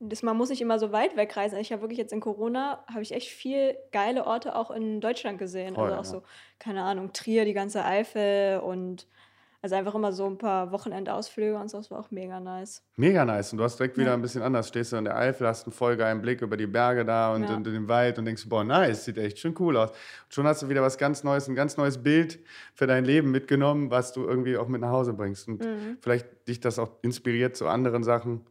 das, 0.00 0.22
man 0.22 0.36
muss 0.36 0.48
nicht 0.50 0.60
immer 0.60 0.78
so 0.78 0.92
weit 0.92 1.16
wegreisen. 1.16 1.58
Ich 1.58 1.72
habe 1.72 1.82
wirklich 1.82 1.98
jetzt 1.98 2.12
in 2.12 2.20
Corona, 2.20 2.84
habe 2.86 3.02
ich 3.02 3.12
echt 3.12 3.28
viel 3.28 3.76
geile 3.92 4.26
Orte 4.26 4.54
auch 4.54 4.70
in 4.70 5.00
Deutschland 5.00 5.38
gesehen. 5.38 5.74
Voll, 5.74 5.92
also 5.92 5.94
auch 5.96 6.04
ja. 6.04 6.20
so, 6.20 6.22
keine 6.58 6.82
Ahnung, 6.84 7.12
Trier, 7.12 7.44
die 7.44 7.54
ganze 7.54 7.84
Eifel 7.84 8.60
und 8.60 9.06
also 9.60 9.74
einfach 9.74 9.96
immer 9.96 10.12
so 10.12 10.24
ein 10.24 10.38
paar 10.38 10.70
Wochenendausflüge 10.70 11.56
und 11.58 11.68
so, 11.68 11.78
das 11.78 11.90
war 11.90 11.98
auch 11.98 12.12
mega 12.12 12.38
nice. 12.38 12.80
Mega 12.94 13.24
nice. 13.24 13.50
Und 13.50 13.58
du 13.58 13.64
hast 13.64 13.76
direkt 13.76 13.96
wieder 13.98 14.10
Ja. 14.10 14.14
ein 14.14 14.22
bisschen 14.22 14.40
anders. 14.40 14.68
Stehst 14.68 14.92
du 14.92 14.96
an 14.96 15.04
der 15.04 15.16
Eifel, 15.16 15.48
hast 15.48 15.66
einen 15.66 15.72
voll 15.72 15.96
geilen 15.96 16.22
Blick 16.22 16.42
über 16.42 16.56
die 16.56 16.68
Berge 16.68 17.04
da 17.04 17.34
und 17.34 17.42
Ja. 17.42 17.48
in, 17.56 17.64
in 17.64 17.72
den 17.72 17.88
Wald 17.88 18.20
und 18.20 18.24
denkst, 18.24 18.48
boah, 18.48 18.62
nice, 18.62 19.04
sieht 19.04 19.18
echt 19.18 19.40
schon 19.40 19.56
cool 19.58 19.76
aus. 19.76 19.90
Und 19.90 19.96
schon 20.34 20.46
hast 20.46 20.62
du 20.62 20.68
wieder 20.68 20.80
was 20.80 20.96
ganz 20.96 21.24
Neues, 21.24 21.48
ein 21.48 21.56
ganz 21.56 21.76
neues 21.76 22.00
Bild 22.00 22.38
für 22.72 22.86
dein 22.86 23.04
Leben 23.04 23.32
mitgenommen, 23.32 23.90
was 23.90 24.12
du 24.12 24.24
irgendwie 24.24 24.56
auch 24.56 24.68
mit 24.68 24.80
nach 24.80 24.90
Hause 24.92 25.12
bringst. 25.12 25.48
Und 25.48 25.64
Mhm. 25.64 25.98
vielleicht 26.00 26.46
dich 26.46 26.60
das 26.60 26.78
auch 26.78 26.90
inspiriert 27.02 27.56
zu 27.56 27.66
anderen 27.66 28.04
Sachen. 28.04 28.46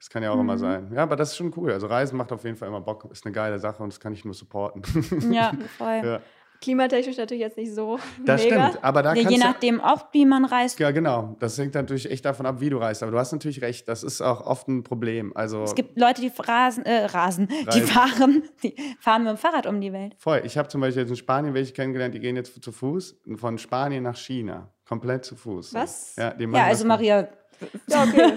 Das 0.00 0.08
kann 0.10 0.22
ja 0.22 0.30
auch 0.32 0.40
immer 0.40 0.56
sein. 0.58 0.90
Ja, 0.94 1.02
aber 1.02 1.14
das 1.14 1.30
ist 1.32 1.36
schon 1.36 1.52
cool. 1.56 1.70
Also 1.72 1.86
Reisen 1.86 2.16
macht 2.16 2.32
auf 2.32 2.42
jeden 2.44 2.56
Fall 2.56 2.68
immer 2.68 2.80
Bock. 2.80 3.06
Ist 3.12 3.24
eine 3.26 3.32
geile 3.34 3.58
Sache 3.58 3.82
und 3.82 3.92
das 3.92 4.00
kann 4.00 4.12
ich 4.14 4.24
nur 4.24 4.34
supporten. 4.34 4.82
Ja, 5.30 5.52
voll. 5.78 6.00
ja. 6.02 6.20
Klimatechnisch 6.62 7.16
natürlich 7.16 7.40
jetzt 7.40 7.56
nicht 7.56 7.74
so 7.74 7.98
Das 8.26 8.42
mega. 8.44 8.68
stimmt. 8.68 8.84
Aber 8.84 9.02
da 9.02 9.14
kannst 9.14 9.30
je 9.30 9.38
nachdem, 9.38 9.80
ob 9.80 10.08
wie 10.12 10.26
man 10.26 10.44
reist. 10.44 10.78
ja, 10.78 10.90
genau. 10.90 11.34
Das 11.40 11.56
hängt 11.56 11.72
natürlich 11.74 12.10
echt 12.10 12.22
davon 12.26 12.44
ab, 12.44 12.56
wie 12.60 12.68
du 12.68 12.76
reist. 12.76 13.02
Aber 13.02 13.12
du 13.12 13.18
hast 13.18 13.32
natürlich 13.32 13.62
recht. 13.62 13.88
Das 13.88 14.02
ist 14.02 14.20
auch 14.20 14.42
oft 14.46 14.68
ein 14.68 14.82
Problem. 14.82 15.34
Also 15.34 15.62
Es 15.62 15.74
gibt 15.74 15.98
Leute, 15.98 16.20
die 16.20 16.30
rasen, 16.38 16.84
äh, 16.84 17.06
rasen, 17.06 17.48
die 17.48 17.64
Reisen. 17.66 17.86
fahren, 17.86 18.42
die 18.62 18.74
fahren 19.00 19.24
mit 19.24 19.30
dem 19.32 19.36
Fahrrad 19.38 19.66
um 19.66 19.80
die 19.80 19.92
Welt. 19.94 20.14
Voll. 20.18 20.42
Ich 20.44 20.58
habe 20.58 20.68
zum 20.68 20.82
Beispiel 20.82 21.02
jetzt 21.02 21.10
in 21.10 21.16
Spanien 21.16 21.54
welche 21.54 21.72
kennengelernt, 21.72 22.14
die 22.14 22.20
gehen 22.20 22.36
jetzt 22.36 22.62
zu 22.62 22.72
Fuß 22.72 23.20
von 23.36 23.56
Spanien 23.56 24.02
nach 24.02 24.16
China. 24.16 24.68
Komplett 24.86 25.24
zu 25.24 25.36
Fuß. 25.36 25.72
Was? 25.72 26.14
Ja, 26.16 26.30
die 26.34 26.44
Ja, 26.44 26.64
also 26.64 26.84
Maria, 26.86 27.26
Ja, 27.88 28.04
okay. 28.04 28.32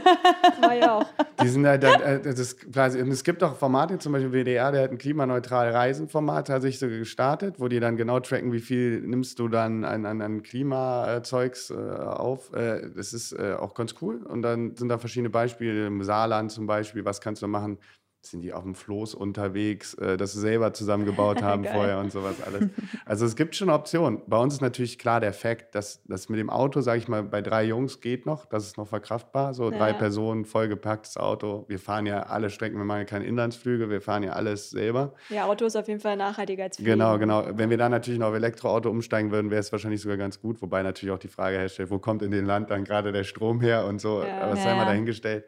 War 0.62 0.76
ja 0.76 0.98
auch. 0.98 1.06
Die 1.42 1.48
sind 1.48 1.64
da, 1.64 1.78
da, 1.78 1.94
äh, 1.94 2.22
das 2.22 2.58
quasi, 2.58 3.00
es 3.00 3.24
gibt 3.24 3.44
auch 3.44 3.56
Formate, 3.56 3.98
zum 4.00 4.12
Beispiel 4.14 4.32
WDR, 4.32 4.72
der 4.72 4.84
hat 4.84 4.92
ein 4.92 4.98
klimaneutral 4.98 5.72
Reisenformat 5.72 6.48
tatsächlich 6.48 6.80
so 6.80 6.88
gestartet, 6.88 7.60
wo 7.60 7.68
die 7.68 7.80
dann 7.80 7.98
genau 7.98 8.20
tracken, 8.20 8.52
wie 8.52 8.60
viel 8.60 9.02
nimmst 9.02 9.40
du 9.40 9.48
dann 9.48 9.86
an, 9.86 10.06
an, 10.06 10.22
an 10.22 10.44
Klimazeugs 10.44 11.70
äh, 11.70 11.74
auf. 11.74 12.54
Äh, 12.54 12.90
das 12.96 13.14
ist 13.14 13.34
äh, 13.34 13.54
auch 13.54 13.74
ganz 13.74 13.96
cool. 14.02 14.24
Und 14.24 14.42
dann 14.42 14.76
sind 14.76 14.90
da 14.90 14.98
verschiedene 14.98 15.30
Beispiele, 15.30 15.88
im 15.88 16.04
Saarland 16.04 16.52
zum 16.52 16.68
Beispiel, 16.68 17.06
was 17.06 17.22
kannst 17.22 17.42
du 17.42 17.48
machen? 17.48 17.78
Sind 18.26 18.42
die 18.42 18.54
auf 18.54 18.64
dem 18.64 18.74
Floß 18.74 19.16
unterwegs, 19.16 19.96
äh, 19.96 20.16
das 20.16 20.32
sie 20.32 20.40
selber 20.40 20.72
zusammengebaut 20.74 21.42
haben 21.44 21.66
vorher 21.66 22.00
und 22.00 22.12
sowas 22.12 22.36
alles. 22.46 22.70
Also 23.06 23.26
es 23.26 23.36
gibt 23.36 23.54
schon 23.56 23.70
Optionen. 23.70 24.22
Bei 24.28 24.38
uns 24.38 24.54
ist 24.54 24.62
natürlich 24.62 24.98
klar 24.98 25.20
der 25.20 25.34
Fakt, 25.34 25.76
dass 25.76 26.02
das 26.06 26.30
mit 26.30 26.40
dem 26.40 26.50
Auto, 26.50 26.80
sage 26.80 27.00
ich 27.00 27.08
mal, 27.10 27.22
bei 27.24 27.42
drei 27.42 27.66
Jungs 27.66 28.00
geht 28.00 28.26
noch, 28.26 28.46
das 28.46 28.66
ist 28.66 28.78
noch 28.78 28.88
verkraftbar. 28.88 29.54
So 29.54 29.70
drei 29.70 29.90
Ja. 29.90 29.94
Personen, 29.94 30.46
vollgepacktes 30.46 31.18
Auto. 31.18 31.66
Wir 31.68 31.80
fahren 31.80 32.06
ja 32.06 32.24
alle 32.24 32.50
Strecken, 32.50 32.78
wir 32.78 32.86
machen 32.86 33.00
ja 33.00 33.06
keine 33.06 33.26
Inlandsflüge, 33.26 33.90
wir 33.90 34.00
fahren 34.00 34.24
ja 34.24 34.32
alles 34.32 34.70
selber. 34.70 35.14
Ja, 35.30 35.46
Auto 35.46 35.66
ist 35.66 35.76
auf 35.76 35.88
jeden 35.90 36.00
Fall 36.00 36.16
nachhaltiger 36.16 36.64
als 36.64 36.78
Fliegen. 36.78 36.92
Genau, 36.92 37.18
genau. 37.20 37.46
Wenn 37.52 37.70
wir 37.70 37.78
dann 37.78 37.92
natürlich 37.92 38.20
noch 38.20 38.28
auf 38.30 38.36
Elektroauto 38.36 38.90
umsteigen 38.90 39.32
würden, 39.32 39.52
wäre 39.52 39.60
es 39.60 39.72
wahrscheinlich 39.72 40.02
sogar 40.02 40.18
ganz 40.18 40.40
gut. 40.40 40.62
Wobei 40.62 40.82
natürlich 40.82 41.14
auch 41.14 41.20
die 41.20 41.28
Frage 41.28 41.58
herstellt, 41.58 41.92
wo 41.92 42.00
kommt 42.00 42.22
in 42.22 42.32
dem 42.32 42.46
Land 42.46 42.70
dann 42.72 42.86
gerade 42.86 43.12
der 43.12 43.26
Strom 43.26 43.60
her 43.60 43.86
und 43.86 44.00
so. 44.00 44.24
Ja. 44.24 44.42
Aber 44.42 44.52
das 44.52 44.60
Ja, 44.60 44.70
sei 44.72 44.76
mal 44.76 44.86
dahingestellt. 44.86 45.46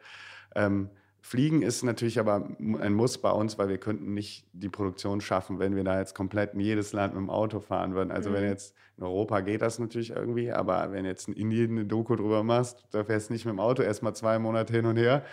Ähm, 0.54 0.90
Fliegen 1.26 1.62
ist 1.62 1.82
natürlich 1.82 2.20
aber 2.20 2.48
ein 2.60 2.94
Muss 2.94 3.18
bei 3.18 3.32
uns, 3.32 3.58
weil 3.58 3.68
wir 3.68 3.78
könnten 3.78 4.14
nicht 4.14 4.46
die 4.52 4.68
Produktion 4.68 5.20
schaffen, 5.20 5.58
wenn 5.58 5.74
wir 5.74 5.82
da 5.82 5.98
jetzt 5.98 6.14
komplett 6.14 6.54
in 6.54 6.60
jedes 6.60 6.92
Land 6.92 7.14
mit 7.14 7.20
dem 7.20 7.30
Auto 7.30 7.58
fahren 7.58 7.94
würden. 7.94 8.12
Also 8.12 8.32
wenn 8.32 8.44
Mhm. 8.44 8.50
jetzt 8.50 8.76
in 8.96 9.02
Europa 9.02 9.40
geht 9.40 9.60
das 9.60 9.80
natürlich 9.80 10.10
irgendwie, 10.10 10.52
aber 10.52 10.92
wenn 10.92 11.04
jetzt 11.04 11.26
in 11.26 11.34
Indien 11.34 11.72
eine 11.72 11.84
Doku 11.84 12.14
drüber 12.14 12.44
machst, 12.44 12.86
da 12.92 13.02
fährst 13.02 13.28
du 13.28 13.32
nicht 13.32 13.44
mit 13.44 13.52
dem 13.54 13.58
Auto 13.60 13.82
erstmal 13.82 14.14
zwei 14.14 14.38
Monate 14.38 14.72
hin 14.72 14.86
und 14.86 14.96
her, 14.98 15.24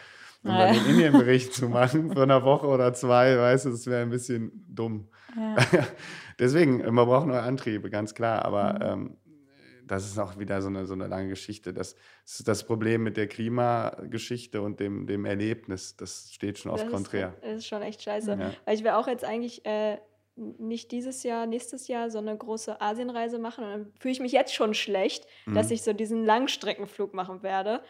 um 0.44 0.50
Ja. 0.50 0.66
dann 0.66 0.74
den 0.74 0.86
Indien-Bericht 0.88 1.54
zu 1.54 1.70
machen 1.70 2.12
für 2.12 2.24
eine 2.24 2.44
Woche 2.44 2.66
oder 2.66 2.92
zwei, 2.96 3.38
weißt 3.38 3.66
du, 3.66 3.70
das 3.70 3.86
wäre 3.86 4.02
ein 4.02 4.10
bisschen 4.10 4.66
dumm. 4.68 5.08
ja. 5.38 5.56
Deswegen, 6.40 6.80
man 6.94 7.06
braucht 7.06 7.28
neue 7.28 7.42
Antriebe, 7.44 7.92
ganz 7.92 8.16
klar. 8.16 8.44
Aber 8.44 8.74
Mhm. 8.74 8.82
ähm, 8.82 9.18
das 9.86 10.06
ist 10.06 10.18
auch 10.20 10.38
wieder 10.40 10.62
so 10.62 10.68
eine, 10.70 10.86
so 10.86 10.94
eine 10.94 11.08
lange 11.08 11.30
Geschichte. 11.30 11.74
Das, 11.74 11.96
das 12.26 12.40
ist 12.40 12.48
das 12.48 12.66
Problem 12.66 13.04
mit 13.04 13.18
der 13.18 13.28
Klimageschichte 13.28 14.62
und 14.62 14.80
dem, 14.80 15.08
dem 15.08 15.26
Erlebnis. 15.26 15.96
Das 15.98 16.30
steht 16.32 16.60
schon 16.60 16.72
oft 16.72 16.86
das 16.86 16.92
konträr. 16.92 17.30
Ist, 17.36 17.44
das 17.44 17.54
ist 17.58 17.68
schon 17.68 17.82
echt 17.82 18.02
scheiße. 18.02 18.32
Ja. 18.40 18.52
Weil 18.66 18.76
ich 18.76 18.84
will 18.84 18.92
auch 18.92 19.08
jetzt 19.08 19.24
eigentlich 19.26 19.66
äh, 19.66 19.98
nicht 20.36 20.92
dieses 20.92 21.24
Jahr, 21.24 21.46
nächstes 21.46 21.88
Jahr 21.88 22.10
so 22.10 22.18
eine 22.18 22.36
große 22.38 22.82
Asienreise 22.82 23.40
machen. 23.40 23.64
Und 23.64 23.70
dann 23.72 23.94
fühle 24.00 24.12
ich 24.14 24.20
mich 24.20 24.32
jetzt 24.32 24.54
schon 24.54 24.74
schlecht, 24.74 25.26
dass 25.46 25.68
Mhm. 25.68 25.74
ich 25.74 25.84
so 25.84 25.94
diesen 25.94 26.26
Langstreckenflug 26.26 27.14
machen 27.14 27.44
werde. 27.44 27.82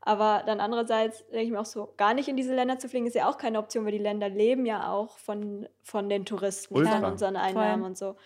Aber 0.00 0.42
dann 0.46 0.60
andererseits 0.60 1.26
denke 1.28 1.42
ich 1.42 1.50
mir 1.50 1.60
auch 1.60 1.64
so, 1.66 1.92
gar 1.96 2.14
nicht 2.14 2.28
in 2.28 2.36
diese 2.36 2.54
Länder 2.54 2.78
zu 2.78 2.88
fliegen, 2.88 3.06
ist 3.06 3.14
ja 3.14 3.28
auch 3.28 3.38
keine 3.38 3.58
Option, 3.58 3.84
weil 3.84 3.92
die 3.92 3.98
Länder 3.98 4.28
leben 4.28 4.64
ja 4.64 4.92
auch 4.92 5.18
von, 5.18 5.66
von 5.82 6.08
den 6.08 6.24
Touristen, 6.24 6.74
Ultra. 6.76 7.00
von 7.00 7.04
unseren 7.12 7.36
Einnahmen 7.36 7.80
Voll. 7.82 7.90
und 7.90 7.98
so. 7.98 8.16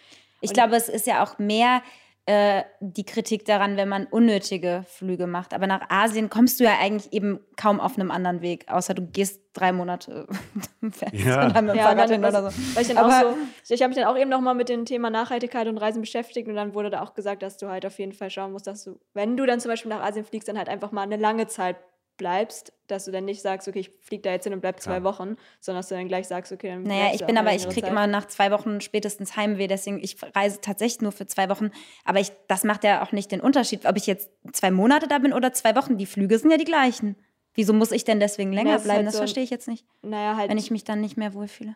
Ich 0.43 0.51
Und- 0.51 0.55
glaube, 0.55 0.77
es 0.77 0.89
ist 0.89 1.07
ja 1.07 1.23
auch 1.23 1.39
mehr 1.39 1.83
äh, 2.31 2.63
die 2.81 3.05
Kritik 3.05 3.45
daran, 3.45 3.77
wenn 3.77 3.89
man 3.89 4.07
unnötige 4.07 4.85
Flüge 4.87 5.27
macht. 5.27 5.53
Aber 5.53 5.67
nach 5.67 5.89
Asien 5.89 6.31
kommst 6.31 6.61
du 6.61 6.65
ja 6.65 6.79
eigentlich 6.81 7.13
eben 7.13 7.41
kaum 7.57 7.81
auf 7.81 7.99
einem 7.99 8.13
anderen 8.13 8.41
Weg, 8.41 8.67
außer 8.71 8.95
du 8.95 9.03
gehst 9.05 9.41
drei 9.53 9.73
Monate 9.73 10.29
fest 10.93 11.13
Ja. 11.13 11.47
und 11.47 11.57
dann 11.57 11.65
mit 11.65 11.75
dem 11.75 11.79
Ja, 11.79 11.89
Fahrrad 11.89 12.11
hin 12.11 12.25
oder 12.25 12.51
so. 12.51 12.59
weil 12.75 12.83
ich 12.83 12.89
dann 12.89 12.99
auch 12.99 13.11
Aber- 13.11 13.35
so, 13.65 13.75
ich 13.75 13.83
habe 13.83 13.89
mich 13.89 13.99
dann 13.99 14.07
auch 14.07 14.17
eben 14.17 14.31
noch 14.31 14.41
mal 14.41 14.55
mit 14.55 14.69
dem 14.69 14.85
Thema 14.85 15.11
Nachhaltigkeit 15.11 15.67
und 15.67 15.79
Reisen 15.79 16.03
beschäftigt 16.03 16.47
und 16.49 16.55
dann 16.55 16.73
wurde 16.75 16.91
da 16.91 17.03
auch 17.03 17.15
gesagt, 17.15 17.43
dass 17.43 17.57
du 17.57 17.69
halt 17.69 17.85
auf 17.85 17.99
jeden 17.99 18.13
Fall 18.13 18.31
schauen 18.31 18.53
musst, 18.53 18.67
dass 18.69 18.85
du, 18.85 19.01
wenn 19.13 19.37
du 19.37 19.45
dann 19.47 19.59
zum 19.59 19.71
Beispiel 19.71 19.89
nach 19.91 20.03
Asien 20.03 20.25
fliegst, 20.25 20.49
dann 20.49 20.57
halt 20.59 20.69
einfach 20.69 20.93
mal 20.93 21.03
eine 21.03 21.17
lange 21.17 21.49
Zeit 21.49 21.77
bleibst, 22.21 22.73
dass 22.87 23.07
du 23.07 23.11
dann 23.11 23.25
nicht 23.25 23.41
sagst, 23.43 23.67
okay, 23.67 23.81
ich 23.81 23.91
fliege 24.03 24.23
da 24.23 24.31
jetzt 24.31 24.45
hin 24.45 24.53
und 24.53 24.61
bleib 24.61 24.79
zwei 24.81 24.97
Ja. 24.99 25.03
Wochen, 25.05 25.37
sondern 25.59 25.81
dass 25.81 25.89
du 25.89 25.95
dann 25.95 26.07
gleich 26.07 26.29
sagst, 26.29 26.53
okay, 26.53 26.69
dann 26.69 26.83
Naja, 26.83 27.15
ich 27.15 27.25
bin 27.25 27.39
aber, 27.39 27.53
ich 27.55 27.69
kriege 27.69 27.87
immer 27.87 28.07
nach 28.07 28.27
zwei 28.27 28.51
Wochen 28.51 28.81
spätestens 28.81 29.37
Heimweh, 29.37 29.67
deswegen 29.67 29.99
ich 30.03 30.17
reise 30.37 30.61
tatsächlich 30.61 31.01
nur 31.01 31.13
für 31.13 31.27
zwei 31.27 31.49
Wochen. 31.49 31.71
Aber 32.05 32.21
ich, 32.21 32.31
das 32.47 32.63
macht 32.65 32.85
ja 32.85 33.03
auch 33.03 33.13
nicht 33.13 33.33
den 33.33 33.41
Unterschied, 33.41 33.87
ob 33.87 33.97
ich 33.97 34.07
jetzt 34.07 34.31
zwei 34.53 34.71
Monate 34.71 35.09
da 35.09 35.19
bin 35.19 35.33
oder 35.33 35.53
zwei 35.53 35.75
Wochen. 35.75 35.97
Die 35.97 36.07
Flüge 36.07 36.39
sind 36.39 36.51
ja 36.51 36.57
die 36.59 36.65
gleichen. 36.65 37.17
Wieso 37.55 37.73
muss 37.73 37.91
ich 37.91 38.05
denn 38.05 38.21
deswegen 38.21 38.53
länger 38.53 38.77
ist 38.77 38.85
bleiben? 38.85 38.99
halt 38.99 39.07
das 39.09 39.15
so- 39.15 39.21
verstehe 39.21 39.43
ich 39.43 39.51
jetzt 39.51 39.67
nicht. 39.67 39.85
Naja, 40.03 40.37
halt, 40.37 40.51
Wenn 40.51 40.59
ich 40.59 40.71
mich 40.71 40.85
dann 40.85 41.01
nicht 41.01 41.17
mehr 41.17 41.35
wohlfühle. 41.35 41.75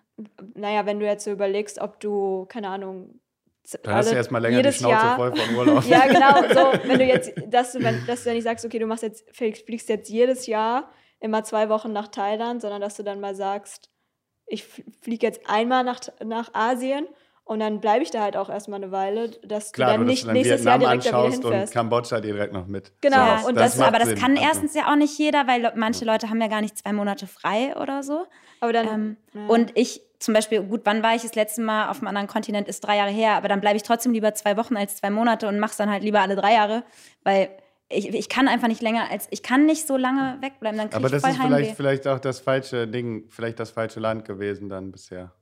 naja, 0.54 0.87
wenn 0.87 1.00
du 1.00 1.07
jetzt 1.07 1.24
so 1.24 1.33
überlegst, 1.33 1.80
ob 1.80 1.98
du, 2.00 2.46
keine 2.46 2.68
Ahnung, 2.68 3.18
Da 3.83 3.95
hast 3.95 4.11
du 4.11 4.15
erstmal 4.17 4.43
länger 4.43 4.62
die 4.62 4.73
Schnauze 4.73 4.95
Jahr, 4.95 5.17
voll 5.17 5.35
von 5.35 5.55
Urlaub. 5.57 5.85
Ja, 5.89 6.07
genau. 6.07 6.43
So, 6.53 6.79
wenn 6.89 6.99
du 6.99 7.05
jetzt, 7.05 7.33
dass 7.47 7.73
du, 7.73 7.83
wenn, 7.83 8.05
dass 8.07 8.21
du 8.21 8.27
dann 8.27 8.35
nicht 8.35 8.45
sagst, 8.45 8.65
okay, 8.65 8.79
du 8.79 8.87
machst 8.87 9.03
jetzt, 9.03 9.25
fliegst 9.35 9.89
jetzt 9.89 10.11
jedes 10.11 10.47
Jahr 10.47 10.91
immer 11.21 11.45
zwei 11.45 11.69
Wochen 11.71 11.93
nach 11.93 12.09
Thailand, 12.09 12.61
sondern 12.61 12.81
dass 12.83 12.97
du 12.97 13.03
dann 13.03 13.21
mal 13.21 13.35
sagst, 13.35 13.91
ich 14.47 14.65
fliege 15.01 15.27
jetzt 15.27 15.41
einmal 15.49 15.83
nach, 15.85 16.01
nach 16.23 16.53
Asien 16.53 17.07
und 17.45 17.61
dann 17.61 17.81
bleibe 17.81 18.03
ich 18.03 18.11
da 18.11 18.21
halt 18.21 18.37
auch 18.37 18.51
erstmal 18.51 18.83
eine 18.83 18.93
Weile, 18.93 19.31
dass 19.43 19.73
Klar, 19.73 19.93
du 19.93 19.99
dann 19.99 20.07
nicht 20.07 20.23
du 20.25 20.27
dann 20.27 20.35
nächstes 20.35 20.65
Jahr 20.65 20.81
Vietnam 20.81 20.91
direkt 21.01 21.07
da 21.07 21.09
wieder 21.09 21.19
anschaust 21.25 21.45
und 21.45 21.51
hinfährst. 21.53 21.73
Kambodscha 21.73 22.21
direkt 22.21 22.53
noch 22.53 22.67
mit. 22.67 22.93
Genau, 23.01 23.17
Ja, 23.17 23.43
und 23.47 23.55
das 23.57 23.77
das- 23.77 23.81
aber 23.87 23.99
das 23.99 24.09
Sinn. 24.09 24.19
kann 24.19 24.33
Also- 24.33 24.43
erstens 24.47 24.75
ja 24.75 24.91
auch 24.93 24.97
nicht 24.97 25.19
jeder, 25.19 25.47
weil 25.47 25.73
manche 25.77 26.05
Leute 26.05 26.29
haben 26.29 26.41
ja 26.43 26.49
gar 26.49 26.61
nicht 26.61 26.77
zwei 26.77 26.93
Monate 26.93 27.27
frei 27.27 27.75
oder 27.81 28.03
so. 28.03 28.27
Aber 28.61 28.73
dann, 28.75 28.87
Ähm, 28.89 29.17
ja. 29.33 29.47
Und 29.49 29.73
ich 29.77 30.03
zum 30.25 30.35
Beispiel, 30.35 30.62
gut, 30.62 30.83
wann 30.85 31.03
war 31.03 31.14
ich 31.14 31.22
das 31.22 31.35
letzte 31.35 31.61
Mal 31.62 31.89
auf 31.89 31.99
einem 31.99 32.09
anderen 32.09 32.27
Kontinent, 32.27 32.68
ist 32.68 32.81
drei 32.81 32.97
Jahre 32.97 33.11
her, 33.11 33.33
aber 33.35 33.49
dann 33.49 33.61
bleibe 33.61 33.77
ich 33.77 33.83
trotzdem 33.83 34.12
lieber 34.12 34.35
zwei 34.35 34.57
Wochen 34.57 34.77
als 34.77 34.97
zwei 34.97 35.11
Monate 35.11 35.47
und 35.49 35.59
mache 35.59 35.72
es 35.72 35.77
dann 35.77 35.91
halt 35.91 36.03
lieber 36.03 36.20
alle 36.20 36.37
drei 36.37 36.55
Jahre, 36.55 36.85
weil 37.22 37.51
ich, 37.89 38.09
ich 38.09 38.29
kann 38.29 38.49
einfach 38.49 38.68
nicht 38.68 38.83
länger 38.83 39.11
als, 39.11 39.29
ich 39.31 39.43
kann 39.43 39.66
nicht 39.66 39.87
so 39.87 39.97
lange 39.97 40.39
wegbleiben, 40.41 40.79
dann 40.79 40.91
kriege 40.91 40.97
Aber 40.97 41.07
ich 41.07 41.12
das 41.12 41.22
voll 41.22 41.31
ist 41.33 41.39
Heimweh. 41.39 41.57
vielleicht, 41.57 41.77
vielleicht 41.77 42.09
auch 42.09 42.18
das 42.18 42.41
falsche 42.41 42.89
Ding, 42.89 43.27
vielleicht 43.29 43.61
das 43.61 43.70
falsche 43.70 44.01
Land 44.01 44.25
gewesen 44.25 44.68
dann 44.68 44.91
bisher. 44.91 45.33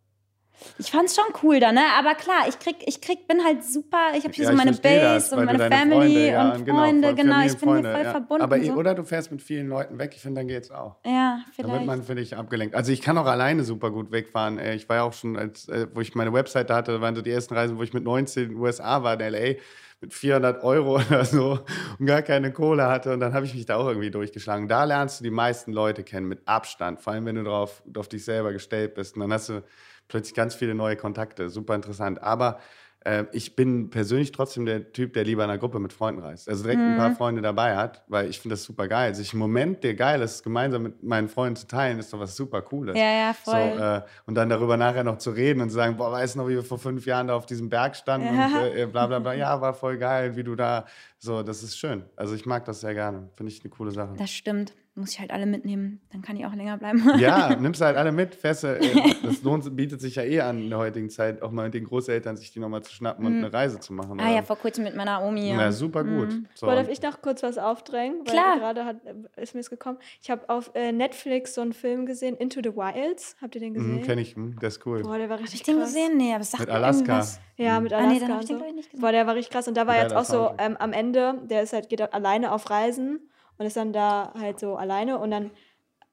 Ich 0.78 0.90
fand's 0.90 1.16
schon 1.16 1.24
cool 1.42 1.61
da, 1.61 1.72
ne? 1.72 1.82
Aber 1.98 2.14
klar, 2.14 2.46
ich 2.48 2.59
krieg, 2.59 2.76
ich 2.86 3.00
krieg, 3.00 3.26
bin 3.26 3.44
halt 3.44 3.64
super, 3.64 4.12
ich 4.16 4.24
habe 4.24 4.32
hier 4.32 4.44
Ja, 4.44 4.50
so 4.50 4.57
meine 4.57 4.72
Base 4.72 5.30
das, 5.30 5.32
und 5.32 5.44
meine 5.44 5.59
Family 5.59 5.96
Freunde, 5.96 6.26
ja, 6.28 6.53
und 6.53 6.64
genau, 6.64 6.78
Freunde, 6.78 7.14
genau, 7.14 7.32
Familie 7.32 7.53
ich 7.53 7.59
bin 7.59 7.68
hier 7.68 7.74
Freunde, 7.74 7.92
voll 7.92 8.05
ja. 8.05 8.11
verbunden. 8.11 8.42
Aber, 8.42 8.64
so. 8.64 8.72
oder 8.74 8.94
du 8.94 9.05
fährst 9.05 9.30
mit 9.32 9.42
vielen 9.42 9.68
Leuten 9.68 9.98
weg, 9.98 10.12
ich 10.14 10.20
finde, 10.20 10.40
dann 10.40 10.48
geht's 10.48 10.70
auch. 10.70 10.96
ja, 11.05 11.38
Da 11.38 11.53
vielleicht. 11.55 11.74
wird 11.74 11.86
man, 11.86 12.03
finde 12.03 12.22
ich, 12.22 12.36
abgelenkt. 12.36 12.74
Also 12.74 12.92
ich 12.92 13.00
kann 13.00 13.18
auch 13.18 13.26
alleine 13.26 13.64
super 13.64 13.90
gut 13.90 14.12
wegfahren. 14.12 14.59
Ich 14.59 14.88
war 14.88 14.96
ja 14.96 15.03
auch 15.03 15.12
schon, 15.12 15.36
als, 15.36 15.68
äh, 15.68 15.86
wo 15.92 16.00
ich 16.00 16.14
meine 16.14 16.32
Webseite 16.32 16.74
hatte, 16.74 17.00
waren 17.00 17.16
so 17.16 17.22
die 17.22 17.30
ersten 17.30 17.55
Reisen, 17.55 17.78
wo 17.78 17.82
ich 17.82 17.92
mit 17.92 18.05
19 18.05 18.44
in 18.44 18.48
den 18.50 18.59
USA 18.59 19.03
war, 19.03 19.14
in 19.14 19.20
L.A., 19.20 19.61
mit 20.03 20.12
400 20.12 20.62
Euro 20.64 20.96
oder 21.09 21.24
so 21.24 21.61
und 21.98 22.07
gar 22.07 22.22
keine 22.22 22.53
Kohle 22.53 22.86
hatte. 22.86 23.12
Und 23.12 23.20
dann 23.20 23.32
habe 23.32 23.46
ich 23.46 23.55
mich 23.55 23.64
da 23.64 23.76
auch 23.76 23.86
irgendwie 23.86 24.11
durchgeschlagen. 24.11 24.68
Da 24.68 24.84
lernst 24.84 25.20
du 25.20 25.24
die 25.24 25.30
meisten 25.30 25.72
Leute 25.72 26.03
kennen, 26.05 26.28
mit 26.28 26.46
Abstand. 26.46 27.00
Vor 27.00 27.12
allem, 27.12 27.24
wenn 27.24 27.36
du 27.36 27.44
drauf, 27.44 27.82
auf 27.96 28.09
dich 28.09 28.24
selber 28.24 28.53
gestellt 28.53 28.94
bist. 28.94 29.14
Und 29.14 29.20
dann 29.20 29.32
hast 29.32 29.48
du 29.48 29.62
plötzlich 30.09 30.34
ganz 30.34 30.55
viele 30.55 30.74
neue 30.74 30.96
Kontakte. 30.96 31.48
Super 31.48 31.74
interessant. 31.74 32.22
Aber 32.22 32.59
äh, 33.05 33.24
ich 33.32 33.57
bin 33.57 33.90
persönlich 33.90 34.32
trotzdem 34.32 34.64
der 34.66 34.92
Typ, 34.92 35.12
der 35.12 35.24
lieber 35.24 35.44
in 35.44 35.50
einer 35.50 35.59
Gruppe 35.59 35.78
mit 35.78 35.92
Freunden 35.92 36.20
reist. 36.22 36.48
Also 36.48 36.62
direkt 36.62 36.80
ein 36.80 36.92
Mhm. 36.92 36.96
paar 36.96 37.12
Freunde 37.12 37.42
dabei 37.42 37.76
hat, 37.76 38.03
weil 38.09 38.28
ich 38.28 38.40
finde 38.40 38.55
das 38.55 38.64
super 38.64 38.88
geil. 38.88 39.14
Sich 39.14 39.32
im 39.32 39.38
Moment, 39.38 39.82
der 39.84 39.94
geil 39.94 40.20
ist, 40.22 40.42
gemeinsam 40.42 40.82
mit 40.84 41.03
meinen 41.03 41.28
Freunden 41.28 41.57
zu 41.57 41.66
teilen, 41.66 41.98
ist 41.98 42.12
doch 42.12 42.20
was 42.20 42.36
super 42.36 42.62
Cooles. 42.62 42.98
Ja, 42.98 43.11
ja, 43.12 43.34
So, 43.44 43.50
voll. 43.50 43.80
äh, 43.80 44.03
und 44.26 44.34
dann 44.34 44.48
darüber 44.48 44.76
nachher 44.76 45.05
noch 45.05 45.18
zu 45.18 45.30
reden 45.30 45.61
und 45.61 45.70
zu 45.70 45.76
sagen, 45.76 45.96
boah, 45.96 46.12
weißt 46.12 46.34
du 46.34 46.40
noch, 46.40 46.48
wie 46.48 46.55
wir 46.55 46.62
vor 46.64 46.78
fünf 46.78 47.05
Jahren 47.07 47.28
da 47.28 47.34
auf 47.36 47.46
diesem 47.46 47.68
Berg 47.68 47.96
standen 47.96 48.28
Ja. 48.28 48.46
und 48.46 48.76
äh, 48.76 48.86
bla 48.86 49.07
bla 49.07 49.18
bla, 49.18 49.32
ja, 49.34 49.61
war 49.61 49.74
voll 49.74 49.98
geil, 49.98 50.36
wie 50.36 50.44
du 50.44 50.55
da, 50.55 50.86
so, 51.18 51.42
das 51.42 51.62
ist 51.62 51.78
schön. 51.78 52.05
Also 52.16 52.34
ich 52.34 52.46
mag 52.46 52.64
das 52.64 52.80
sehr 52.80 52.94
gerne, 52.94 53.28
finde 53.36 53.53
ich 53.53 53.61
eine 53.62 53.70
coole 53.70 53.90
Sache. 53.90 54.14
Das 54.16 54.30
stimmt. 54.30 54.72
Muss 54.95 55.12
ich 55.12 55.20
halt 55.20 55.30
alle 55.30 55.47
mitnehmen. 55.47 56.03
Dann 56.12 56.20
kann 56.20 56.36
ich 56.36 56.45
auch 56.45 56.55
länger 56.55 56.76
bleiben. 56.76 57.03
Ja, 57.18 57.57
nimmst 57.57 57.80
du 57.80 57.86
halt 57.86 57.97
alle 57.97 58.12
mit, 58.12 58.34
fährst 58.34 58.64
du, 58.64 58.78
äh, 58.78 59.14
das 59.22 59.43
lohnt, 59.43 59.74
bietet 59.74 60.03
sich 60.03 60.16
ja 60.16 60.22
eh 60.22 60.40
an 60.43 60.61
in 60.64 60.68
der 60.68 60.78
heutigen 60.78 61.09
Zeit, 61.09 61.40
auch 61.40 61.51
mal 61.51 61.64
mit 61.64 61.72
den 61.72 61.84
Großeltern 61.84 62.36
sich 62.36 62.53
die 62.53 62.61
nochmal 62.61 62.82
zu 62.82 62.93
schnappen 62.93 63.24
und 63.24 63.36
eine 63.38 63.51
Reise 63.51 63.80
zu 63.80 63.95
machen. 63.95 64.20
ah 64.20 64.30
ja, 64.30 64.43
vor 64.43 64.57
kurzem 64.59 64.84
mit 64.84 64.95
meiner 64.95 65.22
Omi. 65.24 65.49
ja, 65.49 65.59
Ja. 65.61 65.72
super 65.72 66.05
gut. 66.05 66.36
So, 66.55 66.66
Boah, 66.66 66.74
darf 66.74 66.88
ich 66.90 67.01
noch 67.01 67.22
kurz 67.22 67.43
was 67.43 67.57
aufdrängen? 67.57 68.18
Weil 68.26 68.34
Klar. 68.34 68.59
gerade 68.59 68.84
hat, 68.84 68.97
ist 69.36 69.55
mir 69.55 69.61
es 69.61 69.70
gekommen. 69.70 69.97
Ich 70.20 70.30
habe 70.30 70.47
auf 70.51 70.70
äh, 70.74 70.93
Netflix 70.93 71.55
so 71.55 71.62
einen 71.62 71.72
Film 71.72 72.05
gesehen, 72.05 72.36
Into 72.36 72.61
the 72.62 72.76
Wilds. 72.76 73.36
Habt 73.40 73.55
ihr 73.55 73.62
den 73.62 73.72
gesehen? 73.72 73.95
mhm, 73.97 74.03
kenn 74.03 74.18
ich, 74.18 74.36
mhm, 74.36 74.59
der 74.59 74.68
ist 74.68 74.84
cool. 74.84 75.01
Boah, 75.03 75.16
der 75.16 75.30
war 75.30 75.36
Hab 75.36 75.43
richtig 75.45 75.61
ich 75.61 75.66
den 75.66 75.78
krass. 75.78 75.86
gesehen? 75.95 76.18
Nee, 76.18 76.32
aber 76.34 76.43
es 76.43 76.51
sagt 76.51 76.61
Mit 76.66 76.70
Alaska. 76.70 77.01
irgendwas. 77.01 77.40
Ja, 77.57 77.80
mit 77.80 77.93
Ah, 77.95 77.97
Alaska 77.99 78.12
nee, 78.12 78.20
dann 78.20 78.32
hab 78.34 78.40
ich 78.43 78.49
den, 78.49 78.59
so. 78.59 78.64
ich, 78.66 78.74
nicht 78.74 78.90
gesehen. 78.90 79.01
Boah, 79.01 79.12
der 79.12 79.26
war 79.26 79.34
richtig 79.36 79.53
krass. 79.53 79.68
Und 79.68 79.76
da 79.76 79.86
war 79.86 79.95
Geiler 79.95 80.03
jetzt 80.09 80.16
auch 80.16 80.24
so 80.24 80.51
ähm, 80.59 80.76
am 80.78 80.93
Ende, 80.93 81.40
der 81.45 81.62
ist 81.62 81.72
halt, 81.72 81.88
geht 81.88 82.12
alleine 82.12 82.53
auf 82.53 82.68
Reisen 82.68 83.20
und 83.59 83.66
ist 83.66 83.76
dann 83.76 83.92
da 83.92 84.32
halt 84.38 84.59
so 84.61 84.76
alleine 84.76 85.18
und 85.18 85.30
dann 85.30 85.50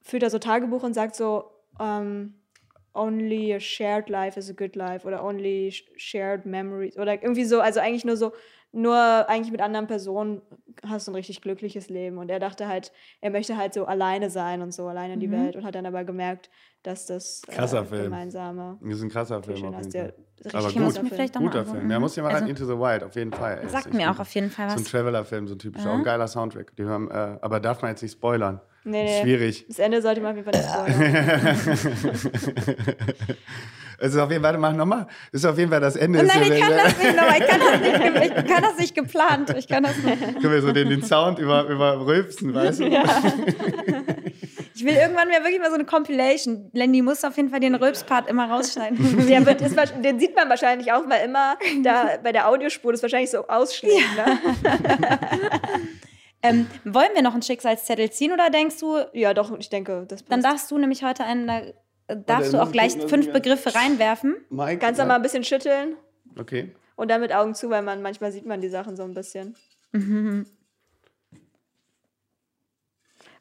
führt 0.01 0.23
er 0.23 0.29
so 0.29 0.39
Tagebuch 0.39 0.83
und 0.83 0.93
sagt 0.93 1.15
so, 1.15 1.51
ähm, 1.79 2.35
only 2.93 3.53
a 3.53 3.59
shared 3.59 4.09
life 4.09 4.37
is 4.37 4.49
a 4.49 4.53
good 4.53 4.75
life 4.75 5.07
oder 5.07 5.23
only 5.23 5.71
sh- 5.71 5.89
shared 5.97 6.45
memories 6.45 6.97
oder 6.97 7.21
irgendwie 7.21 7.45
so, 7.45 7.61
also 7.61 7.79
eigentlich 7.79 8.05
nur 8.05 8.17
so, 8.17 8.31
nur 8.71 8.95
eigentlich 9.29 9.51
mit 9.51 9.61
anderen 9.61 9.87
Personen 9.87 10.41
hast 10.85 11.07
du 11.07 11.11
ein 11.11 11.15
richtig 11.15 11.41
glückliches 11.41 11.89
Leben. 11.89 12.17
Und 12.17 12.29
er 12.29 12.39
dachte 12.39 12.67
halt, 12.67 12.91
er 13.21 13.31
möchte 13.31 13.57
halt 13.57 13.73
so 13.73 13.85
alleine 13.85 14.29
sein 14.29 14.61
und 14.61 14.73
so, 14.73 14.87
alleine 14.87 15.13
in 15.13 15.19
die 15.19 15.31
Welt 15.31 15.55
und 15.55 15.65
hat 15.65 15.75
dann 15.75 15.85
aber 15.85 16.03
gemerkt, 16.03 16.49
dass 16.84 17.05
das 17.07 17.41
Krasser 17.47 17.82
äh, 17.82 17.86
Film. 17.86 18.03
gemeinsame 18.05 18.77
Das 18.82 18.97
ist 18.97 19.03
ein 19.03 19.09
krasser 19.09 19.43
Film 19.43 19.65
auf 19.65 19.80
ist. 19.82 19.93
jeden 19.93 20.07
Fall. 20.07 20.13
richtig 20.38 20.55
Aber 20.55 20.67
Ich 20.69 20.73
gut. 20.75 20.84
muss 20.84 20.93
guter 20.93 21.03
mir 21.03 21.09
Film. 21.09 21.15
vielleicht 21.17 21.38
auch 21.38 21.41
Guter 21.41 21.57
mal 21.57 21.63
Film. 21.65 21.75
angucken. 21.75 21.91
Ja, 21.91 21.99
muss 21.99 22.15
ja 22.15 22.23
mal 22.23 22.30
Also, 22.30 22.41
rein, 22.41 22.49
Into 22.49 22.65
the 22.65 22.73
Wild, 22.80 23.03
auf 23.03 23.15
jeden 23.15 23.34
Fall. 23.34 23.59
Ist 23.65 23.71
Sagt 23.71 23.93
mir 23.93 24.09
auch 24.11 24.19
auf 24.19 24.34
jeden 24.34 24.49
Fall 24.49 24.69
So 24.69 24.75
ein 24.77 24.82
was. 24.86 24.91
Traveler-Film, 24.91 25.47
so 25.47 25.55
ein 25.55 25.59
typischer. 25.59 25.89
Auch 25.91 25.95
ein 25.95 26.03
geiler 26.03 26.27
Soundtrack. 26.27 26.75
Die 26.77 26.86
haben, 26.86 27.11
äh, 27.11 27.38
aber 27.41 27.59
darf 27.59 27.82
man 27.82 27.91
jetzt 27.91 28.01
nicht 28.01 28.13
spoilern. 28.13 28.61
Nee, 28.86 29.03
nee. 29.03 29.21
Schwierig. 29.21 29.65
Das 29.67 29.80
Ende 29.80 30.01
sollte 30.01 30.21
man 30.21 30.38
auf 30.38 30.45
jeden 30.45 30.49
Fall 30.51 30.61
nicht 30.61 31.55
spoilern. 32.15 32.38
Es 34.01 34.13
ist 34.13 34.17
auf 34.17 34.32
jeden 34.32 34.41
Fall, 34.41 34.53
warte, 34.53 34.59
mach 34.59 34.71
nochmal. 34.73 35.07
Es 35.34 35.41
ist 35.43 35.45
auf 35.45 35.57
jeden 35.57 35.69
Fall 35.69 35.82
das 35.82 35.97
Ende. 35.97 36.23
Nein, 36.23 36.41
ist 36.41 36.49
ich 36.51 36.57
ja- 36.57 36.67
kann 36.67 36.77
das 36.77 36.97
nicht 36.97 37.15
nochmal. 37.17 37.38
Ich 37.38 37.47
kann 37.47 37.59
das 37.59 37.82
nicht, 37.82 37.99
ge- 37.99 38.27
ich 38.45 38.45
kann 38.53 38.63
das 38.63 38.77
nicht 38.80 38.95
geplant. 38.95 39.55
Ich 39.57 39.67
kann 39.67 39.84
das 39.84 39.97
nicht. 39.97 40.21
Können 40.39 40.53
wir 40.53 40.61
so 40.61 40.71
den, 40.71 40.88
den 40.88 41.03
Sound 41.03 41.38
über, 41.38 41.65
über 41.67 42.05
rülpsen, 42.05 42.53
weißt 42.53 42.80
du? 42.80 42.86
Ich 44.80 44.86
will 44.86 44.93
irgendwann 44.95 45.27
mir 45.27 45.41
wirklich 45.43 45.59
mal 45.59 45.67
so 45.67 45.75
eine 45.75 45.84
Compilation. 45.84 46.69
Lenny 46.71 47.01
muss 47.01 47.25
auf 47.25 47.36
jeden 47.36 47.49
Fall 47.49 47.59
den 47.59 47.75
Rülps-Part 47.75 48.30
immer 48.30 48.49
rausschneiden. 48.49 49.27
Der 49.27 49.45
wird, 49.45 49.59
ist, 49.61 49.75
den 50.01 50.19
sieht 50.21 50.34
man 50.38 50.47
wahrscheinlich 50.47 50.93
auch 50.93 51.05
mal 51.05 51.17
immer 51.17 51.57
da 51.84 52.11
bei 52.23 52.32
der 52.32 52.47
Audiospur, 52.47 52.93
das 52.93 52.99
ist 52.99 53.03
wahrscheinlich 53.03 53.30
so 53.30 53.45
ausschlägt. 53.47 54.07
Ne? 54.15 54.39
ähm, 56.43 56.67
wollen 56.86 57.09
wir 57.13 57.21
noch 57.21 57.34
einen 57.34 57.41
Schicksalszettel 57.41 58.09
ziehen 58.11 58.32
oder 58.32 58.49
denkst 58.49 58.80
du, 58.80 58.99
Ja, 59.11 59.34
doch, 59.34 59.51
ich 59.59 59.69
denke, 59.69 60.05
das 60.07 60.23
dann 60.23 60.41
passt. 60.41 60.53
darfst 60.53 60.71
du 60.71 60.77
nämlich 60.77 61.03
heute 61.03 61.25
einen, 61.25 61.47
da 61.47 61.59
äh, 62.07 62.15
darfst 62.25 62.53
du 62.53 62.61
auch 62.61 62.67
ich 62.67 62.71
gleich 62.71 62.93
fünf 62.93 63.34
Begriffe 63.34 63.75
reinwerfen. 63.75 64.38
Mike, 64.49 64.77
Kannst 64.80 64.99
du 64.99 65.03
ja. 65.03 65.07
mal 65.07 65.15
ein 65.15 65.21
bisschen 65.21 65.43
schütteln 65.43 65.95
Okay. 66.39 66.73
und 66.95 67.11
dann 67.11 67.19
mit 67.19 67.34
Augen 67.34 67.53
zu, 67.53 67.69
weil 67.69 67.82
man 67.82 68.01
manchmal 68.01 68.32
sieht 68.32 68.45
man 68.45 68.61
die 68.61 68.69
Sachen 68.69 68.95
so 68.95 69.03
ein 69.03 69.13
bisschen. 69.13 69.55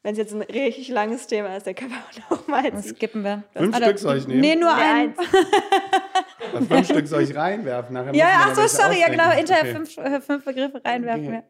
Wenn 0.03 0.12
es 0.12 0.18
jetzt 0.18 0.32
ein 0.32 0.42
richtig 0.42 0.88
langes 0.88 1.26
Thema 1.26 1.57
ist, 1.57 1.66
dann 1.66 1.74
können 1.74 1.90
wir 1.90 2.36
auch 2.36 2.46
mal 2.46 2.70
Das 2.70 2.88
skippen 2.88 3.24
wir. 3.24 3.42
Fünf 3.55 3.76
Oder- 3.76 3.86
Stück 3.86 3.99
soll 3.99 4.16
ich 4.18 4.28
nehmen? 4.28 4.40
Nee, 4.40 4.57
nur 4.57 4.72
eins. 4.74 5.16
Was, 6.53 6.66
fünf 6.66 6.86
Stück 6.86 7.07
soll 7.09 7.22
ich 7.22 7.34
reinwerfen? 7.34 7.94
Nachher 7.94 8.14
Ja, 8.14 8.46
ach 8.46 8.55
so, 8.55 8.66
sorry, 8.68 9.01
ja 9.01 9.09
genau, 9.09 9.30
hinterher 9.30 9.62
Okay. 9.64 9.72
fünf, 9.74 9.99
äh, 9.99 10.20
fünf 10.20 10.44
Begriffe 10.44 10.80
reinwerfen. 10.84 11.26
Okay. 11.26 11.42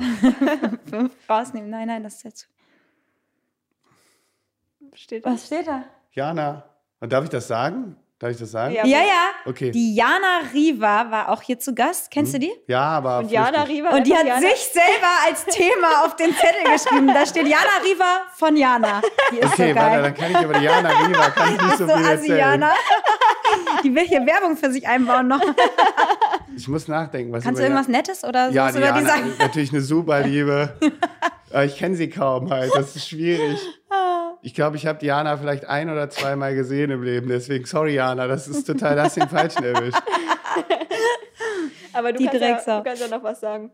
Ja. 0.00 0.70
fünf 0.90 1.12
rausnehmen. 1.28 1.68
Nein, 1.70 1.88
nein, 1.88 2.02
das 2.02 2.14
ist 2.16 2.22
jetzt. 2.24 2.48
Steht 4.94 5.24
Was 5.24 5.46
steht 5.46 5.66
da? 5.66 5.84
Jana. 6.12 6.64
Und 7.00 7.12
darf 7.12 7.24
ich 7.24 7.30
das 7.30 7.48
sagen? 7.48 7.96
Darf 8.22 8.30
ich 8.30 8.38
das 8.38 8.52
sagen? 8.52 8.72
Ja. 8.72 8.86
Ja, 8.86 8.98
ja. 9.00 9.30
Okay. 9.46 9.72
Die 9.72 9.96
Jana 9.96 10.42
Riva 10.54 11.10
war 11.10 11.28
auch 11.30 11.42
hier 11.42 11.58
zu 11.58 11.74
Gast. 11.74 12.08
Kennst 12.08 12.32
du 12.32 12.38
die? 12.38 12.52
Ja, 12.68 12.80
aber. 12.82 13.18
Und 13.18 13.32
Jana 13.32 13.64
flüchtig. 13.64 13.78
Riva. 13.84 13.96
Und 13.96 14.06
die 14.06 14.14
hat 14.14 14.24
Jana- 14.26 14.40
sich 14.40 14.68
selber 14.72 15.08
als 15.26 15.44
Thema 15.46 16.04
auf 16.04 16.14
den 16.14 16.32
Zettel 16.36 16.72
geschrieben. 16.72 17.08
Da 17.08 17.26
steht 17.26 17.48
Jana 17.48 17.78
Riva 17.84 18.20
von 18.36 18.56
Jana. 18.56 19.02
Die 19.32 19.38
ist 19.38 19.46
Okay, 19.52 19.70
so 19.72 19.74
warte, 19.76 19.90
geil. 19.90 20.02
dann 20.02 20.14
kann 20.14 20.30
ich 20.30 20.40
über 20.40 20.54
die 20.56 20.64
Jana 20.64 20.88
Riva 20.90 21.30
kann 21.30 21.54
ich 21.56 21.62
nicht 21.62 21.78
so 21.78 21.88
so 21.88 21.96
viel 21.96 22.06
erzählen. 22.06 22.32
Asiana. 22.42 22.72
Die 23.82 23.92
will 23.92 24.06
hier 24.06 24.24
Werbung 24.24 24.56
für 24.56 24.70
sich 24.70 24.86
einbauen 24.86 25.26
noch. 25.26 25.40
Ich 26.56 26.68
muss 26.68 26.86
nachdenken. 26.86 27.32
Was 27.32 27.42
Kannst 27.42 27.58
du 27.58 27.64
irgendwas 27.64 27.88
Nettes 27.88 28.22
oder 28.22 28.50
so 28.50 28.54
Ja, 28.54 28.70
die 28.70 28.78
über 28.78 28.86
die 28.92 28.98
Jana 28.98 29.08
sagen? 29.08 29.32
natürlich 29.40 29.72
eine 29.72 29.80
super 29.80 30.20
Liebe. 30.20 30.78
Aber 31.50 31.64
ich 31.64 31.76
kenne 31.76 31.96
sie 31.96 32.08
kaum 32.08 32.50
halt. 32.50 32.70
Das 32.74 32.94
ist 32.94 33.08
schwierig. 33.08 33.58
Ich 34.44 34.54
glaube, 34.54 34.76
ich 34.76 34.86
habe 34.86 34.98
Diana 34.98 35.36
vielleicht 35.36 35.66
ein 35.68 35.88
oder 35.88 36.10
zweimal 36.10 36.54
gesehen 36.54 36.90
im 36.90 37.02
Leben. 37.04 37.28
Deswegen, 37.28 37.64
sorry, 37.64 37.94
Jana, 37.94 38.26
das 38.26 38.48
ist 38.48 38.64
total, 38.66 38.96
das 38.96 39.14
den 39.14 39.28
Falschen 39.28 39.62
erwischt. 39.64 40.02
Aber 41.92 42.12
du 42.12 42.18
Die 42.18 42.26
kannst, 42.26 42.66
ja, 42.66 42.78
du 42.78 42.84
kannst 42.84 43.02
ja 43.02 43.08
noch 43.16 43.22
was 43.22 43.38
sagen. 43.40 43.70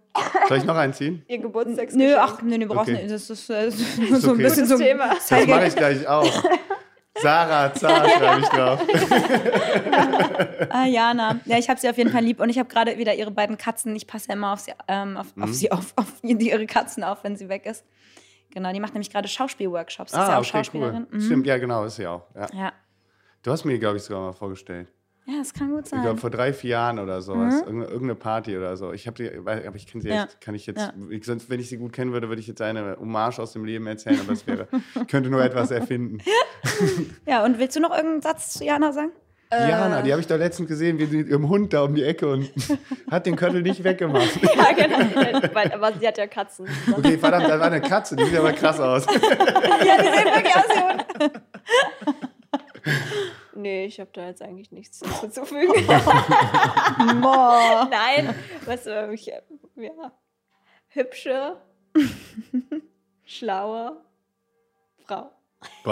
Soll 0.48 0.58
ich 0.58 0.64
noch 0.64 0.76
einziehen? 0.76 1.24
Ihr 1.28 1.38
Geburtstagsgeschenk. 1.38 2.10
Nö, 2.10 2.16
ach, 2.18 2.42
nö, 2.42 2.58
nö, 2.58 2.66
brauchst 2.66 2.90
Okay. 2.90 3.02
nicht. 3.02 3.10
Das 3.14 3.30
ist, 3.30 3.48
äh, 3.48 3.70
so 3.70 4.30
ein 4.30 4.34
okay. 4.34 4.42
bisschen 4.42 4.66
so. 4.66 4.74
Gutes 4.74 4.88
Thema. 4.88 5.08
Das 5.14 5.30
mache 5.46 5.66
ich 5.68 5.76
gleich 5.76 6.06
auch. 6.06 6.42
Sarah, 7.20 7.72
Zar 7.74 8.08
schreibe 8.18 8.40
ich 8.42 8.48
drauf. 8.48 8.80
Ah, 10.70 10.86
Jana. 10.86 11.40
Ja, 11.46 11.58
ich 11.58 11.68
habe 11.68 11.80
sie 11.80 11.88
auf 11.88 11.96
jeden 11.96 12.10
Fall 12.10 12.22
lieb 12.22 12.40
und 12.40 12.48
ich 12.50 12.58
habe 12.58 12.68
gerade 12.68 12.98
wieder 12.98 13.14
ihre 13.14 13.30
beiden 13.30 13.56
Katzen. 13.56 13.94
Ich 13.96 14.06
passe 14.06 14.28
ja 14.28 14.34
immer 14.34 14.52
auf 14.52 14.60
sie, 14.60 14.72
ähm, 14.86 15.16
auf, 15.16 15.34
Mhm. 15.34 15.42
auf 15.44 15.52
sie 15.54 15.72
auf, 15.72 15.92
auf 15.96 16.06
ihre 16.22 16.66
Katzen 16.66 17.02
auf, 17.04 17.24
wenn 17.24 17.36
sie 17.36 17.48
weg 17.48 17.64
ist. 17.66 17.84
Genau, 18.54 18.72
die 18.72 18.80
macht 18.80 18.94
nämlich 18.94 19.10
gerade 19.10 19.28
Schauspielworkshops. 19.28 20.12
Die 20.12 20.18
ist 20.18 20.22
Ah, 20.24 20.28
ja 20.30 20.34
auch 20.36 20.40
okay, 20.40 20.48
Schauspielerin. 20.50 21.06
cool. 21.12 21.18
Mhm. 21.18 21.22
Stimmt, 21.24 21.46
ja, 21.46 21.58
genau, 21.58 21.84
ist 21.84 21.96
sie 21.96 22.06
auch. 22.06 22.22
Ja. 22.34 22.46
Ja. 22.54 22.72
Du 23.42 23.50
hast 23.50 23.64
mir, 23.64 23.78
glaube 23.78 23.96
ich, 23.98 24.02
sogar 24.02 24.22
mal 24.22 24.32
vorgestellt. 24.32 24.92
ja, 25.26 25.34
das 25.38 25.52
kann 25.52 25.70
gut 25.70 25.84
Ich 25.84 25.90
sein. 25.90 26.00
glaube, 26.02 26.18
vor 26.18 26.30
drei, 26.30 26.52
vier 26.54 26.70
Jahren 26.70 26.98
oder 26.98 27.20
sowas. 27.20 27.60
Irgende- 27.60 27.84
Irgendeine 27.86 28.14
Party 28.14 28.56
oder 28.56 28.76
so. 28.78 28.92
Ich 28.92 29.06
habe 29.06 29.16
die, 29.16 29.30
aber 29.38 29.74
ich 29.76 29.86
kenne 29.86 30.02
sie 30.02 30.08
Ja. 30.08 30.24
echt, 30.24 30.40
kann 30.40 30.54
ich 30.54 30.66
jetzt, 30.66 30.80
Ja. 30.80 30.92
ich, 31.10 31.24
sonst, 31.26 31.50
wenn 31.50 31.60
ich 31.60 31.68
sie 31.68 31.76
gut 31.76 31.92
kennen 31.92 32.12
würde, 32.12 32.28
würde 32.30 32.40
ich 32.40 32.46
jetzt 32.48 32.62
eine 32.62 32.96
Hommage 32.98 33.38
aus 33.38 33.52
dem 33.52 33.64
Leben 33.66 33.86
erzählen, 33.86 34.18
aber 34.20 34.32
es 34.32 34.46
wäre, 34.46 34.66
ich 34.72 35.06
könnte 35.08 35.28
nur 35.30 35.42
etwas 35.42 35.70
erfinden. 35.70 36.18
Ja, 37.26 37.44
und 37.44 37.58
willst 37.58 37.76
du 37.76 37.80
noch 37.80 37.90
irgendeinen 37.90 38.22
Satz 38.22 38.54
zu 38.54 38.64
Jana 38.64 38.92
sagen? 38.92 39.12
Jana, 39.50 40.02
die 40.02 40.12
habe 40.12 40.20
ich 40.20 40.26
doch 40.26 40.36
letztens 40.36 40.68
gesehen, 40.68 40.98
wie 40.98 41.06
sie 41.06 41.18
mit 41.18 41.28
ihrem 41.28 41.48
Hund 41.48 41.72
da 41.72 41.82
um 41.82 41.94
die 41.94 42.04
Ecke 42.04 42.28
und 42.28 42.50
hat 43.10 43.26
den 43.26 43.36
Köttel 43.36 43.62
nicht 43.62 43.82
weggemacht. 43.82 44.28
Ja, 44.58 44.72
genau. 44.72 45.54
Weil, 45.54 45.72
aber 45.72 45.92
sie 45.98 46.06
hat 46.06 46.18
ja 46.18 46.26
Katzen. 46.26 46.68
Okay, 46.92 47.16
verdammt, 47.18 47.48
da 47.48 47.58
war 47.58 47.66
eine 47.66 47.80
Katze, 47.80 48.16
die 48.16 48.24
sieht 48.24 48.38
aber 48.38 48.52
krass 48.52 48.80
aus. 48.80 49.06
Ja, 49.86 49.96
die 49.96 50.08
sehen 50.08 50.24
wirklich 50.34 50.56
aus 50.56 50.64
wie 50.68 51.24
Hunde. 51.24 51.42
Nee, 53.54 53.86
ich 53.86 54.00
habe 54.00 54.10
da 54.12 54.26
jetzt 54.26 54.42
eigentlich 54.42 54.70
nichts 54.70 55.00
hinzuzufügen. 55.00 55.86
Boah. 57.20 57.88
Nein, 57.90 58.34
was 58.66 58.86
äh, 58.86 59.12
ich, 59.12 59.32
äh, 59.32 59.40
ja, 59.76 60.12
hübsche, 60.88 61.56
schlaue 63.24 63.96
Frau. 65.06 65.30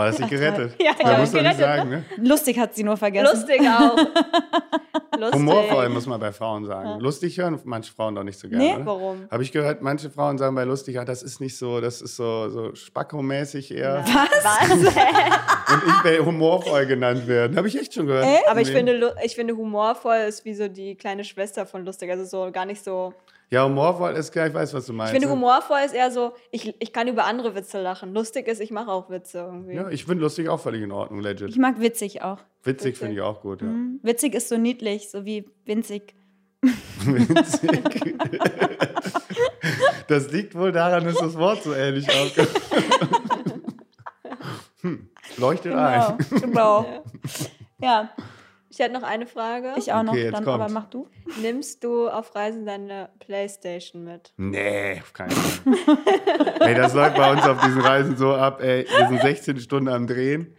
Das 0.04 0.18
ist 0.18 0.28
sie 0.28 0.36
gerettet. 0.36 0.74
Ja, 0.80 0.92
da 1.00 1.12
ja, 1.12 1.18
muss 1.18 1.32
man 1.32 1.44
nicht 1.44 1.58
sagen, 1.58 1.90
ne? 1.90 2.04
Lustig 2.18 2.58
hat 2.58 2.74
sie 2.74 2.84
nur 2.84 2.96
vergessen. 2.96 3.34
Lustig 3.34 3.60
auch. 3.62 3.96
Lustig. 5.18 5.40
Humorvoll 5.40 5.88
muss 5.88 6.06
man 6.06 6.20
bei 6.20 6.32
Frauen 6.32 6.64
sagen. 6.64 7.00
Lustig 7.00 7.38
hören 7.38 7.58
manche 7.64 7.92
Frauen 7.92 8.14
doch 8.14 8.22
nicht 8.22 8.38
so 8.38 8.48
gerne, 8.48 8.64
Nee, 8.64 8.74
oder? 8.74 8.86
Warum? 8.86 9.28
Habe 9.30 9.42
ich 9.42 9.52
gehört, 9.52 9.82
manche 9.82 10.10
Frauen 10.10 10.36
sagen 10.38 10.54
bei 10.54 10.64
lustig, 10.64 10.98
ah, 10.98 11.04
das 11.04 11.22
ist 11.22 11.40
nicht 11.40 11.56
so, 11.56 11.80
das 11.80 12.02
ist 12.02 12.16
so, 12.16 12.48
so 12.48 12.74
Spacko-mäßig 12.74 13.74
eher. 13.74 14.04
Was? 14.04 14.72
Und 15.72 15.82
ich 15.86 16.04
will 16.04 16.24
humorvoll 16.24 16.86
genannt 16.86 17.26
werden. 17.26 17.56
Habe 17.56 17.68
ich 17.68 17.78
echt 17.78 17.94
schon 17.94 18.06
gehört. 18.06 18.26
Aber 18.48 18.60
ich 18.60 18.70
finde, 18.70 19.14
ich 19.24 19.34
finde, 19.34 19.56
humorvoll 19.56 20.16
ist 20.28 20.44
wie 20.44 20.54
so 20.54 20.68
die 20.68 20.94
kleine 20.94 21.24
Schwester 21.24 21.66
von 21.66 21.84
lustig. 21.84 22.10
Also 22.10 22.24
so 22.24 22.50
gar 22.52 22.66
nicht 22.66 22.84
so. 22.84 23.14
Ja, 23.48 23.64
humorvoll 23.64 24.12
ist 24.14 24.32
klar, 24.32 24.48
ich 24.48 24.54
weiß, 24.54 24.74
was 24.74 24.86
du 24.86 24.92
meinst. 24.92 25.12
Ich 25.12 25.20
finde, 25.20 25.28
ne? 25.28 25.40
humorvoll 25.40 25.78
ist 25.84 25.94
eher 25.94 26.10
so, 26.10 26.32
ich, 26.50 26.74
ich 26.80 26.92
kann 26.92 27.06
über 27.06 27.26
andere 27.26 27.54
Witze 27.54 27.80
lachen. 27.80 28.12
Lustig 28.12 28.48
ist, 28.48 28.60
ich 28.60 28.72
mache 28.72 28.90
auch 28.90 29.08
Witze 29.08 29.38
irgendwie. 29.38 29.74
Ja, 29.74 29.85
ich 29.90 30.04
finde 30.04 30.22
lustig 30.22 30.48
auch 30.48 30.60
völlig 30.60 30.82
in 30.82 30.92
Ordnung, 30.92 31.20
Ich 31.20 31.24
legit. 31.24 31.56
mag 31.58 31.80
witzig 31.80 32.22
auch. 32.22 32.38
Witzig 32.62 32.96
finde 32.96 33.14
ich 33.14 33.20
auch 33.20 33.40
gut, 33.40 33.62
ja. 33.62 33.68
Mhm. 33.68 34.00
Witzig 34.02 34.34
ist 34.34 34.48
so 34.48 34.56
niedlich, 34.56 35.10
so 35.10 35.24
wie 35.24 35.48
winzig. 35.64 36.14
Witzig. 37.04 38.16
Das 40.08 40.30
liegt 40.30 40.54
wohl 40.54 40.72
daran, 40.72 41.04
dass 41.04 41.16
das 41.16 41.36
Wort 41.36 41.62
so 41.62 41.74
ähnlich 41.74 42.08
aussieht. 42.08 42.48
hm, 44.82 45.08
leuchtet 45.36 45.74
ein. 45.74 46.18
genau. 46.40 47.04
Ja, 47.78 48.08
Ich 48.78 48.84
hätte 48.84 48.92
noch 48.92 49.04
eine 49.04 49.26
Frage. 49.26 49.72
ich 49.78 49.90
auch 49.90 50.02
noch. 50.02 50.12
Okay, 50.12 50.24
jetzt 50.24 50.34
Dann, 50.34 50.44
kommt's. 50.44 50.62
aber 50.64 50.70
mach 50.70 50.84
du. 50.90 51.08
Nimmst 51.40 51.82
du 51.82 52.08
auf 52.08 52.34
Reisen 52.34 52.66
deine 52.66 53.08
Playstation 53.20 54.04
mit? 54.04 54.34
Nee, 54.36 55.00
auf 55.00 55.14
keinen 55.14 55.30
Fall. 55.30 55.96
ey, 56.60 56.74
das 56.74 56.92
läuft 56.92 57.16
bei 57.16 57.32
uns 57.32 57.42
auf 57.46 57.58
diesen 57.64 57.80
Reisen 57.80 58.18
so 58.18 58.34
ab, 58.34 58.62
ey, 58.62 58.86
wir 58.86 59.08
sind 59.08 59.22
16 59.22 59.60
Stunden 59.60 59.88
am 59.88 60.06
Drehen 60.06 60.54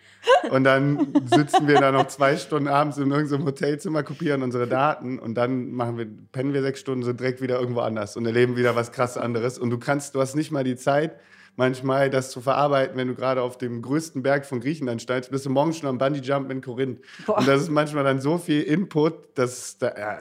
und 0.50 0.64
dann 0.64 1.14
sitzen 1.32 1.68
wir 1.68 1.80
da 1.80 1.92
noch 1.92 2.08
zwei 2.08 2.38
Stunden 2.38 2.68
abends 2.68 2.98
in 2.98 3.12
irgendeinem 3.12 3.46
Hotelzimmer, 3.46 4.02
kopieren 4.02 4.42
unsere 4.42 4.66
Daten 4.68 5.20
und 5.20 5.36
dann 5.36 5.70
machen 5.72 6.00
wir, 6.00 6.08
pennen 6.32 6.54
wir 6.56 6.64
sechs 6.64 6.80
Stunden, 6.80 7.04
sind 7.04 7.20
direkt 7.20 7.40
wieder 7.40 7.60
irgendwo 7.60 7.82
anders 7.82 8.18
und 8.18 8.26
erleben 8.26 8.56
wieder 8.56 8.76
was 8.76 8.92
krass 8.92 9.16
anderes 9.16 9.60
und 9.60 9.70
du 9.70 9.78
kannst, 9.78 10.16
du 10.16 10.22
hast 10.22 10.34
nicht 10.36 10.52
mal 10.52 10.64
die 10.64 10.76
Zeit, 10.76 11.20
manchmal 11.58 12.10
das 12.10 12.32
zu 12.32 12.40
verarbeiten, 12.40 12.96
wenn 12.96 13.10
du 13.10 13.16
gerade 13.16 13.42
auf 13.42 13.58
dem 13.58 13.82
größten 13.82 14.24
Berg 14.24 14.46
von 14.46 14.62
Griechenland 14.62 15.02
steigst, 15.02 15.30
bist 15.30 15.46
du 15.46 15.50
morgen 15.50 15.74
schon 15.74 15.90
am 15.90 15.98
Bungee-Jump 15.98 16.50
in 16.50 16.62
Korinth. 16.62 17.02
Boah. 17.26 17.40
Und 17.40 17.48
das 17.48 17.64
ist 17.64 17.70
manchmal 17.70 18.06
dann 18.06 18.22
so 18.22 18.38
viel 18.38 18.62
Input, 18.62 19.38
dass 19.38 19.78
da, 19.78 19.94
ja, 19.98 20.20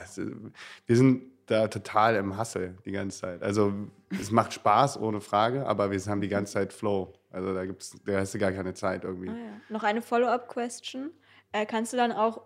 wir 0.86 0.96
sind 0.96 1.22
da 1.46 1.68
total 1.68 2.16
im 2.16 2.36
Hassel 2.36 2.76
die 2.84 2.90
ganze 2.90 3.20
Zeit. 3.20 3.42
Also 3.42 3.72
es 4.10 4.32
macht 4.32 4.52
Spaß, 4.52 5.00
ohne 5.00 5.20
Frage, 5.20 5.66
aber 5.66 5.90
wir 5.92 6.00
haben 6.06 6.20
die 6.20 6.28
ganze 6.28 6.54
Zeit 6.54 6.72
Flow. 6.72 7.12
Also 7.30 7.54
da 7.54 7.64
gibt's, 7.64 7.96
da 8.04 8.18
hast 8.18 8.34
du 8.34 8.38
gar 8.38 8.52
keine 8.52 8.74
Zeit 8.74 9.04
irgendwie. 9.04 9.28
Ah, 9.28 9.36
ja. 9.36 9.60
Noch 9.68 9.84
eine 9.84 10.02
Follow-up-Question. 10.02 11.10
Äh, 11.52 11.66
kannst 11.66 11.92
du 11.92 11.96
dann 11.96 12.12
auch 12.12 12.42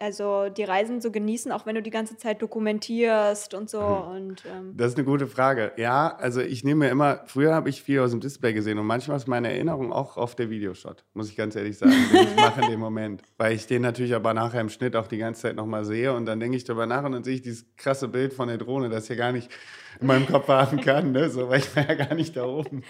also 0.00 0.48
die 0.48 0.64
Reisen 0.64 1.00
so 1.00 1.10
genießen, 1.10 1.52
auch 1.52 1.66
wenn 1.66 1.74
du 1.74 1.82
die 1.82 1.90
ganze 1.90 2.16
Zeit 2.16 2.40
dokumentierst 2.40 3.52
und 3.52 3.68
so? 3.68 3.80
Und, 3.80 4.44
ähm, 4.46 4.72
Das 4.74 4.88
ist 4.88 4.96
eine 4.96 5.04
gute 5.04 5.26
Frage. 5.26 5.72
Ja, 5.76 6.16
also 6.16 6.40
ich 6.40 6.64
nehme 6.64 6.86
mir 6.86 6.90
immer, 6.90 7.22
früher 7.26 7.54
habe 7.54 7.68
ich 7.68 7.82
viel 7.82 8.00
aus 8.00 8.10
dem 8.10 8.20
Display 8.20 8.54
gesehen 8.54 8.78
und 8.78 8.86
manchmal 8.86 9.18
ist 9.18 9.28
meine 9.28 9.52
Erinnerung 9.52 9.92
auch 9.92 10.16
auf 10.16 10.34
der 10.34 10.48
Videoshot, 10.48 11.04
muss 11.12 11.28
ich 11.28 11.36
ganz 11.36 11.54
ehrlich 11.54 11.76
sagen, 11.76 11.92
den 12.12 12.28
ich 12.28 12.36
mache 12.36 12.62
in 12.62 12.70
dem 12.70 12.80
Moment. 12.80 13.22
Weil 13.36 13.52
ich 13.52 13.66
den 13.66 13.82
natürlich 13.82 14.14
aber 14.14 14.32
nachher 14.32 14.62
im 14.62 14.70
Schnitt 14.70 14.96
auch 14.96 15.06
die 15.06 15.18
ganze 15.18 15.42
Zeit 15.42 15.56
nochmal 15.56 15.84
sehe 15.84 16.14
und 16.14 16.24
dann 16.24 16.40
denke 16.40 16.56
ich 16.56 16.64
darüber 16.64 16.86
nach 16.86 17.04
und 17.04 17.12
dann 17.12 17.22
sehe 17.22 17.34
ich 17.34 17.42
dieses 17.42 17.66
krasse 17.76 18.08
Bild 18.08 18.32
von 18.32 18.48
der 18.48 18.56
Drohne, 18.56 18.88
das 18.88 19.08
ja 19.08 19.16
gar 19.16 19.32
nicht 19.32 19.50
in 20.00 20.06
meinem 20.06 20.26
Kopf 20.26 20.48
haben 20.48 20.80
kann, 20.80 21.12
ne? 21.12 21.28
so, 21.30 21.48
weil 21.48 21.58
ich 21.60 21.74
war 21.76 21.86
ja 21.88 21.94
gar 21.94 22.14
nicht 22.14 22.36
da 22.36 22.44
oben. 22.44 22.82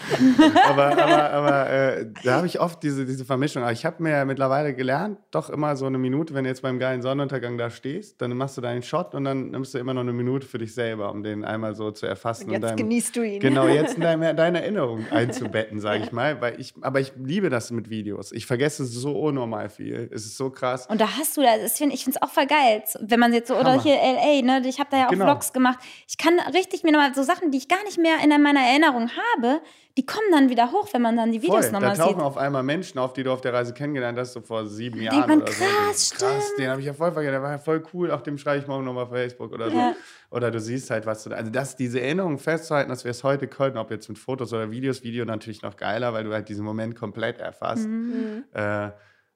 aber 0.68 0.86
aber, 0.92 1.30
aber 1.30 1.70
äh, 1.70 2.06
da 2.24 2.34
habe 2.36 2.46
ich 2.46 2.60
oft 2.60 2.82
diese, 2.82 3.06
diese 3.06 3.24
Vermischung. 3.24 3.62
Aber 3.62 3.72
ich 3.72 3.84
habe 3.84 4.02
mir 4.02 4.10
ja 4.10 4.24
mittlerweile 4.24 4.74
gelernt, 4.74 5.18
doch 5.30 5.50
immer 5.50 5.76
so 5.76 5.86
eine 5.86 5.98
Minute, 5.98 6.34
wenn 6.34 6.44
du 6.44 6.50
jetzt 6.50 6.62
beim 6.62 6.78
geilen 6.78 7.02
Sonnenuntergang 7.02 7.58
da 7.58 7.70
stehst, 7.70 8.20
dann 8.20 8.36
machst 8.36 8.56
du 8.56 8.60
deinen 8.60 8.82
Shot 8.82 9.14
und 9.14 9.24
dann 9.24 9.50
nimmst 9.50 9.74
du 9.74 9.78
immer 9.78 9.94
noch 9.94 10.02
eine 10.02 10.12
Minute 10.12 10.46
für 10.46 10.58
dich 10.58 10.74
selber, 10.74 11.10
um 11.10 11.22
den 11.22 11.44
einmal 11.44 11.74
so 11.74 11.90
zu 11.90 12.06
erfassen. 12.06 12.46
und 12.46 12.52
jetzt 12.52 12.62
deinem- 12.62 12.76
genießt 12.76 13.16
du 13.16 13.22
ihn. 13.22 13.40
Genau, 13.40 13.66
jetzt 13.68 13.94
in 13.94 14.02
deine, 14.02 14.34
deine 14.34 14.62
Erinnerung 14.62 15.06
einzubetten, 15.10 15.80
sage 15.80 16.04
ich 16.04 16.12
mal. 16.12 16.40
Weil 16.40 16.60
ich, 16.60 16.74
aber 16.80 17.00
ich 17.00 17.12
liebe 17.16 17.50
das 17.50 17.70
mit 17.70 17.90
Videos. 17.90 18.32
Ich 18.32 18.46
vergesse 18.46 18.84
so 18.84 19.12
unnormal 19.20 19.68
viel. 19.68 20.08
Es 20.12 20.24
ist 20.26 20.36
so 20.36 20.50
krass. 20.50 20.86
Und 20.88 21.00
da 21.00 21.16
hast 21.18 21.36
du 21.36 21.42
das, 21.42 21.72
ich 21.80 22.04
finde 22.04 22.16
es 22.16 22.22
auch 22.22 22.30
voll 22.30 22.46
geil, 22.46 22.82
wenn 23.00 23.20
man 23.20 23.32
jetzt 23.32 23.48
so, 23.48 23.54
oder 23.54 23.72
Hammer. 23.72 23.82
hier 23.82 23.94
LA, 23.94 24.42
ne, 24.60 24.68
ich 24.68 24.78
habe 24.78 24.88
da 24.90 24.98
ja 24.98 25.06
auch 25.06 25.10
Genau. 25.10 25.24
Vlogs 25.26 25.52
gemacht. 25.52 25.78
Ich 26.08 26.18
kann 26.18 26.34
richtig 26.54 26.82
mir 26.82 26.89
nochmal 26.92 27.14
so 27.14 27.22
Sachen, 27.22 27.50
die 27.50 27.58
ich 27.58 27.68
gar 27.68 27.82
nicht 27.84 27.98
mehr 27.98 28.16
in 28.22 28.30
meiner 28.42 28.60
Erinnerung 28.60 29.10
habe, 29.10 29.60
die 29.96 30.06
kommen 30.06 30.30
dann 30.30 30.48
wieder 30.48 30.70
hoch, 30.70 30.88
wenn 30.92 31.02
man 31.02 31.16
dann 31.16 31.32
die 31.32 31.42
Videos 31.42 31.66
Voll. 31.66 31.72
Da 31.72 31.80
nochmal 31.80 31.96
tauchen 31.96 32.14
sieht. 32.14 32.24
auf 32.24 32.36
einmal 32.36 32.62
Menschen 32.62 32.98
auf, 32.98 33.12
die 33.12 33.22
du 33.22 33.32
auf 33.32 33.40
der 33.40 33.52
Reise 33.52 33.74
kennengelernt 33.74 34.18
hast, 34.18 34.32
so 34.32 34.40
vor 34.40 34.66
sieben 34.66 34.98
Denkt 34.98 35.12
Jahren 35.12 35.28
man, 35.28 35.42
oder 35.42 35.52
so. 35.52 35.64
krass, 35.64 36.10
krass, 36.16 36.54
den 36.56 36.70
habe 36.70 36.80
ich 36.80 36.86
ja 36.86 36.94
voll 36.94 37.12
vergessen. 37.12 37.32
Der 37.32 37.42
war 37.42 37.52
ja 37.52 37.58
voll 37.58 37.82
cool. 37.92 38.10
Auch 38.10 38.20
dem 38.20 38.38
schreibe 38.38 38.60
ich 38.60 38.66
morgen 38.66 38.84
nochmal 38.84 39.04
auf 39.04 39.10
Facebook 39.10 39.52
oder 39.52 39.70
so. 39.70 39.76
Ja. 39.76 39.94
Oder 40.30 40.50
du 40.50 40.60
siehst 40.60 40.90
halt, 40.90 41.06
was 41.06 41.24
du. 41.24 41.30
Also, 41.34 41.50
das, 41.50 41.76
diese 41.76 42.00
Erinnerung 42.00 42.38
festzuhalten, 42.38 42.88
dass 42.88 43.04
wir 43.04 43.10
es 43.10 43.24
heute 43.24 43.48
können, 43.48 43.76
ob 43.76 43.90
jetzt 43.90 44.08
mit 44.08 44.18
Fotos 44.18 44.52
oder 44.52 44.70
Videos, 44.70 45.02
Video 45.02 45.24
natürlich 45.24 45.62
noch 45.62 45.76
geiler, 45.76 46.12
weil 46.12 46.24
du 46.24 46.32
halt 46.32 46.48
diesen 46.48 46.64
Moment 46.64 46.94
komplett 46.94 47.38
erfasst. 47.38 47.86
Mhm. 47.86 48.44
Äh, 48.52 48.90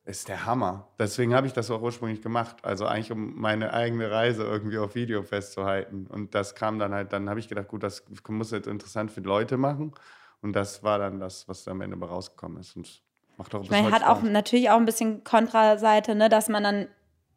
ist 0.05 0.29
der 0.29 0.45
Hammer. 0.45 0.89
Deswegen 0.99 1.35
habe 1.35 1.47
ich 1.47 1.55
das 1.55 1.71
auch 1.71 1.81
ursprünglich 1.81 2.21
gemacht. 2.21 2.57
Also 2.63 2.87
eigentlich, 2.87 3.11
um 3.11 3.41
meine 3.41 3.73
eigene 3.73 4.11
Reise 4.11 4.45
irgendwie 4.45 4.79
auf 4.79 4.95
Video 4.95 5.23
festzuhalten. 5.23 6.07
Und 6.07 6.35
das 6.35 6.55
kam 6.55 6.79
dann 6.79 6.93
halt, 6.93 7.13
dann 7.13 7.31
habe 7.31 7.41
ich 7.41 7.49
gedacht, 7.49 7.69
gut, 7.69 7.83
das 7.83 8.05
muss 8.29 8.51
jetzt 8.51 8.67
interessant 8.67 9.11
für 9.11 9.21
Leute 9.21 9.57
machen. 9.57 9.95
Und 10.43 10.53
das 10.53 10.83
war 10.83 10.99
dann 10.99 11.21
das, 11.21 11.49
was 11.49 11.67
am 11.69 11.81
Ende 11.81 11.99
rausgekommen 11.99 12.59
ist. 12.59 12.77
Und 12.77 13.03
macht 13.39 13.55
auch 13.55 13.63
Ich 13.63 13.71
meine, 13.71 13.91
hat 13.91 14.05
auch 14.05 14.23
natürlich 14.23 14.69
auch 14.69 14.77
ein 14.77 14.85
bisschen 14.85 15.25
Kontraseite, 15.25 16.15
ne, 16.15 16.29
dass 16.29 16.51
man 16.51 16.63
dann 16.63 16.89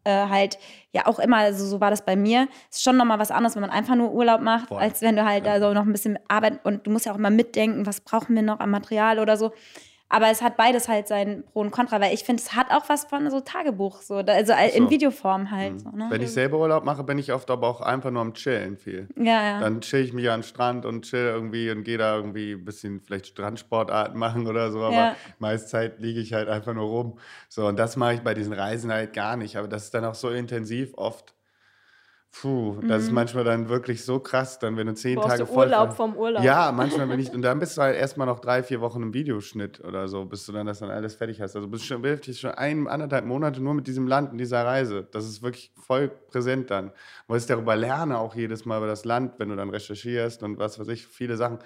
äh, 0.04 0.28
halt 0.28 0.58
ja 0.92 1.06
auch 1.06 1.20
immer, 1.20 1.38
also 1.38 1.66
so 1.66 1.80
war 1.80 1.90
das 1.90 2.04
bei 2.04 2.16
mir, 2.16 2.50
ist 2.70 2.84
schon 2.84 2.98
nochmal 2.98 3.20
was 3.20 3.32
anderes, 3.32 3.56
wenn 3.56 3.62
man 3.62 3.70
einfach 3.70 3.96
nur 3.96 4.12
Urlaub 4.12 4.42
macht, 4.42 4.68
Voll. 4.68 4.82
als 4.82 5.02
wenn 5.02 5.16
du 5.16 5.26
halt 5.26 5.46
da 5.46 5.60
so 5.60 5.74
noch 5.74 5.84
ein 5.84 5.92
bisschen 5.92 6.20
arbeiten 6.28 6.60
und 6.64 6.86
du 6.86 6.92
musst 6.92 7.06
ja 7.06 7.14
auch 7.14 7.18
immer 7.18 7.30
mitdenken, 7.30 7.86
was 7.86 8.02
brauchen 8.02 8.36
wir 8.36 8.42
noch 8.42 8.60
an 8.60 8.70
Material 8.70 9.20
oder 9.20 9.38
so. 9.38 9.54
Aber 10.10 10.30
es 10.30 10.42
hat 10.42 10.56
beides 10.56 10.88
halt 10.88 11.08
sein 11.10 11.44
Pro 11.52 11.60
und 11.60 11.72
Contra, 11.72 12.00
weil 12.00 12.14
ich 12.14 12.24
finde, 12.24 12.42
es 12.42 12.56
hat 12.56 12.72
auch 12.72 12.88
was 12.88 13.04
von 13.06 13.30
so 13.30 13.42
Tagebuch, 13.42 14.02
so, 14.02 14.16
also 14.16 14.54
in 14.54 14.84
So. 14.86 14.90
Videoform 14.90 15.52
halt. 15.52 15.82
So, 15.82 15.90
ne? 15.90 16.08
Wenn 16.10 16.22
ich 16.22 16.32
selber 16.32 16.58
Urlaub 16.60 16.86
mache, 16.86 17.04
bin 17.04 17.18
ich 17.18 17.34
oft 17.34 17.52
aber 17.52 17.68
auch 17.68 17.82
einfach 17.82 18.10
nur 18.10 18.22
am 18.22 18.34
Chillen 18.34 18.78
viel. 18.78 19.10
Ja, 19.18 19.44
ja. 19.44 19.60
Dann 19.60 19.82
chill 19.82 20.06
ich 20.06 20.14
mich 20.14 20.30
an 20.30 20.40
den 20.40 20.44
Strand 20.44 20.86
und 20.86 21.04
chill 21.04 21.20
irgendwie 21.26 21.70
und 21.72 21.84
gehe 21.84 21.98
da 21.98 22.16
irgendwie 22.16 22.54
ein 22.54 22.64
bisschen 22.64 23.02
vielleicht 23.02 23.28
Strandsportarten 23.28 24.18
machen 24.18 24.48
oder 24.48 24.72
so. 24.72 24.80
Aber 24.82 24.96
Ja. 24.96 25.16
meist 25.40 25.70
Zeit 25.70 26.00
liege 26.00 26.22
ich 26.22 26.32
halt 26.34 26.48
einfach 26.48 26.74
nur 26.74 26.86
rum. 26.88 27.20
So, 27.50 27.68
und 27.68 27.78
das 27.78 27.98
mache 27.98 28.14
ich 28.14 28.22
bei 28.22 28.34
diesen 28.34 28.54
Reisen 28.54 28.92
halt 28.92 29.12
gar 29.14 29.36
nicht. 29.36 29.58
Aber 29.58 29.68
das 29.68 29.86
ist 29.86 29.94
dann 29.94 30.06
auch 30.06 30.16
so 30.16 30.30
intensiv 30.30 30.94
oft. 30.96 31.34
Puh, 32.32 32.82
das 32.88 33.04
ist 33.04 33.12
manchmal 33.12 33.44
dann 33.44 33.68
wirklich 33.68 34.06
so 34.06 34.20
krass, 34.20 34.60
dann 34.60 34.78
wenn 34.78 34.86
du 34.86 34.94
zehn 34.94 35.14
Mhm. 35.14 35.22
Brauchst 35.22 35.30
Tage 35.32 35.46
du 35.46 35.54
voll 35.54 35.66
Urlaub 35.66 35.94
vom 35.94 36.16
Urlaub. 36.16 36.44
Ja, 36.44 36.72
manchmal 36.72 37.08
bin 37.08 37.20
ich 37.20 37.34
und 37.34 37.42
dann 37.42 37.58
bist 37.58 37.78
du 37.78 37.82
halt 37.82 37.98
erstmal 37.98 38.28
noch 38.28 38.40
drei, 38.40 38.62
vier 38.62 38.80
Wochen 38.80 39.02
im 39.02 39.14
Videoschnitt 39.14 39.84
oder 39.84 40.08
so, 40.08 40.26
bis 40.26 40.46
du 40.46 40.52
dann 40.52 40.68
das 40.68 40.80
dann 40.80 40.92
alles 40.92 41.16
fertig 41.16 41.42
hast. 41.42 41.56
Also 41.56 41.68
bist 41.68 41.86
schon 41.86 42.04
wirklich 42.04 42.40
schon 42.40 42.52
ein, 42.52 42.88
anderthalb 42.88 43.26
Monate 43.26 43.60
nur 43.60 43.74
mit 43.74 43.88
diesem 43.88 44.06
Land 44.08 44.34
und 44.34 44.38
dieser 44.38 44.64
Reise. 44.64 45.08
Das 45.12 45.26
ist 45.26 45.42
wirklich 45.42 45.74
voll 45.78 46.10
präsent 46.10 46.70
dann. 46.70 46.92
Weil 47.28 47.40
ich 47.40 47.48
darüber 47.48 47.76
lerne 47.76 48.20
auch 48.20 48.36
jedes 48.36 48.66
Mal 48.66 48.78
über 48.78 48.88
das 48.88 49.04
Land, 49.04 49.40
wenn 49.40 49.50
du 49.50 49.56
dann 49.56 49.72
recherchierst 49.72 50.44
und 50.44 50.60
was 50.60 50.78
weiß 50.80 50.90
ich, 50.90 51.08
viele 51.08 51.38
Sachen. 51.38 51.58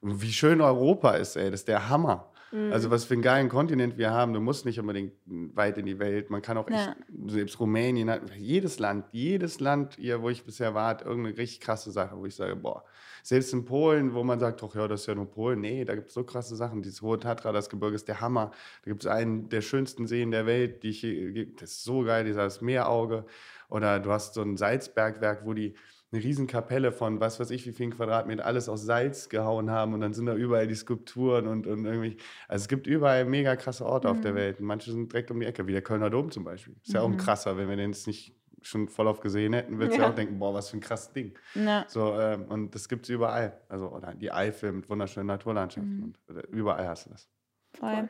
Wie 0.00 0.32
schön 0.32 0.60
Europa 0.60 1.12
ist, 1.12 1.36
ey, 1.36 1.50
das 1.50 1.60
ist 1.60 1.68
der 1.68 1.88
Hammer. 1.88 2.32
Mhm. 2.52 2.72
Also 2.72 2.90
was 2.90 3.04
für 3.04 3.14
einen 3.14 3.22
geilen 3.22 3.48
Kontinent 3.48 3.98
wir 3.98 4.10
haben. 4.10 4.32
Du 4.32 4.40
musst 4.40 4.64
nicht 4.64 4.78
unbedingt 4.80 5.12
weit 5.26 5.78
in 5.78 5.86
die 5.86 5.98
Welt. 5.98 6.30
Man 6.30 6.42
kann 6.42 6.56
auch 6.56 6.68
echt, 6.68 6.76
Ja. 6.76 6.96
selbst 7.26 7.58
Rumänien, 7.58 8.10
jedes 8.38 8.78
Land, 8.78 9.06
jedes 9.12 9.60
Land, 9.60 9.96
hier, 9.96 10.22
wo 10.22 10.30
ich 10.30 10.44
bisher 10.44 10.74
war, 10.74 10.88
hat 10.88 11.02
irgendeine 11.02 11.36
richtig 11.36 11.60
krasse 11.60 11.90
Sache, 11.90 12.16
wo 12.16 12.26
ich 12.26 12.34
sage, 12.34 12.56
boah, 12.56 12.84
selbst 13.22 13.52
in 13.52 13.64
Polen, 13.64 14.14
wo 14.14 14.22
man 14.22 14.38
sagt, 14.38 14.62
doch 14.62 14.74
ja, 14.76 14.86
das 14.86 15.00
ist 15.00 15.06
ja 15.08 15.14
nur 15.16 15.28
Polen. 15.28 15.60
Nee, 15.60 15.84
da 15.84 15.96
gibt 15.96 16.08
es 16.08 16.14
so 16.14 16.22
krasse 16.22 16.54
Sachen. 16.54 16.82
Dieses 16.82 17.02
Hohe 17.02 17.18
Tatra, 17.18 17.50
das 17.50 17.68
Gebirge 17.68 17.96
ist 17.96 18.06
der 18.06 18.20
Hammer. 18.20 18.52
Da 18.84 18.90
gibt 18.92 19.02
es 19.04 19.10
einen 19.10 19.48
der 19.48 19.62
schönsten 19.62 20.06
Seen 20.06 20.30
der 20.30 20.46
Welt, 20.46 20.84
die 20.84 20.90
ich 20.90 21.54
das 21.56 21.70
ist 21.72 21.84
so 21.84 22.02
geil, 22.04 22.24
dieses 22.24 22.60
Meerauge. 22.60 23.24
Oder 23.68 23.98
du 23.98 24.12
hast 24.12 24.34
so 24.34 24.42
ein 24.42 24.56
Salzbergwerk, 24.56 25.44
wo 25.44 25.52
die 25.54 25.74
eine 26.16 26.24
riesen 26.24 26.46
Kapelle 26.46 26.92
von 26.92 27.20
was 27.20 27.38
weiß 27.38 27.50
ich 27.50 27.66
wie 27.66 27.72
vielen 27.72 27.90
Quadratmeter 27.94 28.44
alles 28.44 28.68
aus 28.68 28.82
Salz 28.82 29.28
gehauen 29.28 29.70
haben 29.70 29.94
und 29.94 30.00
dann 30.00 30.12
sind 30.14 30.26
da 30.26 30.34
überall 30.34 30.66
die 30.66 30.74
Skulpturen 30.74 31.46
und, 31.46 31.66
und 31.66 31.84
irgendwie. 31.84 32.16
Also 32.48 32.62
es 32.64 32.68
gibt 32.68 32.86
überall 32.86 33.24
mega 33.24 33.54
krasse 33.56 33.84
Orte 33.86 34.08
auf 34.08 34.20
der 34.20 34.34
Welt 34.34 34.58
und 34.60 34.66
manche 34.66 34.90
sind 34.90 35.12
direkt 35.12 35.30
um 35.30 35.40
die 35.40 35.46
Ecke, 35.46 35.66
wie 35.66 35.72
der 35.72 35.82
Kölner 35.82 36.10
Dom 36.10 36.30
zum 36.30 36.44
Beispiel. 36.44 36.74
Ist 36.82 36.92
ja 36.94 37.02
auch 37.02 37.08
ein 37.08 37.16
krasser, 37.16 37.56
wenn 37.56 37.68
wir 37.68 37.76
den 37.76 37.90
jetzt 37.90 38.06
nicht 38.06 38.34
schon 38.62 38.88
voll 38.88 39.06
auf 39.06 39.20
gesehen 39.20 39.52
hätten, 39.52 39.78
würdest 39.78 39.96
du 39.98 40.02
Ja. 40.02 40.10
auch 40.10 40.14
denken, 40.14 40.38
boah, 40.40 40.52
was 40.52 40.70
für 40.70 40.76
ein 40.76 40.80
krasses 40.80 41.12
Ding. 41.12 41.34
Ja. 41.54 41.84
So, 41.86 42.18
ähm, 42.18 42.46
und 42.48 42.74
das 42.74 42.88
gibt 42.88 43.04
es 43.04 43.10
überall. 43.10 43.60
Also, 43.68 43.90
oder 43.90 44.12
die 44.14 44.32
Eifel 44.32 44.72
mit 44.72 44.88
wunderschönen 44.90 45.28
Naturlandschaften. 45.28 46.02
Und, 46.02 46.18
oder 46.28 46.48
überall 46.48 46.88
hast 46.88 47.06
du 47.06 47.10
das. 47.10 47.28
Voll. 47.78 48.08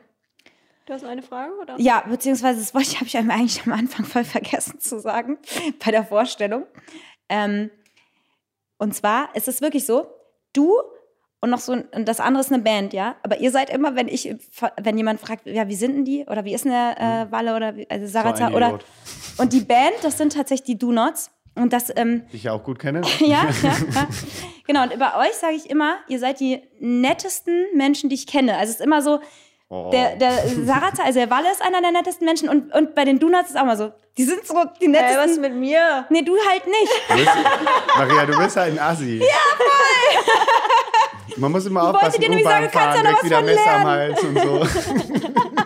Du 0.87 0.93
hast 0.93 1.03
noch 1.03 1.09
eine 1.09 1.21
Frage, 1.21 1.51
oder? 1.61 1.75
Ja, 1.79 2.03
beziehungsweise 2.09 2.59
das 2.59 2.73
wollte 2.73 2.87
ich, 2.89 2.95
habe 2.95 3.05
ich 3.05 3.17
eigentlich 3.17 3.61
am 3.67 3.73
Anfang 3.73 4.05
voll 4.05 4.23
vergessen 4.23 4.79
zu 4.79 4.99
sagen 4.99 5.37
bei 5.85 5.91
der 5.91 6.03
Vorstellung. 6.05 6.65
Ähm, 7.29 7.69
und 8.77 8.93
zwar 8.95 9.35
ist 9.35 9.47
es 9.47 9.61
wirklich 9.61 9.85
so, 9.85 10.07
du 10.53 10.73
und 11.39 11.49
noch 11.49 11.59
so 11.59 11.73
und 11.73 12.07
das 12.07 12.19
andere 12.19 12.41
ist 12.41 12.51
eine 12.51 12.61
Band, 12.61 12.93
ja. 12.93 13.15
Aber 13.23 13.39
ihr 13.39 13.51
seid 13.51 13.69
immer, 13.69 13.95
wenn 13.95 14.07
ich, 14.07 14.35
wenn 14.81 14.97
jemand 14.97 15.19
fragt, 15.19 15.45
ja, 15.45 15.67
wie 15.67 15.75
sind 15.75 15.95
denn 15.95 16.05
die 16.05 16.25
oder 16.25 16.45
wie 16.45 16.53
ist 16.53 16.65
denn 16.65 16.71
der 16.71 17.27
äh, 17.27 17.31
Walle 17.31 17.55
oder 17.55 17.75
wie, 17.75 17.89
also 17.89 18.07
Sarata 18.07 18.47
Hm. 18.47 18.47
ein 18.47 18.55
oder 18.55 18.79
und 19.37 19.53
die 19.53 19.61
Band, 19.61 19.93
das 20.01 20.17
sind 20.17 20.33
tatsächlich 20.33 20.65
die 20.65 20.77
Do 20.79 20.91
Nots 20.91 21.31
und 21.55 21.73
das 21.73 21.91
ähm, 21.95 22.23
Die 22.31 22.37
ich 22.37 22.43
ja 22.43 22.53
auch 22.53 22.63
gut 22.63 22.79
kenne. 22.79 23.01
ja, 23.19 23.27
ja, 23.27 23.47
ja. 23.93 24.07
Genau, 24.65 24.83
und 24.83 24.93
über 24.93 25.17
euch 25.17 25.33
sage 25.33 25.55
ich 25.55 25.69
immer, 25.69 25.97
ihr 26.07 26.19
seid 26.19 26.39
die 26.39 26.61
nettesten 26.79 27.65
Menschen, 27.75 28.09
die 28.09 28.15
ich 28.15 28.27
kenne. 28.27 28.57
Also 28.57 28.71
es 28.71 28.79
ist 28.79 28.85
immer 28.85 29.01
so, 29.01 29.19
Oh. 29.69 29.89
der, 29.91 30.15
der 30.15 30.31
Sarata, 30.65 31.03
also 31.03 31.19
der 31.19 31.29
Walle 31.29 31.51
ist 31.51 31.61
einer 31.61 31.81
der 31.81 31.91
nettesten 31.91 32.25
Menschen 32.25 32.47
und, 32.47 32.73
und 32.73 32.95
bei 32.95 33.03
den 33.03 33.19
Donuts 33.19 33.49
ist 33.49 33.57
auch 33.57 33.65
mal 33.65 33.75
so, 33.75 33.91
die 34.17 34.23
sind 34.23 34.47
so 34.47 34.53
die 34.79 34.85
Hey, 34.85 34.87
nettesten. 34.89 35.19
was 35.19 35.31
ist 35.31 35.41
mit 35.41 35.53
mir? 35.55 36.05
nee, 36.09 36.21
du 36.21 36.37
halt 36.49 36.65
nicht. 36.67 36.93
Du 37.09 37.15
bist, 37.15 37.29
Maria, 37.97 38.25
du 38.25 38.37
bist 38.37 38.55
halt 38.55 38.71
ein 38.73 38.79
Assi. 38.79 39.17
Ja, 39.17 39.25
voll! 39.57 41.35
Man 41.35 41.51
muss 41.51 41.65
immer 41.65 41.81
wollte 41.83 41.97
aufpassen, 41.97 42.21
dir 42.21 42.29
nämlich 42.29 42.45
U-Bahn 42.45 42.63
sagen, 42.63 42.71
du 42.71 42.79
kannst 42.79 42.97
da 42.97 43.11
noch 43.11 43.23
was 43.23 43.31
von 43.31 43.45
Messer 43.45 43.71
am 43.73 43.83
Hals 43.85 44.23
und 44.23 44.39
so. 44.39 45.56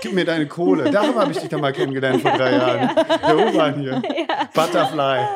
Gib 0.00 0.12
mir 0.12 0.24
deine 0.24 0.46
Kohle. 0.46 0.90
Darüber 0.90 1.22
habe 1.22 1.32
ich 1.32 1.38
dich 1.38 1.48
doch 1.48 1.60
mal 1.60 1.72
kennengelernt 1.72 2.22
vor 2.22 2.32
drei 2.32 2.52
Jahren. 2.52 2.90
Der 3.26 3.36
U-Bahn 3.38 3.80
hier. 3.80 4.02
Butterfly. 4.54 5.26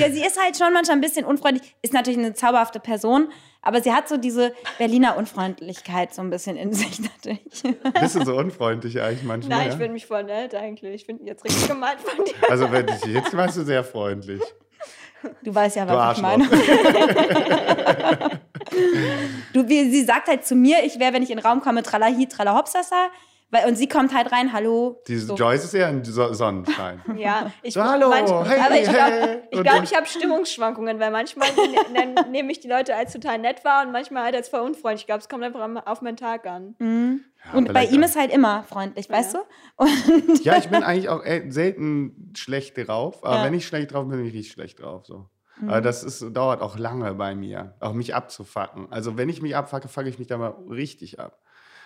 Ja, 0.00 0.10
sie 0.10 0.24
ist 0.24 0.40
halt 0.42 0.56
schon 0.56 0.72
manchmal 0.72 0.96
ein 0.96 1.00
bisschen 1.00 1.24
unfreundlich, 1.24 1.74
ist 1.82 1.92
natürlich 1.92 2.18
eine 2.18 2.34
zauberhafte 2.34 2.80
Person, 2.80 3.28
aber 3.62 3.82
sie 3.82 3.92
hat 3.92 4.08
so 4.08 4.16
diese 4.16 4.52
Berliner 4.78 5.16
Unfreundlichkeit 5.16 6.14
so 6.14 6.22
ein 6.22 6.30
bisschen 6.30 6.56
in 6.56 6.72
sich 6.72 7.00
natürlich. 7.00 7.62
Bist 8.00 8.16
du 8.16 8.24
so 8.24 8.36
unfreundlich 8.36 9.00
eigentlich 9.00 9.24
manchmal? 9.24 9.58
Nein, 9.58 9.66
ja? 9.68 9.72
ich 9.72 9.78
finde 9.78 9.92
mich 9.92 10.06
voll 10.06 10.24
nett 10.24 10.54
eigentlich. 10.54 10.94
Ich 10.94 11.04
finde 11.06 11.24
jetzt 11.24 11.44
richtig 11.44 11.68
gemeint 11.68 12.00
von 12.00 12.24
dir. 12.24 12.34
Also 12.48 12.72
wenn 12.72 12.86
ich, 12.88 13.04
jetzt 13.06 13.36
warst 13.36 13.56
du 13.56 13.62
sehr 13.62 13.84
freundlich. 13.84 14.40
Du 15.42 15.54
weißt 15.54 15.76
ja, 15.76 15.86
was 15.88 16.16
ich 16.16 16.22
meine. 16.22 16.48
Du, 19.52 19.68
wie, 19.68 19.90
sie 19.90 20.04
sagt 20.04 20.28
halt 20.28 20.46
zu 20.46 20.54
mir, 20.54 20.84
ich 20.84 21.00
wäre, 21.00 21.12
wenn 21.12 21.22
ich 21.22 21.30
in 21.30 21.38
den 21.38 21.44
Raum 21.46 21.60
komme, 21.60 21.82
tralahi, 21.82 22.26
tralahopsasa, 22.28 23.08
weil, 23.50 23.66
und 23.66 23.74
sie 23.74 23.88
kommt 23.88 24.14
halt 24.14 24.30
rein, 24.30 24.52
hallo. 24.52 25.00
Diese 25.08 25.26
so. 25.26 25.34
Joyce 25.34 25.64
ist 25.64 25.74
ja 25.74 25.88
ein 25.88 26.04
so 26.04 26.32
Sonnenschein. 26.32 27.02
Ja, 27.16 27.50
ich 27.62 27.74
So, 27.74 27.82
hallo, 27.82 28.12
hey, 28.12 28.60
aber 28.60 28.76
ich 28.80 28.86
hey. 28.88 28.94
glaube, 28.94 29.42
ich, 29.50 29.58
Und 29.58 29.64
glaub, 29.64 29.82
ich 29.82 29.96
habe 29.96 30.06
Stimmungsschwankungen, 30.06 31.00
weil 31.00 31.10
manchmal 31.10 31.48
ne- 31.92 32.04
ne- 32.14 32.26
nehme 32.30 32.52
ich 32.52 32.60
die 32.60 32.68
Leute 32.68 32.94
als 32.94 33.12
total 33.12 33.38
nett 33.38 33.64
wahr 33.64 33.84
und 33.84 33.90
manchmal 33.90 34.22
halt 34.22 34.36
als 34.36 34.48
voll 34.48 34.60
unfreundlich. 34.60 35.00
Ich 35.02 35.06
glaube, 35.06 35.20
es 35.20 35.28
kommt 35.28 35.42
einfach 35.42 35.68
auf 35.84 36.00
meinen 36.00 36.16
Tag 36.16 36.46
an. 36.46 36.76
Ja, 37.44 37.52
Und 37.54 37.72
bei 37.72 37.84
ihm 37.86 38.02
ist 38.02 38.16
halt 38.16 38.32
immer 38.32 38.62
freundlich, 38.64 39.08
weißt 39.08 39.34
du? 39.34 39.38
Und 39.76 40.44
Ja, 40.44 40.56
ich 40.56 40.68
bin 40.68 40.82
eigentlich 40.82 41.08
auch 41.08 41.24
äh, 41.24 41.50
selten 41.50 42.32
schlecht 42.36 42.76
drauf, 42.76 43.24
aber 43.24 43.36
Ja. 43.36 43.44
wenn 43.44 43.54
ich 43.54 43.66
schlecht 43.66 43.92
drauf 43.92 44.06
bin, 44.06 44.18
bin 44.18 44.26
ich 44.26 44.34
richtig 44.34 44.52
schlecht 44.52 44.80
drauf. 44.80 45.06
So. 45.06 45.28
Aber 45.62 45.80
das 45.80 46.04
ist, 46.04 46.24
dauert 46.34 46.62
auch 46.62 46.78
lange 46.78 47.14
bei 47.14 47.34
mir, 47.34 47.74
auch 47.80 47.92
mich 47.92 48.14
abzufacken. 48.14 48.90
Also 48.90 49.16
wenn 49.16 49.28
ich 49.28 49.42
mich 49.42 49.56
abfacke, 49.56 49.88
facke 49.88 50.08
ich 50.08 50.18
mich 50.18 50.28
da 50.28 50.38
mal 50.38 50.54
richtig 50.68 51.18
ab. 51.20 51.38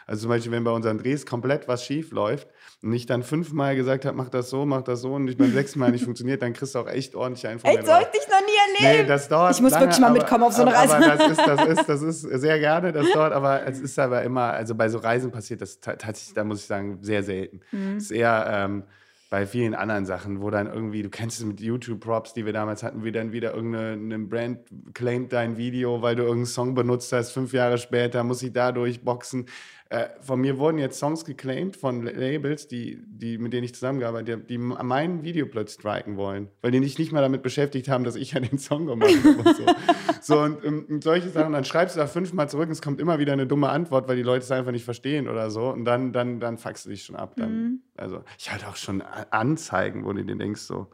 Also 0.07 0.23
zum 0.23 0.29
Beispiel, 0.31 0.53
wenn 0.53 0.65
bei 0.65 0.71
unseren 0.71 0.99
Drehs 0.99 1.25
komplett 1.27 1.67
was 1.69 1.85
schief 1.85 2.11
läuft 2.13 2.49
und 2.83 2.93
ich 2.93 3.07
dann 3.07 3.23
fünfmal 3.23 3.75
gesagt 3.77 4.05
habe, 4.05 4.17
mach 4.17 4.29
das 4.29 4.51
so, 4.51 4.67
mach 4.67 4.83
das 4.83 5.01
so 5.01 5.15
und 5.15 5.29
ich 5.29 5.37
beim 5.37 5.53
sechsten 5.53 5.79
Mal 5.79 5.91
nicht 5.93 6.05
funktioniert, 6.05 6.43
dann 6.43 6.53
kriegst 6.53 6.75
du 6.75 6.79
auch 6.81 6.89
echt 6.89 7.15
ordentlich 7.15 7.47
einen 7.47 7.59
von 7.59 7.71
mir 7.71 7.79
echt, 7.79 7.87
so 7.87 7.93
hab 7.93 8.01
drauf. 8.03 8.11
ich 8.13 8.21
dich 8.21 8.29
noch 8.31 8.41
nie 8.41 8.53
Nee, 8.81 8.87
erlebt. 8.87 9.11
das 9.11 9.29
dauert 9.29 9.55
Ich 9.55 9.61
muss 9.63 9.71
lange, 9.73 9.85
wirklich 9.87 10.01
mal 10.01 10.07
aber- 10.09 10.19
mitkommen 10.19 10.45
auf 10.45 10.53
so 10.53 10.63
eine 10.63 10.75
Reise. 10.75 10.97
Aber 10.97 11.07
das 11.07 11.31
ist, 11.31 11.47
das 11.47 11.67
ist, 11.79 11.89
das 11.89 12.03
ist 12.03 12.21
sehr 12.41 12.59
gerne, 12.59 12.93
das 12.93 13.11
dauert, 13.13 13.33
aber 13.33 13.67
es 13.67 13.79
ist 13.81 13.99
aber 13.99 14.23
immer, 14.23 14.53
also 14.53 14.75
bei 14.75 14.89
so 14.89 14.99
Reisen 14.99 15.31
passiert 15.31 15.61
das 15.61 15.81
ta- 15.81 15.97
tatsächlich, 15.97 16.35
da 16.35 16.45
muss 16.45 16.61
ich 16.61 16.67
sagen, 16.67 16.99
sehr 17.03 17.23
selten. 17.23 17.61
Mhm. 17.73 17.97
Es 17.97 18.05
ist 18.05 18.11
eher 18.11 18.47
ähm, 18.51 18.83
bei 19.31 19.47
vielen 19.47 19.75
anderen 19.75 20.07
Sachen, 20.07 20.43
wo 20.43 20.51
dann 20.51 20.67
irgendwie, 20.73 21.03
du 21.03 21.09
kennst 21.11 21.39
es 21.41 21.47
mit 21.47 21.61
YouTube-Props, 21.61 22.35
die 22.35 22.45
wir 22.47 22.53
damals 22.53 22.83
hatten, 22.83 23.05
wie 23.05 23.11
dann 23.13 23.33
wieder 23.33 23.55
irgendeine 23.55 23.93
eine 23.93 24.19
Brand 24.19 24.59
claimt 24.93 25.33
dein 25.33 25.57
Video, 25.57 26.03
weil 26.03 26.15
du 26.17 26.23
irgendeinen 26.23 26.47
Song 26.47 26.75
benutzt 26.75 27.13
hast, 27.13 27.31
fünf 27.33 27.53
Jahre 27.53 27.79
später, 27.79 28.23
muss 28.25 28.43
ich 28.43 28.53
da 28.53 28.71
durchboxen. 28.73 29.47
Äh, 29.91 30.09
von 30.21 30.41
mir 30.41 30.59
wurden 30.59 30.79
jetzt 30.79 30.99
Songs 30.99 31.27
geclaimed 31.27 31.77
von 31.77 32.03
Labels, 32.03 32.67
die, 32.69 33.03
die, 33.07 33.37
mit 33.37 33.53
denen 33.53 33.65
ich 33.65 33.75
zusammengearbeitet 33.75 34.37
habe, 34.37 34.45
die 34.45 34.57
mein 34.57 35.23
Video 35.23 35.45
plötzlich 35.45 35.81
striken 35.81 36.17
wollen, 36.17 36.49
weil 36.63 36.71
die 36.71 36.83
sich 36.83 36.99
nicht 36.99 37.13
mal 37.13 37.21
damit 37.21 37.43
beschäftigt 37.43 37.89
haben, 37.89 38.03
dass 38.03 38.17
ich 38.17 38.33
ja 38.33 38.41
den 38.41 38.59
Song 38.59 38.87
gemacht 38.87 39.15
habe 39.23 39.37
und 39.37 39.57
so. 39.57 39.67
so 40.23 40.41
und, 40.41 40.65
ähm, 40.65 40.87
und 40.89 41.05
solche 41.05 41.29
Sachen, 41.29 41.53
dann 41.53 41.67
schreibst 41.67 41.97
du 41.97 42.01
da 42.01 42.07
fünfmal 42.07 42.49
zurück 42.49 42.67
und 42.67 42.73
es 42.73 42.81
kommt 42.81 42.99
immer 42.99 43.19
wieder 43.19 43.35
eine 43.35 43.47
dumme 43.47 43.69
Antwort, 43.69 44.09
weil 44.09 44.17
die 44.17 44.23
Leute 44.23 44.45
es 44.45 44.51
einfach 44.51 44.73
nicht 44.73 44.85
verstehen 44.85 45.29
oder 45.29 45.51
so 45.51 45.69
und 45.69 45.85
dann, 45.85 46.13
dann, 46.15 46.41
dann 46.41 46.57
fuckst 46.57 46.87
du 46.87 46.91
dich 46.91 47.05
schon 47.05 47.17
ab. 47.17 47.35
Dann. 47.37 47.81
Also 47.97 48.25
ich 48.39 48.51
hatte 48.51 48.69
auch 48.69 48.77
schon 48.77 49.03
Anzeigen, 49.03 50.07
wo 50.07 50.13
du 50.15 50.25
dir 50.25 50.37
denkst 50.37 50.63
so, 50.63 50.89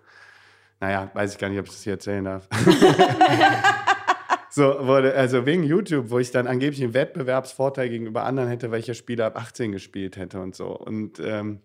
naja, 0.80 1.10
weiß 1.14 1.34
ich 1.34 1.38
gar 1.38 1.48
nicht, 1.48 1.60
ob 1.60 1.66
ich 1.66 1.72
das 1.72 1.84
hier 1.84 1.92
erzählen 1.92 2.24
darf. 2.24 2.48
So 4.50 4.86
wurde, 4.86 5.14
also 5.14 5.46
wegen 5.46 5.62
YouTube, 5.62 6.10
wo 6.10 6.18
ich 6.18 6.30
dann 6.32 6.46
angeblich 6.46 6.82
einen 6.82 6.94
Wettbewerbsvorteil 6.94 7.88
gegenüber 7.88 8.24
anderen 8.24 8.48
hätte, 8.48 8.70
weil 8.70 8.80
ich 8.80 8.86
ja 8.88 8.94
Spiele 8.94 9.24
ab 9.24 9.36
18 9.38 9.72
gespielt 9.72 10.16
hätte 10.16 10.40
und 10.40 10.54
so. 10.56 10.76
Und 10.76 11.20
ähm, 11.20 11.60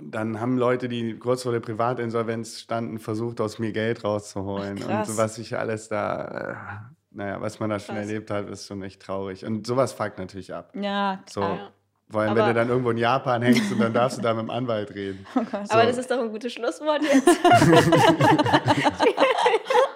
dann 0.00 0.40
haben 0.40 0.56
Leute, 0.56 0.88
die 0.88 1.18
kurz 1.18 1.42
vor 1.42 1.50
der 1.52 1.58
Privatinsolvenz 1.60 2.60
standen, 2.60 2.98
versucht, 3.00 3.40
aus 3.40 3.58
mir 3.58 3.72
Geld 3.72 4.04
rauszuholen. 4.04 4.78
Ach, 4.88 4.98
und 5.00 5.06
so, 5.06 5.16
was 5.16 5.36
ich 5.38 5.56
alles 5.58 5.88
da, 5.88 6.90
äh, 6.92 6.94
naja, 7.10 7.40
was 7.40 7.58
man 7.58 7.70
da 7.70 7.80
schon 7.80 7.96
Krass. 7.96 8.06
erlebt 8.06 8.30
hat, 8.30 8.48
ist 8.48 8.66
schon 8.68 8.82
echt 8.82 9.02
traurig. 9.02 9.44
Und 9.44 9.66
sowas 9.66 9.92
fuckt 9.92 10.18
natürlich 10.18 10.54
ab. 10.54 10.72
Ja, 10.76 11.22
So. 11.28 11.40
klar. 11.40 11.56
Ja. 11.56 11.70
Vor 12.10 12.20
allem, 12.20 12.34
wenn 12.36 12.42
Aber- 12.42 12.52
du 12.52 12.58
dann 12.60 12.68
irgendwo 12.68 12.90
in 12.90 12.98
Japan 12.98 13.42
hängst 13.42 13.72
und 13.72 13.80
dann 13.80 13.92
darfst 13.92 14.18
du 14.18 14.22
da 14.22 14.34
mit 14.34 14.42
dem 14.44 14.50
Anwalt 14.50 14.94
reden. 14.94 15.26
Oh 15.36 15.40
Aber 15.70 15.86
das 15.86 15.96
ist 15.98 16.10
doch 16.10 16.18
ein 16.20 16.30
gutes 16.30 16.52
Schlusswort 16.52 17.00
jetzt. 17.02 17.26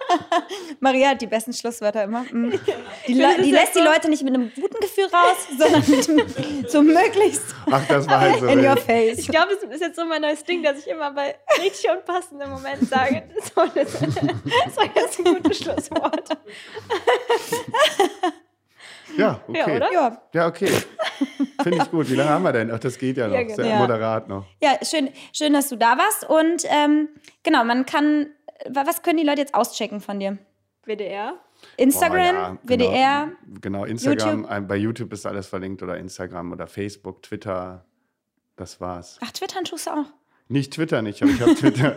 Maria 0.80 1.10
hat 1.10 1.20
die 1.20 1.26
besten 1.26 1.52
Schlusswörter 1.52 2.04
immer. 2.04 2.22
Mm. 2.30 2.50
Die, 2.50 2.58
finde, 2.58 3.22
Le- 3.36 3.42
die 3.42 3.50
lässt 3.50 3.74
die 3.74 3.80
so- 3.80 3.84
Leute 3.84 4.08
nicht 4.08 4.22
mit 4.22 4.34
einem 4.34 4.50
guten 4.54 4.80
Gefühl 4.80 5.04
raus, 5.06 5.36
sondern 5.58 5.82
mit 5.88 6.08
einem, 6.08 6.64
so 6.68 6.82
möglichst 6.82 7.54
Ach, 7.70 7.82
das 7.88 8.08
war 8.08 8.20
halt 8.20 8.40
so. 8.40 8.46
in 8.46 8.64
your 8.64 8.76
face. 8.76 9.18
Ich 9.18 9.28
glaube, 9.28 9.48
das 9.60 9.70
ist 9.70 9.80
jetzt 9.80 9.96
so 9.96 10.04
mein 10.04 10.22
neues 10.22 10.42
Ding, 10.44 10.62
dass 10.62 10.78
ich 10.78 10.86
immer 10.88 11.10
bei 11.12 11.36
richtig 11.60 11.90
unpassenden 11.90 12.50
Moment 12.50 12.88
sage, 12.88 13.22
so, 13.54 13.62
das, 13.74 13.92
das 13.92 14.76
war 14.76 14.84
jetzt 14.94 15.18
ein 15.18 15.24
gutes 15.24 15.58
Schlusswort. 15.58 16.28
Ja, 19.16 19.40
okay. 19.48 19.58
Ja, 19.58 19.66
oder? 19.76 19.92
Ja, 19.92 20.22
Ja, 20.34 20.46
okay. 20.46 20.70
Finde 21.62 21.78
ich 21.78 21.90
gut. 21.90 22.08
Wie 22.10 22.14
lange 22.14 22.30
haben 22.30 22.42
wir 22.44 22.52
denn? 22.52 22.70
Ach, 22.70 22.78
das 22.78 22.98
geht 22.98 23.16
ja 23.16 23.28
noch. 23.28 23.34
Ja, 23.34 23.42
genau. 23.42 23.76
moderat 23.78 24.28
noch. 24.28 24.44
ja 24.62 24.78
schön, 24.82 25.10
schön, 25.32 25.52
dass 25.52 25.68
du 25.68 25.76
da 25.76 25.96
warst. 25.98 26.24
Und 26.28 26.62
ähm, 26.68 27.08
genau, 27.42 27.64
man 27.64 27.84
kann, 27.86 28.28
wa- 28.68 28.84
was 28.86 29.02
können 29.02 29.18
die 29.18 29.24
Leute 29.24 29.40
jetzt 29.40 29.54
auschecken 29.54 30.00
von 30.00 30.20
dir? 30.20 30.38
WDR. 30.84 31.34
Instagram, 31.76 32.16
Boah, 32.16 32.40
ja, 32.40 32.58
WDR. 32.62 33.32
Genau, 33.60 33.60
genau 33.60 33.84
Instagram. 33.84 34.46
ein- 34.46 34.66
Bei 34.68 34.76
YouTube 34.76 35.12
ist 35.12 35.26
alles 35.26 35.46
verlinkt 35.48 35.82
oder 35.82 35.96
Instagram 35.98 36.52
oder 36.52 36.66
Facebook, 36.66 37.22
Twitter. 37.22 37.84
Das 38.56 38.80
war's. 38.80 39.18
Ach, 39.20 39.30
Twittern 39.32 39.64
tust 39.64 39.86
du 39.86 39.90
auch. 39.90 40.04
Nicht 40.48 40.72
Twitter 40.74 41.02
nicht, 41.02 41.22
aber 41.22 41.30
ich 41.32 41.40
habe 41.42 41.54
Twitter. 41.54 41.96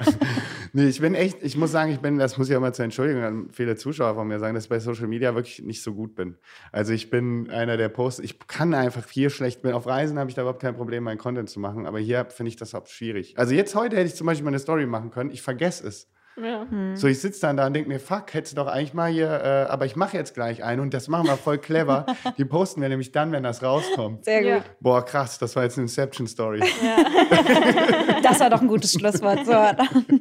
Nee, 0.73 0.87
ich 0.87 1.01
bin 1.01 1.15
echt, 1.15 1.43
ich 1.43 1.57
muss 1.57 1.71
sagen, 1.71 1.91
ich 1.91 1.99
bin, 1.99 2.17
das 2.17 2.37
muss 2.37 2.49
ich 2.49 2.55
auch 2.55 2.61
mal 2.61 2.73
zur 2.73 2.85
Entschuldigung 2.85 3.23
an 3.23 3.49
viele 3.51 3.75
Zuschauer 3.75 4.15
von 4.15 4.27
mir 4.27 4.39
sagen, 4.39 4.55
dass 4.55 4.65
ich 4.65 4.69
bei 4.69 4.79
Social 4.79 5.07
Media 5.07 5.35
wirklich 5.35 5.61
nicht 5.61 5.83
so 5.83 5.93
gut 5.93 6.15
bin. 6.15 6.37
Also 6.71 6.93
ich 6.93 7.09
bin 7.09 7.49
einer, 7.49 7.77
der 7.77 7.89
Posts, 7.89 8.21
ich 8.21 8.39
kann 8.47 8.73
einfach 8.73 9.07
hier 9.09 9.29
schlecht, 9.29 9.61
bin 9.61 9.73
auf 9.73 9.85
Reisen 9.85 10.17
habe 10.17 10.29
ich 10.29 10.35
da 10.35 10.43
überhaupt 10.43 10.61
kein 10.61 10.75
Problem, 10.75 11.03
meinen 11.03 11.17
Content 11.17 11.49
zu 11.49 11.59
machen, 11.59 11.85
aber 11.85 11.99
hier 11.99 12.25
finde 12.29 12.49
ich 12.49 12.55
das 12.55 12.73
auch 12.73 12.87
schwierig. 12.87 13.37
Also 13.37 13.53
jetzt 13.53 13.75
heute 13.75 13.97
hätte 13.97 14.07
ich 14.07 14.15
zum 14.15 14.27
Beispiel 14.27 14.45
meine 14.45 14.59
Story 14.59 14.85
machen 14.85 15.11
können, 15.11 15.31
ich 15.31 15.41
vergesse 15.41 15.87
es. 15.87 16.07
Ja. 16.41 16.65
Hm. 16.69 16.95
So, 16.95 17.07
ich 17.07 17.19
sitze 17.19 17.41
dann 17.41 17.57
da 17.57 17.67
und 17.67 17.73
denke 17.73 17.89
mir, 17.89 17.99
fuck, 17.99 18.33
hättest 18.33 18.53
du 18.53 18.63
doch 18.63 18.67
eigentlich 18.67 18.93
mal 18.93 19.11
hier, 19.11 19.29
äh, 19.29 19.69
aber 19.69 19.85
ich 19.85 19.95
mache 19.95 20.15
jetzt 20.15 20.33
gleich 20.33 20.63
einen 20.63 20.81
und 20.81 20.93
das 20.93 21.07
machen 21.07 21.27
wir 21.27 21.35
voll 21.35 21.57
clever. 21.57 22.05
Die 22.37 22.45
posten 22.45 22.81
wir 22.81 22.89
nämlich 22.89 23.11
dann, 23.11 23.31
wenn 23.31 23.43
das 23.43 23.61
rauskommt. 23.61 24.25
Sehr 24.25 24.39
gut. 24.39 24.49
Ja. 24.49 24.63
Boah, 24.79 25.05
krass, 25.05 25.39
das 25.39 25.55
war 25.55 25.63
jetzt 25.63 25.77
eine 25.77 25.83
Inception-Story. 25.83 26.59
Ja. 26.59 28.19
das 28.23 28.39
war 28.39 28.49
doch 28.49 28.61
ein 28.61 28.67
gutes 28.67 28.93
Schlusswort. 28.93 29.45
So. 29.45 29.51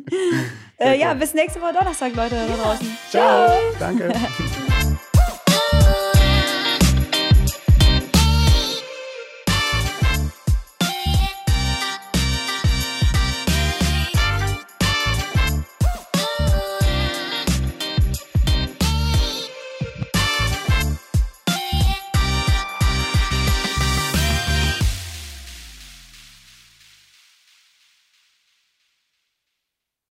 äh, 0.79 0.99
ja, 0.99 1.15
bis 1.15 1.35
nächste 1.35 1.61
Woche 1.61 1.75
Donnerstag, 1.75 2.15
Leute 2.15 2.37
ja. 2.37 2.57
draußen. 2.63 2.97
Ciao. 3.11 3.49
Ciao. 3.49 3.59
Danke. 3.79 4.13